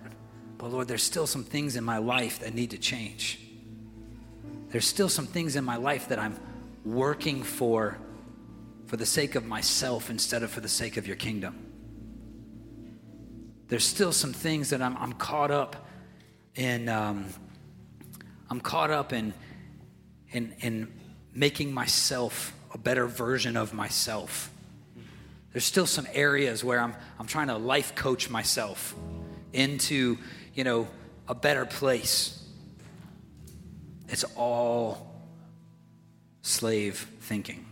But 0.57 0.71
Lord, 0.71 0.87
there's 0.87 1.03
still 1.03 1.27
some 1.27 1.43
things 1.43 1.75
in 1.75 1.83
my 1.83 1.97
life 1.97 2.39
that 2.39 2.53
need 2.53 2.71
to 2.71 2.77
change. 2.77 3.39
There's 4.69 4.87
still 4.87 5.09
some 5.09 5.27
things 5.27 5.55
in 5.55 5.63
my 5.63 5.75
life 5.75 6.09
that 6.09 6.19
I'm 6.19 6.39
working 6.83 7.43
for 7.43 7.97
for 8.87 8.97
the 8.97 9.05
sake 9.05 9.35
of 9.35 9.45
myself 9.45 10.09
instead 10.09 10.43
of 10.43 10.51
for 10.51 10.61
the 10.61 10.69
sake 10.69 10.97
of 10.97 11.07
your 11.07 11.15
kingdom. 11.15 11.65
There's 13.67 13.85
still 13.85 14.11
some 14.11 14.31
things 14.31 14.69
that 14.69 14.81
I'm, 14.81 14.95
I'm 14.97 15.13
caught 15.13 15.51
up 15.51 15.87
in. 16.55 16.87
Um, 16.87 17.25
I'm 18.49 18.59
caught 18.59 18.91
up 18.91 19.11
in 19.11 19.33
in, 20.31 20.53
in 20.59 20.93
making 21.33 21.73
myself 21.73 22.53
a 22.73 22.77
better 22.77 23.07
version 23.07 23.57
of 23.57 23.73
myself. 23.73 24.51
There's 25.55 25.63
still 25.63 25.85
some 25.85 26.05
areas 26.11 26.65
where 26.65 26.81
I'm, 26.81 26.93
I'm 27.17 27.27
trying 27.27 27.47
to 27.47 27.55
life 27.55 27.95
coach 27.95 28.29
myself 28.29 28.93
into, 29.53 30.17
you 30.53 30.65
know, 30.65 30.85
a 31.29 31.33
better 31.33 31.65
place. 31.65 32.45
It's 34.09 34.25
all 34.35 35.15
slave 36.41 37.07
thinking. 37.21 37.65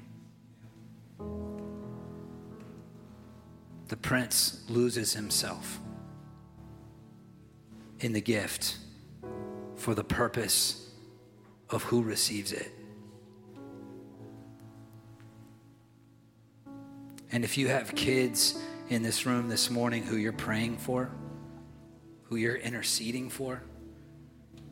The 3.89 3.97
prince 3.97 4.63
loses 4.69 5.11
himself 5.11 5.77
in 7.99 8.13
the 8.13 8.21
gift 8.21 8.77
for 9.75 9.93
the 9.93 10.05
purpose 10.05 10.89
of 11.69 11.83
who 11.83 12.01
receives 12.01 12.53
it. 12.53 12.71
And 17.33 17.43
if 17.43 17.57
you 17.57 17.67
have 17.67 17.95
kids 17.95 18.61
in 18.89 19.01
this 19.01 19.25
room 19.25 19.49
this 19.49 19.71
morning 19.71 20.03
who 20.03 20.17
you're 20.17 20.31
praying 20.31 20.77
for, 20.77 21.09
who 22.25 22.35
you're 22.35 22.57
interceding 22.57 23.27
for, 23.27 23.63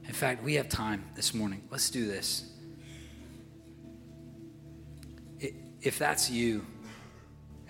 in 0.07 0.13
fact, 0.13 0.43
we 0.43 0.53
have 0.53 0.69
time 0.69 1.03
this 1.15 1.33
morning. 1.33 1.63
Let's 1.71 1.89
do 1.89 2.05
this. 2.05 2.47
if 5.83 5.97
that's 5.97 6.29
you 6.29 6.63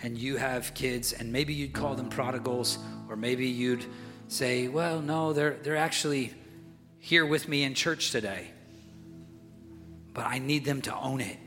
and 0.04 0.18
you 0.18 0.36
have 0.36 0.74
kids 0.74 1.14
and 1.14 1.32
maybe 1.32 1.54
you'd 1.54 1.72
call 1.72 1.96
them 1.96 2.10
prodigals 2.10 2.78
or 3.08 3.16
maybe 3.16 3.48
you'd 3.48 3.86
say, 4.28 4.68
well, 4.68 5.00
no, 5.02 5.32
they're, 5.32 5.58
they're 5.64 5.78
actually 5.78 6.34
here 7.00 7.26
with 7.26 7.48
me 7.48 7.64
in 7.64 7.74
church 7.74 8.12
today. 8.12 8.52
But 10.14 10.26
I 10.26 10.40
need 10.40 10.66
them 10.66 10.82
to 10.82 10.94
own 10.94 11.22
it. 11.22 11.38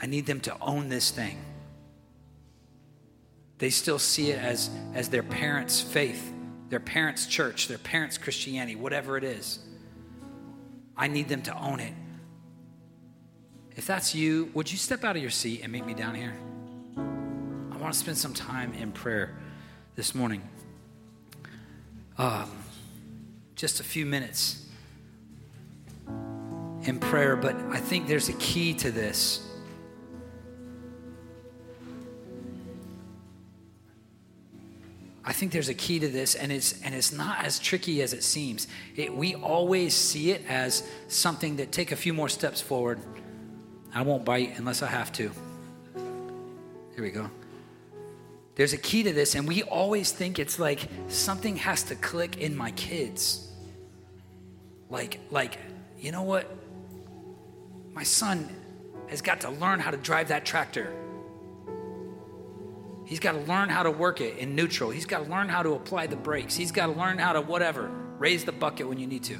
I 0.00 0.06
need 0.06 0.26
them 0.26 0.38
to 0.42 0.56
own 0.60 0.88
this 0.88 1.10
thing. 1.10 1.36
They 3.64 3.70
still 3.70 3.98
see 3.98 4.30
it 4.30 4.38
as, 4.38 4.68
as 4.92 5.08
their 5.08 5.22
parents' 5.22 5.80
faith, 5.80 6.34
their 6.68 6.80
parents' 6.80 7.24
church, 7.24 7.66
their 7.66 7.78
parents' 7.78 8.18
Christianity, 8.18 8.76
whatever 8.76 9.16
it 9.16 9.24
is. 9.24 9.58
I 10.94 11.08
need 11.08 11.30
them 11.30 11.40
to 11.44 11.58
own 11.58 11.80
it. 11.80 11.94
If 13.74 13.86
that's 13.86 14.14
you, 14.14 14.50
would 14.52 14.70
you 14.70 14.76
step 14.76 15.02
out 15.02 15.16
of 15.16 15.22
your 15.22 15.30
seat 15.30 15.62
and 15.62 15.72
meet 15.72 15.86
me 15.86 15.94
down 15.94 16.14
here? 16.14 16.34
I 16.98 17.78
want 17.78 17.94
to 17.94 17.98
spend 17.98 18.18
some 18.18 18.34
time 18.34 18.74
in 18.74 18.92
prayer 18.92 19.34
this 19.96 20.14
morning. 20.14 20.42
Um, 22.18 22.50
just 23.56 23.80
a 23.80 23.82
few 23.82 24.04
minutes 24.04 24.68
in 26.82 26.98
prayer, 27.00 27.34
but 27.34 27.56
I 27.70 27.78
think 27.78 28.08
there's 28.08 28.28
a 28.28 28.34
key 28.34 28.74
to 28.74 28.90
this. 28.90 29.40
I 35.26 35.32
think 35.32 35.52
there's 35.52 35.70
a 35.70 35.74
key 35.74 35.98
to 36.00 36.08
this, 36.08 36.34
and 36.34 36.52
it's 36.52 36.80
and 36.82 36.94
it's 36.94 37.12
not 37.12 37.44
as 37.44 37.58
tricky 37.58 38.02
as 38.02 38.12
it 38.12 38.22
seems. 38.22 38.68
It, 38.94 39.14
we 39.14 39.34
always 39.34 39.94
see 39.94 40.32
it 40.32 40.42
as 40.48 40.86
something 41.08 41.56
that 41.56 41.72
take 41.72 41.92
a 41.92 41.96
few 41.96 42.12
more 42.12 42.28
steps 42.28 42.60
forward. 42.60 43.00
I 43.94 44.02
won't 44.02 44.24
bite 44.24 44.58
unless 44.58 44.82
I 44.82 44.86
have 44.88 45.12
to. 45.12 45.30
Here 46.94 47.02
we 47.02 47.10
go. 47.10 47.30
There's 48.54 48.72
a 48.72 48.78
key 48.78 49.02
to 49.04 49.12
this, 49.12 49.34
and 49.34 49.48
we 49.48 49.62
always 49.62 50.12
think 50.12 50.38
it's 50.38 50.58
like 50.58 50.88
something 51.08 51.56
has 51.56 51.84
to 51.84 51.94
click 51.96 52.36
in 52.38 52.54
my 52.54 52.70
kids. 52.72 53.50
Like, 54.90 55.20
like, 55.30 55.58
you 55.98 56.12
know 56.12 56.22
what? 56.22 56.54
My 57.94 58.02
son 58.02 58.48
has 59.08 59.22
got 59.22 59.40
to 59.40 59.50
learn 59.50 59.80
how 59.80 59.90
to 59.90 59.96
drive 59.96 60.28
that 60.28 60.44
tractor. 60.44 60.92
He's 63.04 63.20
got 63.20 63.32
to 63.32 63.40
learn 63.40 63.68
how 63.68 63.82
to 63.82 63.90
work 63.90 64.20
it 64.20 64.38
in 64.38 64.54
neutral. 64.54 64.90
He's 64.90 65.06
got 65.06 65.24
to 65.24 65.30
learn 65.30 65.48
how 65.48 65.62
to 65.62 65.72
apply 65.72 66.06
the 66.06 66.16
brakes. 66.16 66.56
He's 66.56 66.72
got 66.72 66.86
to 66.86 66.92
learn 66.92 67.18
how 67.18 67.34
to 67.34 67.40
whatever, 67.40 67.90
raise 68.18 68.44
the 68.44 68.52
bucket 68.52 68.88
when 68.88 68.98
you 68.98 69.06
need 69.06 69.24
to. 69.24 69.38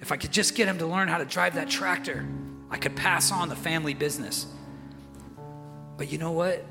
If 0.00 0.12
I 0.12 0.16
could 0.16 0.32
just 0.32 0.54
get 0.54 0.68
him 0.68 0.78
to 0.78 0.86
learn 0.86 1.08
how 1.08 1.18
to 1.18 1.24
drive 1.24 1.54
that 1.54 1.70
tractor, 1.70 2.26
I 2.70 2.76
could 2.76 2.94
pass 2.94 3.32
on 3.32 3.48
the 3.48 3.56
family 3.56 3.94
business. 3.94 4.46
But 5.96 6.12
you 6.12 6.18
know 6.18 6.32
what? 6.32 6.64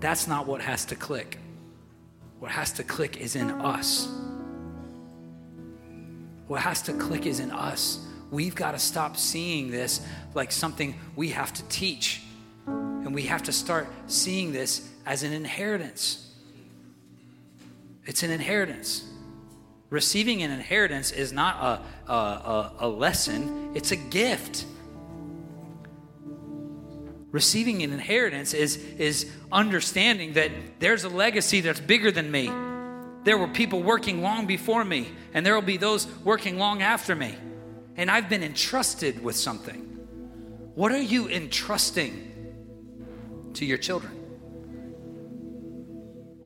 That's 0.00 0.26
not 0.26 0.46
what 0.46 0.62
has 0.62 0.86
to 0.86 0.94
click. 0.94 1.38
What 2.38 2.50
has 2.50 2.72
to 2.74 2.82
click 2.82 3.18
is 3.18 3.36
in 3.36 3.50
us. 3.50 4.08
What 6.46 6.62
has 6.62 6.80
to 6.82 6.94
click 6.94 7.26
is 7.26 7.38
in 7.38 7.50
us. 7.50 8.06
We've 8.30 8.54
got 8.54 8.72
to 8.72 8.78
stop 8.78 9.18
seeing 9.18 9.70
this 9.70 10.00
like 10.34 10.52
something 10.52 10.98
we 11.16 11.28
have 11.30 11.52
to 11.52 11.62
teach 11.64 12.22
and 13.10 13.14
we 13.16 13.22
have 13.22 13.42
to 13.42 13.50
start 13.50 13.88
seeing 14.06 14.52
this 14.52 14.88
as 15.04 15.24
an 15.24 15.32
inheritance. 15.32 16.32
It's 18.06 18.22
an 18.22 18.30
inheritance. 18.30 19.02
Receiving 19.88 20.44
an 20.44 20.52
inheritance 20.52 21.10
is 21.10 21.32
not 21.32 21.82
a, 22.08 22.12
a, 22.12 22.72
a, 22.78 22.88
lesson, 22.88 23.72
it's 23.74 23.90
a 23.90 23.96
gift. 23.96 24.64
Receiving 27.32 27.82
an 27.82 27.92
inheritance 27.92 28.54
is, 28.54 28.76
is 28.76 29.28
understanding 29.50 30.34
that 30.34 30.52
there's 30.78 31.02
a 31.02 31.08
legacy 31.08 31.62
that's 31.62 31.80
bigger 31.80 32.12
than 32.12 32.30
me. 32.30 32.48
There 33.24 33.36
were 33.36 33.48
people 33.48 33.82
working 33.82 34.22
long 34.22 34.46
before 34.46 34.84
me, 34.84 35.08
and 35.34 35.44
there 35.44 35.56
will 35.56 35.62
be 35.62 35.78
those 35.78 36.06
working 36.22 36.58
long 36.58 36.80
after 36.80 37.16
me. 37.16 37.34
And 37.96 38.08
I've 38.08 38.28
been 38.28 38.44
entrusted 38.44 39.20
with 39.20 39.34
something. 39.34 39.80
What 40.76 40.92
are 40.92 41.02
you 41.02 41.28
entrusting 41.28 42.29
to 43.54 43.64
your 43.64 43.78
children? 43.78 44.12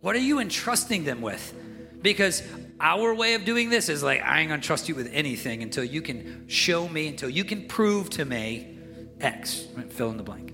What 0.01 0.15
are 0.17 0.21
you 0.21 0.39
entrusting 0.39 1.05
them 1.05 1.21
with? 1.23 1.55
Because 2.03 2.43
our 2.79 3.15
way 3.15 3.35
of 3.35 3.45
doing 3.45 3.71
this 3.71 3.89
is 3.89 4.03
like, 4.03 4.23
I 4.23 4.41
ain't 4.41 4.51
gonna 4.51 4.61
trust 4.61 4.89
you 4.89 4.95
with 4.95 5.09
anything 5.13 5.63
until 5.63 5.85
you 5.85 6.03
can 6.03 6.47
show 6.49 6.89
me, 6.89 7.09
until 7.09 7.31
you 7.31 7.45
can 7.45 7.67
prove 7.67 8.11
to 8.11 8.25
me 8.25 8.79
X. 9.21 9.67
Fill 9.91 10.11
in 10.11 10.17
the 10.17 10.23
blank. 10.23 10.53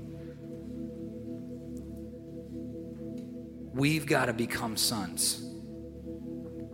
We've 3.72 4.06
got 4.06 4.26
to 4.26 4.32
become 4.32 4.76
sons. 4.76 5.42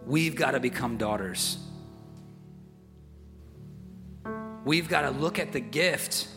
We've 0.07 0.35
got 0.35 0.53
to 0.53 0.61
become 0.61 0.97
daughters. 0.97 1.59
We've 4.65 4.89
got 4.89 5.03
to 5.03 5.11
look 5.11 5.39
at 5.39 5.53
the 5.53 5.61
gift 5.61 6.29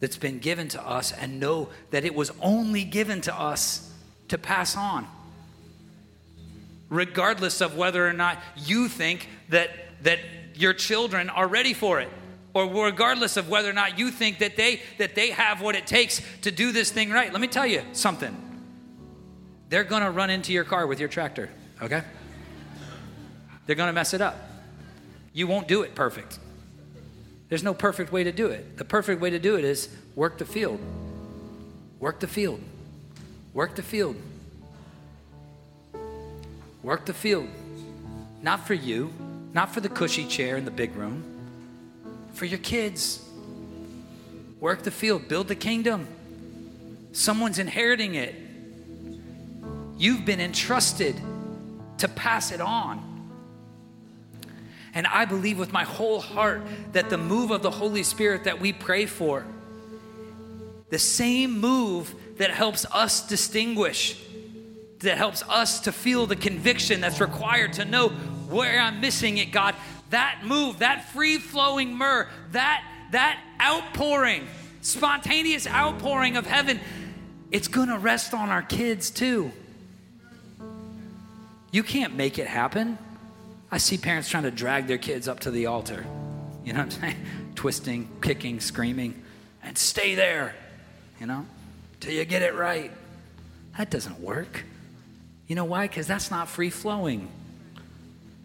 that's 0.00 0.16
been 0.16 0.38
given 0.38 0.68
to 0.68 0.82
us 0.82 1.12
and 1.12 1.38
know 1.38 1.68
that 1.90 2.04
it 2.04 2.14
was 2.14 2.32
only 2.40 2.84
given 2.84 3.20
to 3.22 3.34
us 3.34 3.92
to 4.28 4.38
pass 4.38 4.76
on. 4.76 5.06
Regardless 6.88 7.60
of 7.60 7.76
whether 7.76 8.06
or 8.06 8.12
not 8.12 8.38
you 8.56 8.88
think 8.88 9.28
that, 9.50 9.70
that 10.02 10.18
your 10.54 10.72
children 10.72 11.30
are 11.30 11.46
ready 11.46 11.74
for 11.74 12.00
it, 12.00 12.08
or 12.52 12.66
regardless 12.84 13.36
of 13.36 13.48
whether 13.48 13.70
or 13.70 13.74
not 13.74 13.98
you 13.98 14.10
think 14.10 14.38
that 14.38 14.56
they, 14.56 14.80
that 14.98 15.14
they 15.14 15.30
have 15.30 15.60
what 15.60 15.76
it 15.76 15.86
takes 15.86 16.20
to 16.42 16.50
do 16.50 16.72
this 16.72 16.90
thing 16.90 17.10
right. 17.10 17.30
Let 17.30 17.40
me 17.40 17.46
tell 17.46 17.66
you 17.66 17.82
something. 17.92 18.36
They're 19.68 19.84
gonna 19.84 20.10
run 20.10 20.30
into 20.30 20.52
your 20.52 20.64
car 20.64 20.86
with 20.86 20.98
your 20.98 21.08
tractor, 21.08 21.48
okay? 21.80 22.02
They're 23.66 23.76
gonna 23.76 23.92
mess 23.92 24.14
it 24.14 24.20
up. 24.20 24.36
You 25.32 25.46
won't 25.46 25.68
do 25.68 25.82
it 25.82 25.94
perfect. 25.94 26.40
There's 27.50 27.64
no 27.64 27.74
perfect 27.74 28.12
way 28.12 28.24
to 28.24 28.32
do 28.32 28.46
it. 28.46 28.78
The 28.78 28.84
perfect 28.84 29.20
way 29.20 29.30
to 29.30 29.38
do 29.38 29.56
it 29.56 29.64
is 29.64 29.88
work 30.14 30.38
the 30.38 30.44
field. 30.46 30.80
Work 31.98 32.20
the 32.20 32.28
field. 32.28 32.60
Work 33.52 33.74
the 33.74 33.82
field. 33.82 34.16
Work 36.82 37.06
the 37.06 37.12
field. 37.12 37.48
Not 38.40 38.66
for 38.66 38.74
you, 38.74 39.12
not 39.52 39.74
for 39.74 39.80
the 39.80 39.88
cushy 39.88 40.26
chair 40.26 40.56
in 40.56 40.64
the 40.64 40.70
big 40.70 40.94
room, 40.94 41.24
for 42.32 42.44
your 42.44 42.60
kids. 42.60 43.22
Work 44.60 44.84
the 44.84 44.90
field, 44.92 45.26
build 45.26 45.48
the 45.48 45.56
kingdom. 45.56 46.06
Someone's 47.12 47.58
inheriting 47.58 48.14
it. 48.14 48.36
You've 49.98 50.24
been 50.24 50.40
entrusted 50.40 51.20
to 51.98 52.08
pass 52.08 52.52
it 52.52 52.60
on. 52.60 53.09
And 54.94 55.06
I 55.06 55.24
believe 55.24 55.58
with 55.58 55.72
my 55.72 55.84
whole 55.84 56.20
heart 56.20 56.62
that 56.92 57.10
the 57.10 57.18
move 57.18 57.50
of 57.50 57.62
the 57.62 57.70
Holy 57.70 58.02
Spirit 58.02 58.44
that 58.44 58.60
we 58.60 58.72
pray 58.72 59.06
for, 59.06 59.44
the 60.90 60.98
same 60.98 61.60
move 61.60 62.14
that 62.38 62.50
helps 62.50 62.84
us 62.86 63.26
distinguish, 63.26 64.20
that 65.00 65.16
helps 65.16 65.42
us 65.48 65.80
to 65.80 65.92
feel 65.92 66.26
the 66.26 66.36
conviction 66.36 67.00
that's 67.00 67.20
required 67.20 67.74
to 67.74 67.84
know 67.84 68.08
where 68.08 68.80
I'm 68.80 69.00
missing 69.00 69.38
it, 69.38 69.52
God, 69.52 69.74
that 70.10 70.40
move, 70.44 70.80
that 70.80 71.08
free 71.10 71.38
flowing 71.38 71.96
myrrh, 71.96 72.28
that, 72.52 72.84
that 73.12 73.40
outpouring, 73.62 74.46
spontaneous 74.80 75.66
outpouring 75.66 76.36
of 76.36 76.46
heaven, 76.46 76.80
it's 77.52 77.68
gonna 77.68 77.98
rest 77.98 78.34
on 78.34 78.48
our 78.48 78.62
kids 78.62 79.10
too. 79.10 79.52
You 81.70 81.82
can't 81.84 82.16
make 82.16 82.38
it 82.38 82.48
happen. 82.48 82.98
I 83.72 83.78
see 83.78 83.96
parents 83.98 84.28
trying 84.28 84.42
to 84.42 84.50
drag 84.50 84.86
their 84.88 84.98
kids 84.98 85.28
up 85.28 85.40
to 85.40 85.50
the 85.50 85.66
altar. 85.66 86.04
You 86.64 86.72
know 86.72 86.80
what 86.80 86.94
I'm 86.94 87.00
saying? 87.00 87.16
Twisting, 87.54 88.08
kicking, 88.20 88.60
screaming, 88.60 89.22
and 89.62 89.76
stay 89.76 90.14
there, 90.14 90.54
you 91.20 91.26
know, 91.26 91.46
till 92.00 92.12
you 92.12 92.24
get 92.24 92.42
it 92.42 92.54
right. 92.54 92.90
That 93.78 93.90
doesn't 93.90 94.18
work. 94.20 94.64
You 95.46 95.56
know 95.56 95.64
why? 95.64 95.86
Because 95.86 96.06
that's 96.06 96.30
not 96.30 96.48
free 96.48 96.70
flowing. 96.70 97.28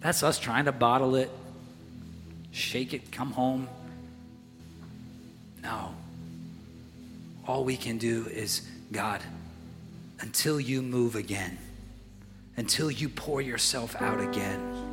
That's 0.02 0.22
us 0.22 0.38
trying 0.38 0.66
to 0.66 0.72
bottle 0.72 1.16
it, 1.16 1.32
shake 2.52 2.94
it, 2.94 3.12
come 3.12 3.32
home. 3.32 3.68
No. 5.64 5.96
All 7.48 7.64
we 7.64 7.78
can 7.78 7.98
do 7.98 8.28
is, 8.28 8.62
God, 8.92 9.22
until 10.20 10.60
you 10.60 10.82
move 10.82 11.16
again, 11.16 11.58
until 12.58 12.92
you 12.92 13.10
pour 13.10 13.42
yourself 13.42 13.96
out 14.00 14.20
again 14.20 14.85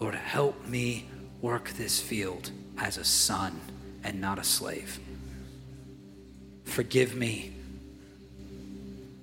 Lord, 0.00 0.14
help 0.14 0.66
me 0.66 1.06
work 1.40 1.70
this 1.70 2.00
field 2.00 2.50
as 2.78 2.96
a 2.96 3.04
son 3.04 3.60
and 4.02 4.20
not 4.20 4.38
a 4.38 4.44
slave. 4.44 4.98
Forgive 6.64 7.14
me 7.14 7.52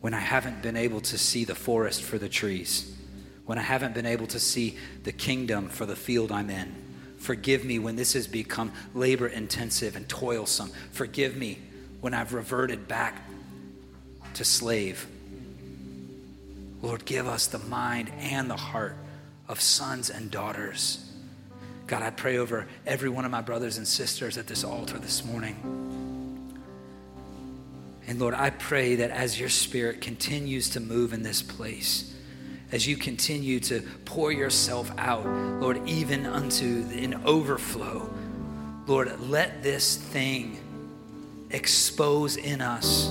when 0.01 0.13
I 0.13 0.19
haven't 0.19 0.61
been 0.61 0.77
able 0.77 1.01
to 1.01 1.17
see 1.17 1.43
the 1.43 1.55
forest 1.55 2.03
for 2.03 2.17
the 2.17 2.29
trees, 2.29 2.95
when 3.45 3.57
I 3.57 3.63
haven't 3.63 3.95
been 3.95 4.05
able 4.05 4.27
to 4.27 4.39
see 4.39 4.77
the 5.03 5.11
kingdom 5.11 5.67
for 5.67 5.85
the 5.85 5.95
field 5.95 6.31
I'm 6.31 6.49
in. 6.49 6.75
Forgive 7.17 7.65
me 7.65 7.79
when 7.79 7.95
this 7.95 8.13
has 8.13 8.27
become 8.27 8.71
labor 8.93 9.27
intensive 9.27 9.95
and 9.95 10.07
toilsome. 10.07 10.71
Forgive 10.91 11.35
me, 11.35 11.59
when 11.99 12.13
I've 12.13 12.33
reverted 12.33 12.87
back 12.87 13.21
to 14.35 14.45
slave. 14.45 15.07
Lord, 16.81 17.05
give 17.05 17.25
us 17.25 17.47
the 17.47 17.59
mind 17.59 18.11
and 18.19 18.49
the 18.49 18.55
heart 18.55 18.95
of 19.47 19.61
sons 19.61 20.09
and 20.09 20.29
daughters. 20.29 21.03
God, 21.87 22.03
I 22.03 22.09
pray 22.09 22.37
over 22.37 22.67
every 22.85 23.09
one 23.09 23.23
of 23.23 23.31
my 23.31 23.41
brothers 23.41 23.77
and 23.77 23.87
sisters 23.87 24.37
at 24.37 24.47
this 24.47 24.63
altar 24.63 24.97
this 24.97 25.23
morning. 25.23 25.55
And 28.07 28.19
Lord, 28.19 28.33
I 28.33 28.49
pray 28.49 28.95
that 28.95 29.11
as 29.11 29.39
your 29.39 29.49
spirit 29.49 30.01
continues 30.01 30.69
to 30.71 30.79
move 30.79 31.13
in 31.13 31.23
this 31.23 31.41
place, 31.41 32.13
as 32.71 32.85
you 32.85 32.97
continue 32.97 33.59
to 33.61 33.81
pour 34.05 34.31
yourself 34.31 34.91
out, 34.97 35.25
Lord, 35.25 35.87
even 35.87 36.25
unto 36.25 36.85
an 36.93 37.21
overflow, 37.25 38.09
Lord, 38.85 39.19
let 39.21 39.63
this 39.63 39.95
thing 39.95 40.59
expose 41.49 42.35
in 42.35 42.61
us 42.61 43.09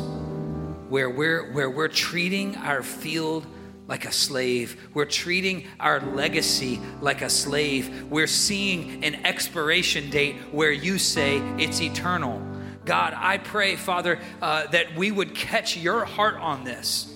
where 0.89 1.09
we're, 1.09 1.53
where 1.53 1.71
we're 1.71 1.89
treating 1.89 2.57
our 2.57 2.83
field 2.83 3.47
like 3.89 4.05
a 4.05 4.13
slave. 4.13 4.89
We're 4.95 5.05
treating 5.05 5.67
our 5.79 6.01
legacy 6.01 6.81
like 7.01 7.23
a 7.23 7.31
slave. 7.31 8.11
We're 8.11 8.27
seeing 8.27 9.05
an 9.05 9.27
expiration 9.27 10.11
date 10.11 10.37
where 10.51 10.73
you 10.73 10.99
say 10.99 11.39
it's 11.59 11.81
eternal. 11.81 12.43
God, 12.85 13.15
I 13.17 13.39
pray, 13.39 13.77
Father, 13.77 14.19
uh, 14.41 14.67
that 14.69 14.97
we 14.97 15.11
would 15.11 15.35
catch 15.35 15.77
your 15.77 16.05
heart 16.05 16.37
on 16.37 16.65
this. 16.65 17.13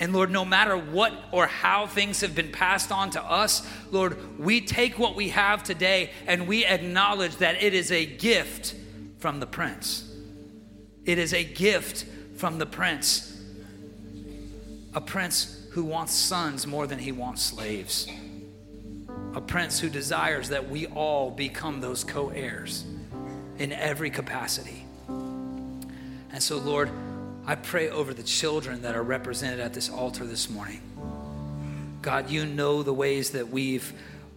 And 0.00 0.12
Lord, 0.12 0.30
no 0.30 0.44
matter 0.44 0.76
what 0.76 1.12
or 1.32 1.46
how 1.46 1.86
things 1.86 2.20
have 2.20 2.34
been 2.34 2.52
passed 2.52 2.92
on 2.92 3.10
to 3.10 3.22
us, 3.22 3.66
Lord, 3.90 4.38
we 4.38 4.60
take 4.60 4.98
what 4.98 5.16
we 5.16 5.30
have 5.30 5.64
today 5.64 6.12
and 6.26 6.46
we 6.46 6.64
acknowledge 6.64 7.36
that 7.36 7.62
it 7.62 7.74
is 7.74 7.90
a 7.90 8.06
gift 8.06 8.74
from 9.18 9.40
the 9.40 9.46
Prince. 9.46 10.04
It 11.04 11.18
is 11.18 11.34
a 11.34 11.42
gift 11.42 12.04
from 12.36 12.58
the 12.58 12.66
Prince 12.66 13.37
a 14.94 15.00
prince 15.00 15.66
who 15.72 15.84
wants 15.84 16.12
sons 16.12 16.66
more 16.66 16.86
than 16.86 16.98
he 16.98 17.12
wants 17.12 17.42
slaves, 17.42 18.08
a 19.34 19.40
prince 19.40 19.78
who 19.78 19.88
desires 19.88 20.48
that 20.48 20.68
we 20.68 20.86
all 20.86 21.30
become 21.30 21.80
those 21.80 22.04
co 22.04 22.30
heirs 22.30 22.84
in 23.58 23.72
every 23.72 24.10
capacity. 24.10 24.84
And 25.08 26.42
so, 26.42 26.58
Lord, 26.58 26.90
I 27.46 27.54
pray 27.54 27.88
over 27.88 28.12
the 28.12 28.22
children 28.22 28.82
that 28.82 28.94
are 28.94 29.02
represented 29.02 29.60
at 29.60 29.74
this 29.74 29.88
altar 29.88 30.26
this 30.26 30.50
morning. 30.50 30.80
God, 32.02 32.30
you 32.30 32.46
know 32.46 32.82
the 32.82 32.92
ways 32.92 33.30
that 33.30 33.48
we've 33.48 33.92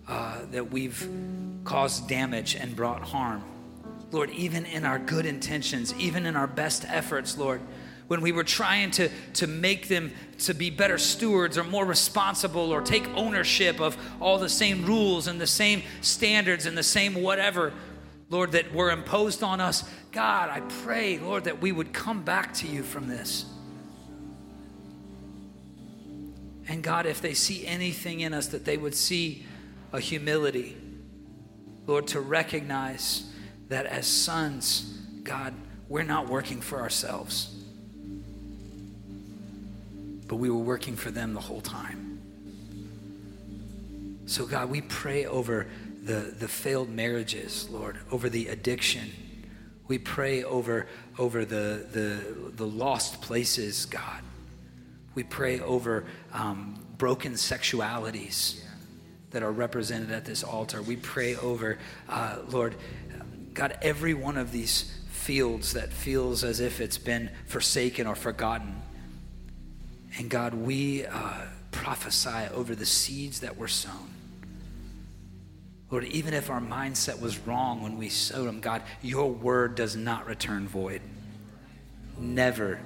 uh, 0.08 0.40
that 0.52 0.72
we've 0.72 1.08
caused 1.64 2.08
damage 2.08 2.56
and 2.56 2.76
brought 2.76 3.02
harm. 3.02 3.44
Lord, 4.12 4.30
even 4.32 4.66
in 4.66 4.84
our 4.84 5.00
good 5.00 5.26
intentions, 5.26 5.94
even 5.96 6.26
in 6.26 6.36
our 6.36 6.48
best 6.48 6.86
efforts, 6.88 7.38
Lord, 7.38 7.62
when 8.12 8.20
we 8.20 8.34
were 8.34 8.44
trying 8.44 8.92
to, 8.92 9.08
to 9.32 9.48
make 9.48 9.88
them 9.88 10.12
to 10.38 10.54
be 10.54 10.70
better 10.70 10.98
stewards 10.98 11.58
or 11.58 11.64
more 11.64 11.86
responsible 11.86 12.74
or 12.74 12.82
take 12.82 13.08
ownership 13.16 13.80
of 13.80 13.96
all 14.20 14.38
the 14.38 14.50
same 14.50 14.86
rules 14.86 15.28
and 15.28 15.40
the 15.40 15.48
same 15.48 15.82
standards 16.02 16.66
and 16.66 16.78
the 16.78 16.84
same 16.84 17.14
whatever, 17.14 17.72
Lord, 18.30 18.52
that 18.52 18.74
were 18.74 18.92
imposed 18.92 19.44
on 19.44 19.62
us. 19.62 19.90
God, 20.12 20.50
I 20.50 20.60
pray, 20.84 21.20
Lord, 21.20 21.46
that 21.46 21.62
we 21.62 21.72
would 21.72 21.94
come 21.94 22.22
back 22.22 22.54
to 22.56 22.68
you 22.68 22.84
from 22.84 23.08
this. 23.08 23.46
And 26.68 26.84
God, 26.84 27.06
if 27.06 27.22
they 27.22 27.34
see 27.34 27.66
anything 27.66 28.20
in 28.20 28.34
us, 28.34 28.48
that 28.48 28.66
they 28.66 28.76
would 28.76 28.94
see 28.94 29.46
a 29.94 30.02
humility, 30.02 30.76
Lord, 31.88 32.08
to 32.08 32.20
recognize 32.20 33.32
that 33.70 33.86
as 33.86 34.06
sons, 34.06 35.00
God, 35.24 35.54
we're 35.88 36.04
not 36.04 36.28
working 36.28 36.60
for 36.60 36.82
ourselves 36.82 37.56
but 40.32 40.38
we 40.38 40.50
were 40.50 40.56
working 40.56 40.96
for 40.96 41.12
them 41.12 41.34
the 41.34 41.42
whole 41.42 41.60
time. 41.60 42.22
So, 44.28 44.46
God, 44.46 44.70
we 44.70 44.80
pray 44.80 45.26
over 45.26 45.68
the, 46.04 46.34
the 46.40 46.48
failed 46.48 46.90
marriages, 46.90 47.68
Lord, 47.70 47.98
over 48.10 48.30
the 48.30 48.48
addiction. 48.48 49.12
We 49.90 49.98
pray 49.98 50.46
over, 50.46 50.88
over 51.20 51.44
the, 51.44 51.86
the, 51.92 52.52
the 52.52 52.66
lost 52.66 53.22
places, 53.22 53.86
God. 53.86 54.22
We 55.16 55.24
pray 55.24 55.60
over 55.60 56.06
um, 56.32 56.82
broken 56.98 57.34
sexualities 57.34 58.64
that 59.32 59.44
are 59.44 59.52
represented 59.52 60.12
at 60.12 60.24
this 60.24 60.46
altar. 60.46 60.82
We 60.82 60.96
pray 60.96 61.36
over, 61.36 61.78
uh, 62.08 62.38
Lord, 62.48 62.78
God, 63.54 63.78
every 63.82 64.14
one 64.14 64.38
of 64.38 64.54
these 64.54 64.98
fields 65.10 65.74
that 65.74 65.92
feels 65.92 66.46
as 66.46 66.62
if 66.62 66.80
it's 66.80 66.98
been 66.98 67.30
forsaken 67.48 68.08
or 68.08 68.16
forgotten. 68.16 68.82
And 70.18 70.30
God, 70.30 70.54
we 70.54 71.06
uh, 71.06 71.42
prophesy 71.72 72.54
over 72.54 72.76
the 72.76 72.86
seeds 72.86 73.42
that 73.42 73.58
were 73.58 73.68
sown. 73.68 74.10
Lord, 75.90 76.06
even 76.06 76.34
if 76.34 76.50
our 76.50 76.62
mindset 76.62 77.20
was 77.20 77.38
wrong 77.40 77.82
when 77.82 77.98
we 77.98 78.08
sowed 78.08 78.48
them, 78.48 78.62
God, 78.62 78.82
your 79.02 79.30
word 79.30 79.76
does 79.76 79.96
not 79.96 80.26
return 80.26 80.68
void. 80.68 81.02
Never, 82.18 82.80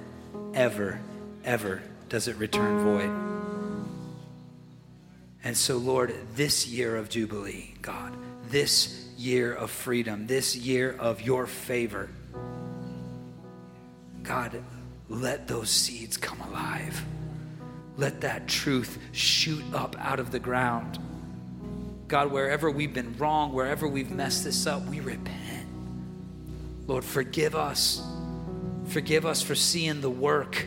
ever, 0.54 1.00
ever 1.44 1.82
does 2.08 2.26
it 2.26 2.36
return 2.36 2.80
void. 2.80 3.10
And 5.44 5.56
so, 5.56 5.76
Lord, 5.76 6.12
this 6.34 6.66
year 6.66 6.96
of 6.96 7.08
Jubilee, 7.08 7.74
God, 7.80 8.12
this 8.48 9.08
year 9.16 9.52
of 9.52 9.70
freedom, 9.70 10.26
this 10.26 10.56
year 10.56 10.96
of 10.98 11.22
your 11.22 11.46
favor, 11.46 12.08
God, 14.24 14.60
let 15.08 15.46
those 15.46 15.70
seeds 15.70 16.16
come 16.16 16.40
alive. 16.40 17.04
Let 17.96 18.20
that 18.22 18.46
truth 18.46 18.98
shoot 19.12 19.64
up 19.72 19.96
out 19.98 20.20
of 20.20 20.30
the 20.30 20.38
ground. 20.38 20.98
God, 22.08 22.30
wherever 22.30 22.70
we've 22.70 22.92
been 22.94 23.16
wrong, 23.18 23.52
wherever 23.52 23.88
we've 23.88 24.10
messed 24.10 24.44
this 24.44 24.66
up, 24.66 24.84
we 24.86 25.00
repent. 25.00 25.66
Lord, 26.86 27.04
forgive 27.04 27.54
us. 27.54 28.02
Forgive 28.86 29.26
us 29.26 29.42
for 29.42 29.54
seeing 29.54 30.00
the 30.00 30.10
work 30.10 30.66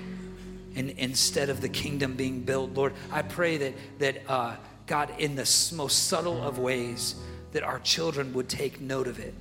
in, 0.76 0.90
instead 0.98 1.50
of 1.50 1.62
the 1.62 1.70
kingdom 1.70 2.16
being 2.16 2.42
built. 2.42 2.74
Lord, 2.74 2.94
I 3.12 3.22
pray 3.22 3.58
that, 3.58 3.74
that 4.00 4.30
uh, 4.30 4.56
God, 4.86 5.12
in 5.18 5.36
the 5.36 5.72
most 5.76 6.08
subtle 6.08 6.44
of 6.44 6.58
ways, 6.58 7.16
that 7.54 7.64
our 7.64 7.80
children 7.80 8.34
would 8.34 8.50
take 8.50 8.82
note 8.82 9.08
of 9.08 9.20
it. 9.20 9.34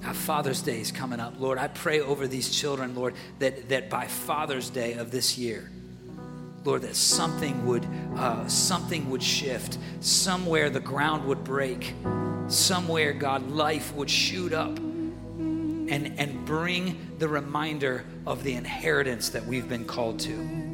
Now, 0.00 0.12
Father's 0.12 0.62
Day 0.62 0.80
is 0.80 0.92
coming 0.92 1.20
up. 1.20 1.34
Lord, 1.38 1.58
I 1.58 1.68
pray 1.68 2.00
over 2.00 2.26
these 2.26 2.48
children, 2.48 2.94
Lord, 2.94 3.14
that, 3.38 3.68
that 3.68 3.90
by 3.90 4.06
Father's 4.06 4.70
Day 4.70 4.94
of 4.94 5.10
this 5.10 5.36
year, 5.36 5.70
Lord, 6.66 6.82
that 6.82 6.96
something 6.96 7.64
would, 7.64 7.86
uh, 8.16 8.46
something 8.48 9.08
would 9.10 9.22
shift. 9.22 9.78
Somewhere 10.00 10.68
the 10.68 10.80
ground 10.80 11.24
would 11.26 11.44
break. 11.44 11.94
Somewhere, 12.48 13.12
God, 13.12 13.48
life 13.50 13.94
would 13.94 14.10
shoot 14.10 14.52
up 14.52 14.76
and, 14.76 16.18
and 16.18 16.44
bring 16.44 17.16
the 17.18 17.28
reminder 17.28 18.04
of 18.26 18.42
the 18.42 18.54
inheritance 18.54 19.28
that 19.30 19.46
we've 19.46 19.68
been 19.68 19.84
called 19.84 20.18
to 20.20 20.66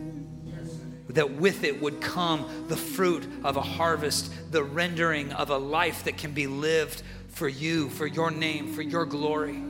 that 1.09 1.35
with 1.35 1.63
it 1.63 1.83
would 1.83 2.01
come 2.01 2.67
the 2.69 2.77
fruit 2.77 3.27
of 3.45 3.59
a 3.59 3.61
harvest, 3.61 4.33
the 4.51 4.65
rendering 4.65 5.31
of 5.33 5.51
a 5.51 5.59
life 5.59 6.05
that 6.05 6.17
can 6.17 6.33
be 6.33 6.47
lived 6.47 7.03
for 7.29 7.49
you, 7.49 7.91
for 7.91 8.07
your 8.07 8.31
name, 8.31 8.73
for 8.73 8.81
your 8.81 9.05
glory. 9.05 9.63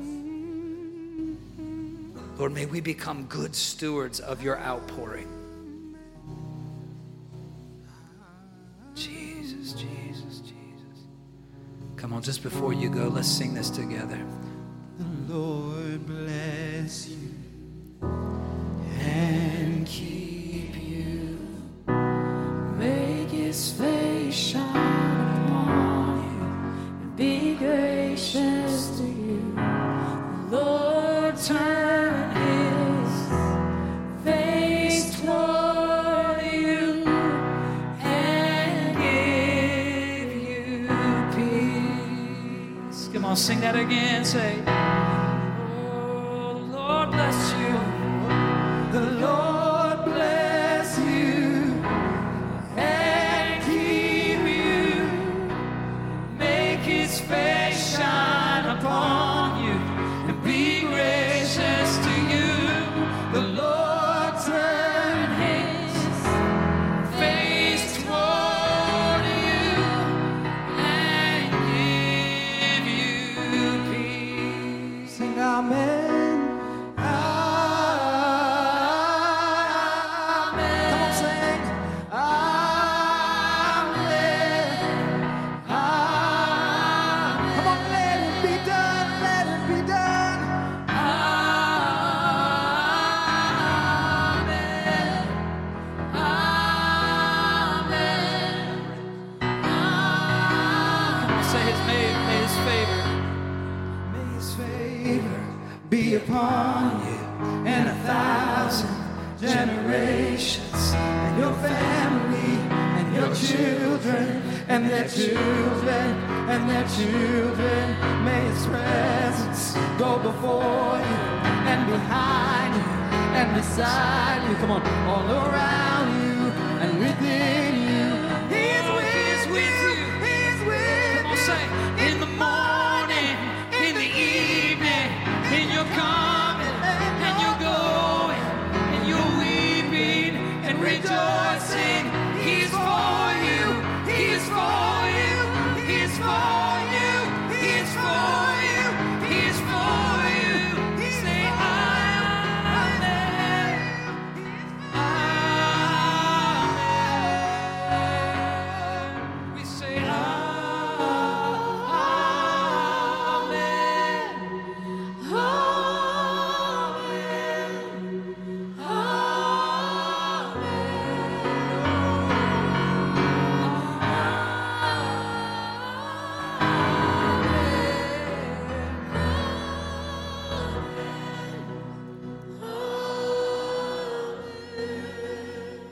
Lord, 2.38 2.52
may 2.52 2.66
we 2.66 2.80
become 2.80 3.24
good 3.24 3.56
stewards 3.56 4.20
of 4.20 4.40
your 4.40 4.58
outpouring. 4.60 5.41
Come 12.02 12.14
on, 12.14 12.20
just 12.20 12.42
before 12.42 12.72
you 12.72 12.88
go, 12.90 13.06
let's 13.06 13.28
sing 13.28 13.54
this 13.54 13.70
together. 13.70 14.20
The 14.98 15.32
Lord 15.32 16.04
bless 16.04 17.08
you 17.08 17.30
and 18.98 19.86
keep 19.86 20.74
you. 20.82 21.38
Make 22.76 23.28
his 23.28 23.70
face 23.74 24.34
shine 24.34 25.44
upon 25.46 26.24
you 26.24 26.40
and 27.02 27.16
be 27.16 27.54
gracious 27.54 28.98
to 28.98 29.04
you. 29.04 29.54
The 30.50 30.56
Lord 30.56 31.36
turn 31.36 31.81
on, 43.32 43.36
sing 43.36 43.60
that 43.60 43.74
again. 43.74 44.26
Say, 44.26 44.62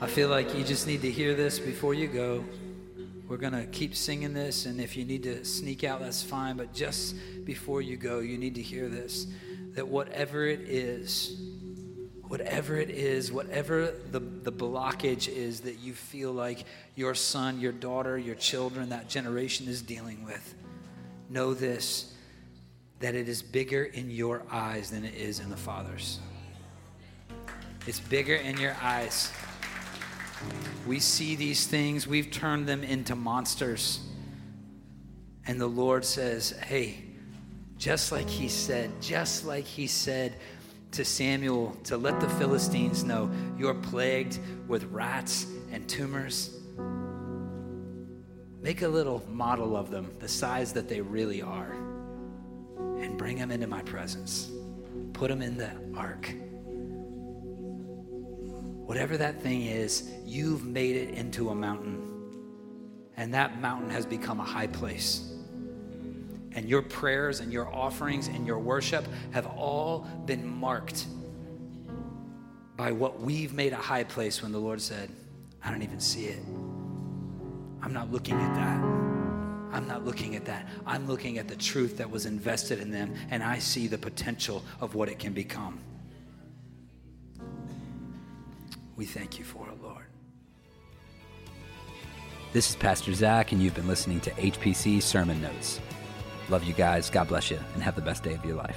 I 0.02 0.06
feel 0.06 0.30
like 0.30 0.56
you 0.56 0.64
just 0.64 0.86
need 0.86 1.02
to 1.02 1.10
hear 1.10 1.34
this 1.34 1.58
before 1.58 1.92
you 1.92 2.06
go. 2.06 2.42
We're 3.28 3.36
going 3.36 3.52
to 3.52 3.66
keep 3.66 3.94
singing 3.94 4.32
this, 4.32 4.64
and 4.64 4.80
if 4.80 4.96
you 4.96 5.04
need 5.04 5.24
to 5.24 5.44
sneak 5.44 5.84
out, 5.84 6.00
that's 6.00 6.22
fine. 6.22 6.56
But 6.56 6.72
just 6.72 7.14
before 7.44 7.82
you 7.82 7.98
go, 7.98 8.20
you 8.20 8.38
need 8.38 8.54
to 8.54 8.62
hear 8.62 8.88
this 8.88 9.26
that 9.74 9.86
whatever 9.86 10.46
it 10.46 10.60
is, 10.60 11.38
whatever 12.26 12.76
it 12.76 12.88
is, 12.88 13.30
whatever 13.30 13.92
the, 14.10 14.20
the 14.20 14.50
blockage 14.50 15.28
is 15.28 15.60
that 15.60 15.78
you 15.78 15.92
feel 15.92 16.32
like 16.32 16.64
your 16.96 17.14
son, 17.14 17.60
your 17.60 17.70
daughter, 17.70 18.16
your 18.16 18.34
children, 18.34 18.88
that 18.88 19.06
generation 19.06 19.68
is 19.68 19.82
dealing 19.82 20.24
with, 20.24 20.54
know 21.28 21.52
this 21.52 22.14
that 23.00 23.14
it 23.14 23.28
is 23.28 23.42
bigger 23.42 23.84
in 23.84 24.10
your 24.10 24.42
eyes 24.50 24.90
than 24.90 25.04
it 25.04 25.14
is 25.14 25.40
in 25.40 25.50
the 25.50 25.56
Father's. 25.56 26.20
It's 27.86 28.00
bigger 28.00 28.34
in 28.36 28.58
your 28.58 28.76
eyes. 28.80 29.30
We 30.86 30.98
see 30.98 31.36
these 31.36 31.66
things, 31.66 32.06
we've 32.06 32.30
turned 32.30 32.66
them 32.66 32.82
into 32.82 33.14
monsters. 33.14 34.00
And 35.46 35.60
the 35.60 35.66
Lord 35.66 36.04
says, 36.04 36.50
Hey, 36.50 37.04
just 37.78 38.12
like 38.12 38.28
He 38.28 38.48
said, 38.48 38.90
just 39.00 39.44
like 39.44 39.64
He 39.64 39.86
said 39.86 40.34
to 40.92 41.04
Samuel 41.04 41.76
to 41.84 41.96
let 41.96 42.20
the 42.20 42.28
Philistines 42.30 43.04
know 43.04 43.30
you're 43.58 43.74
plagued 43.74 44.38
with 44.66 44.84
rats 44.84 45.46
and 45.72 45.88
tumors. 45.88 46.56
Make 48.60 48.82
a 48.82 48.88
little 48.88 49.22
model 49.28 49.76
of 49.76 49.90
them, 49.90 50.10
the 50.18 50.28
size 50.28 50.72
that 50.74 50.88
they 50.88 51.00
really 51.00 51.40
are, 51.40 51.72
and 52.98 53.16
bring 53.16 53.38
them 53.38 53.50
into 53.50 53.66
my 53.66 53.82
presence. 53.82 54.50
Put 55.14 55.28
them 55.28 55.40
in 55.40 55.56
the 55.56 55.70
ark. 55.96 56.30
Whatever 58.90 59.16
that 59.18 59.40
thing 59.40 59.66
is, 59.66 60.10
you've 60.26 60.66
made 60.66 60.96
it 60.96 61.10
into 61.14 61.50
a 61.50 61.54
mountain. 61.54 62.02
And 63.16 63.32
that 63.34 63.60
mountain 63.60 63.88
has 63.88 64.04
become 64.04 64.40
a 64.40 64.44
high 64.44 64.66
place. 64.66 65.32
And 66.50 66.68
your 66.68 66.82
prayers 66.82 67.38
and 67.38 67.52
your 67.52 67.72
offerings 67.72 68.26
and 68.26 68.44
your 68.44 68.58
worship 68.58 69.06
have 69.30 69.46
all 69.46 70.08
been 70.26 70.44
marked 70.44 71.06
by 72.76 72.90
what 72.90 73.20
we've 73.20 73.52
made 73.52 73.72
a 73.72 73.76
high 73.76 74.02
place 74.02 74.42
when 74.42 74.50
the 74.50 74.58
Lord 74.58 74.80
said, 74.80 75.08
I 75.62 75.70
don't 75.70 75.82
even 75.82 76.00
see 76.00 76.24
it. 76.24 76.40
I'm 77.82 77.92
not 77.92 78.10
looking 78.10 78.34
at 78.34 78.54
that. 78.56 78.80
I'm 79.72 79.86
not 79.86 80.04
looking 80.04 80.34
at 80.34 80.44
that. 80.46 80.66
I'm 80.84 81.06
looking 81.06 81.38
at 81.38 81.46
the 81.46 81.54
truth 81.54 81.96
that 81.98 82.10
was 82.10 82.26
invested 82.26 82.80
in 82.80 82.90
them, 82.90 83.14
and 83.30 83.44
I 83.44 83.60
see 83.60 83.86
the 83.86 83.98
potential 83.98 84.64
of 84.80 84.96
what 84.96 85.08
it 85.08 85.20
can 85.20 85.32
become. 85.32 85.78
We 89.00 89.06
thank 89.06 89.38
you 89.38 89.46
for 89.46 89.66
it, 89.66 89.82
Lord. 89.82 90.04
This 92.52 92.68
is 92.68 92.76
Pastor 92.76 93.14
Zac, 93.14 93.50
and 93.50 93.62
you've 93.62 93.74
been 93.74 93.88
listening 93.88 94.20
to 94.20 94.30
HPC 94.32 95.00
Sermon 95.00 95.40
Notes. 95.40 95.80
Love 96.50 96.64
you 96.64 96.74
guys. 96.74 97.08
God 97.08 97.26
bless 97.26 97.50
you, 97.50 97.58
and 97.72 97.82
have 97.82 97.96
the 97.96 98.02
best 98.02 98.22
day 98.22 98.34
of 98.34 98.44
your 98.44 98.56
life. 98.56 98.76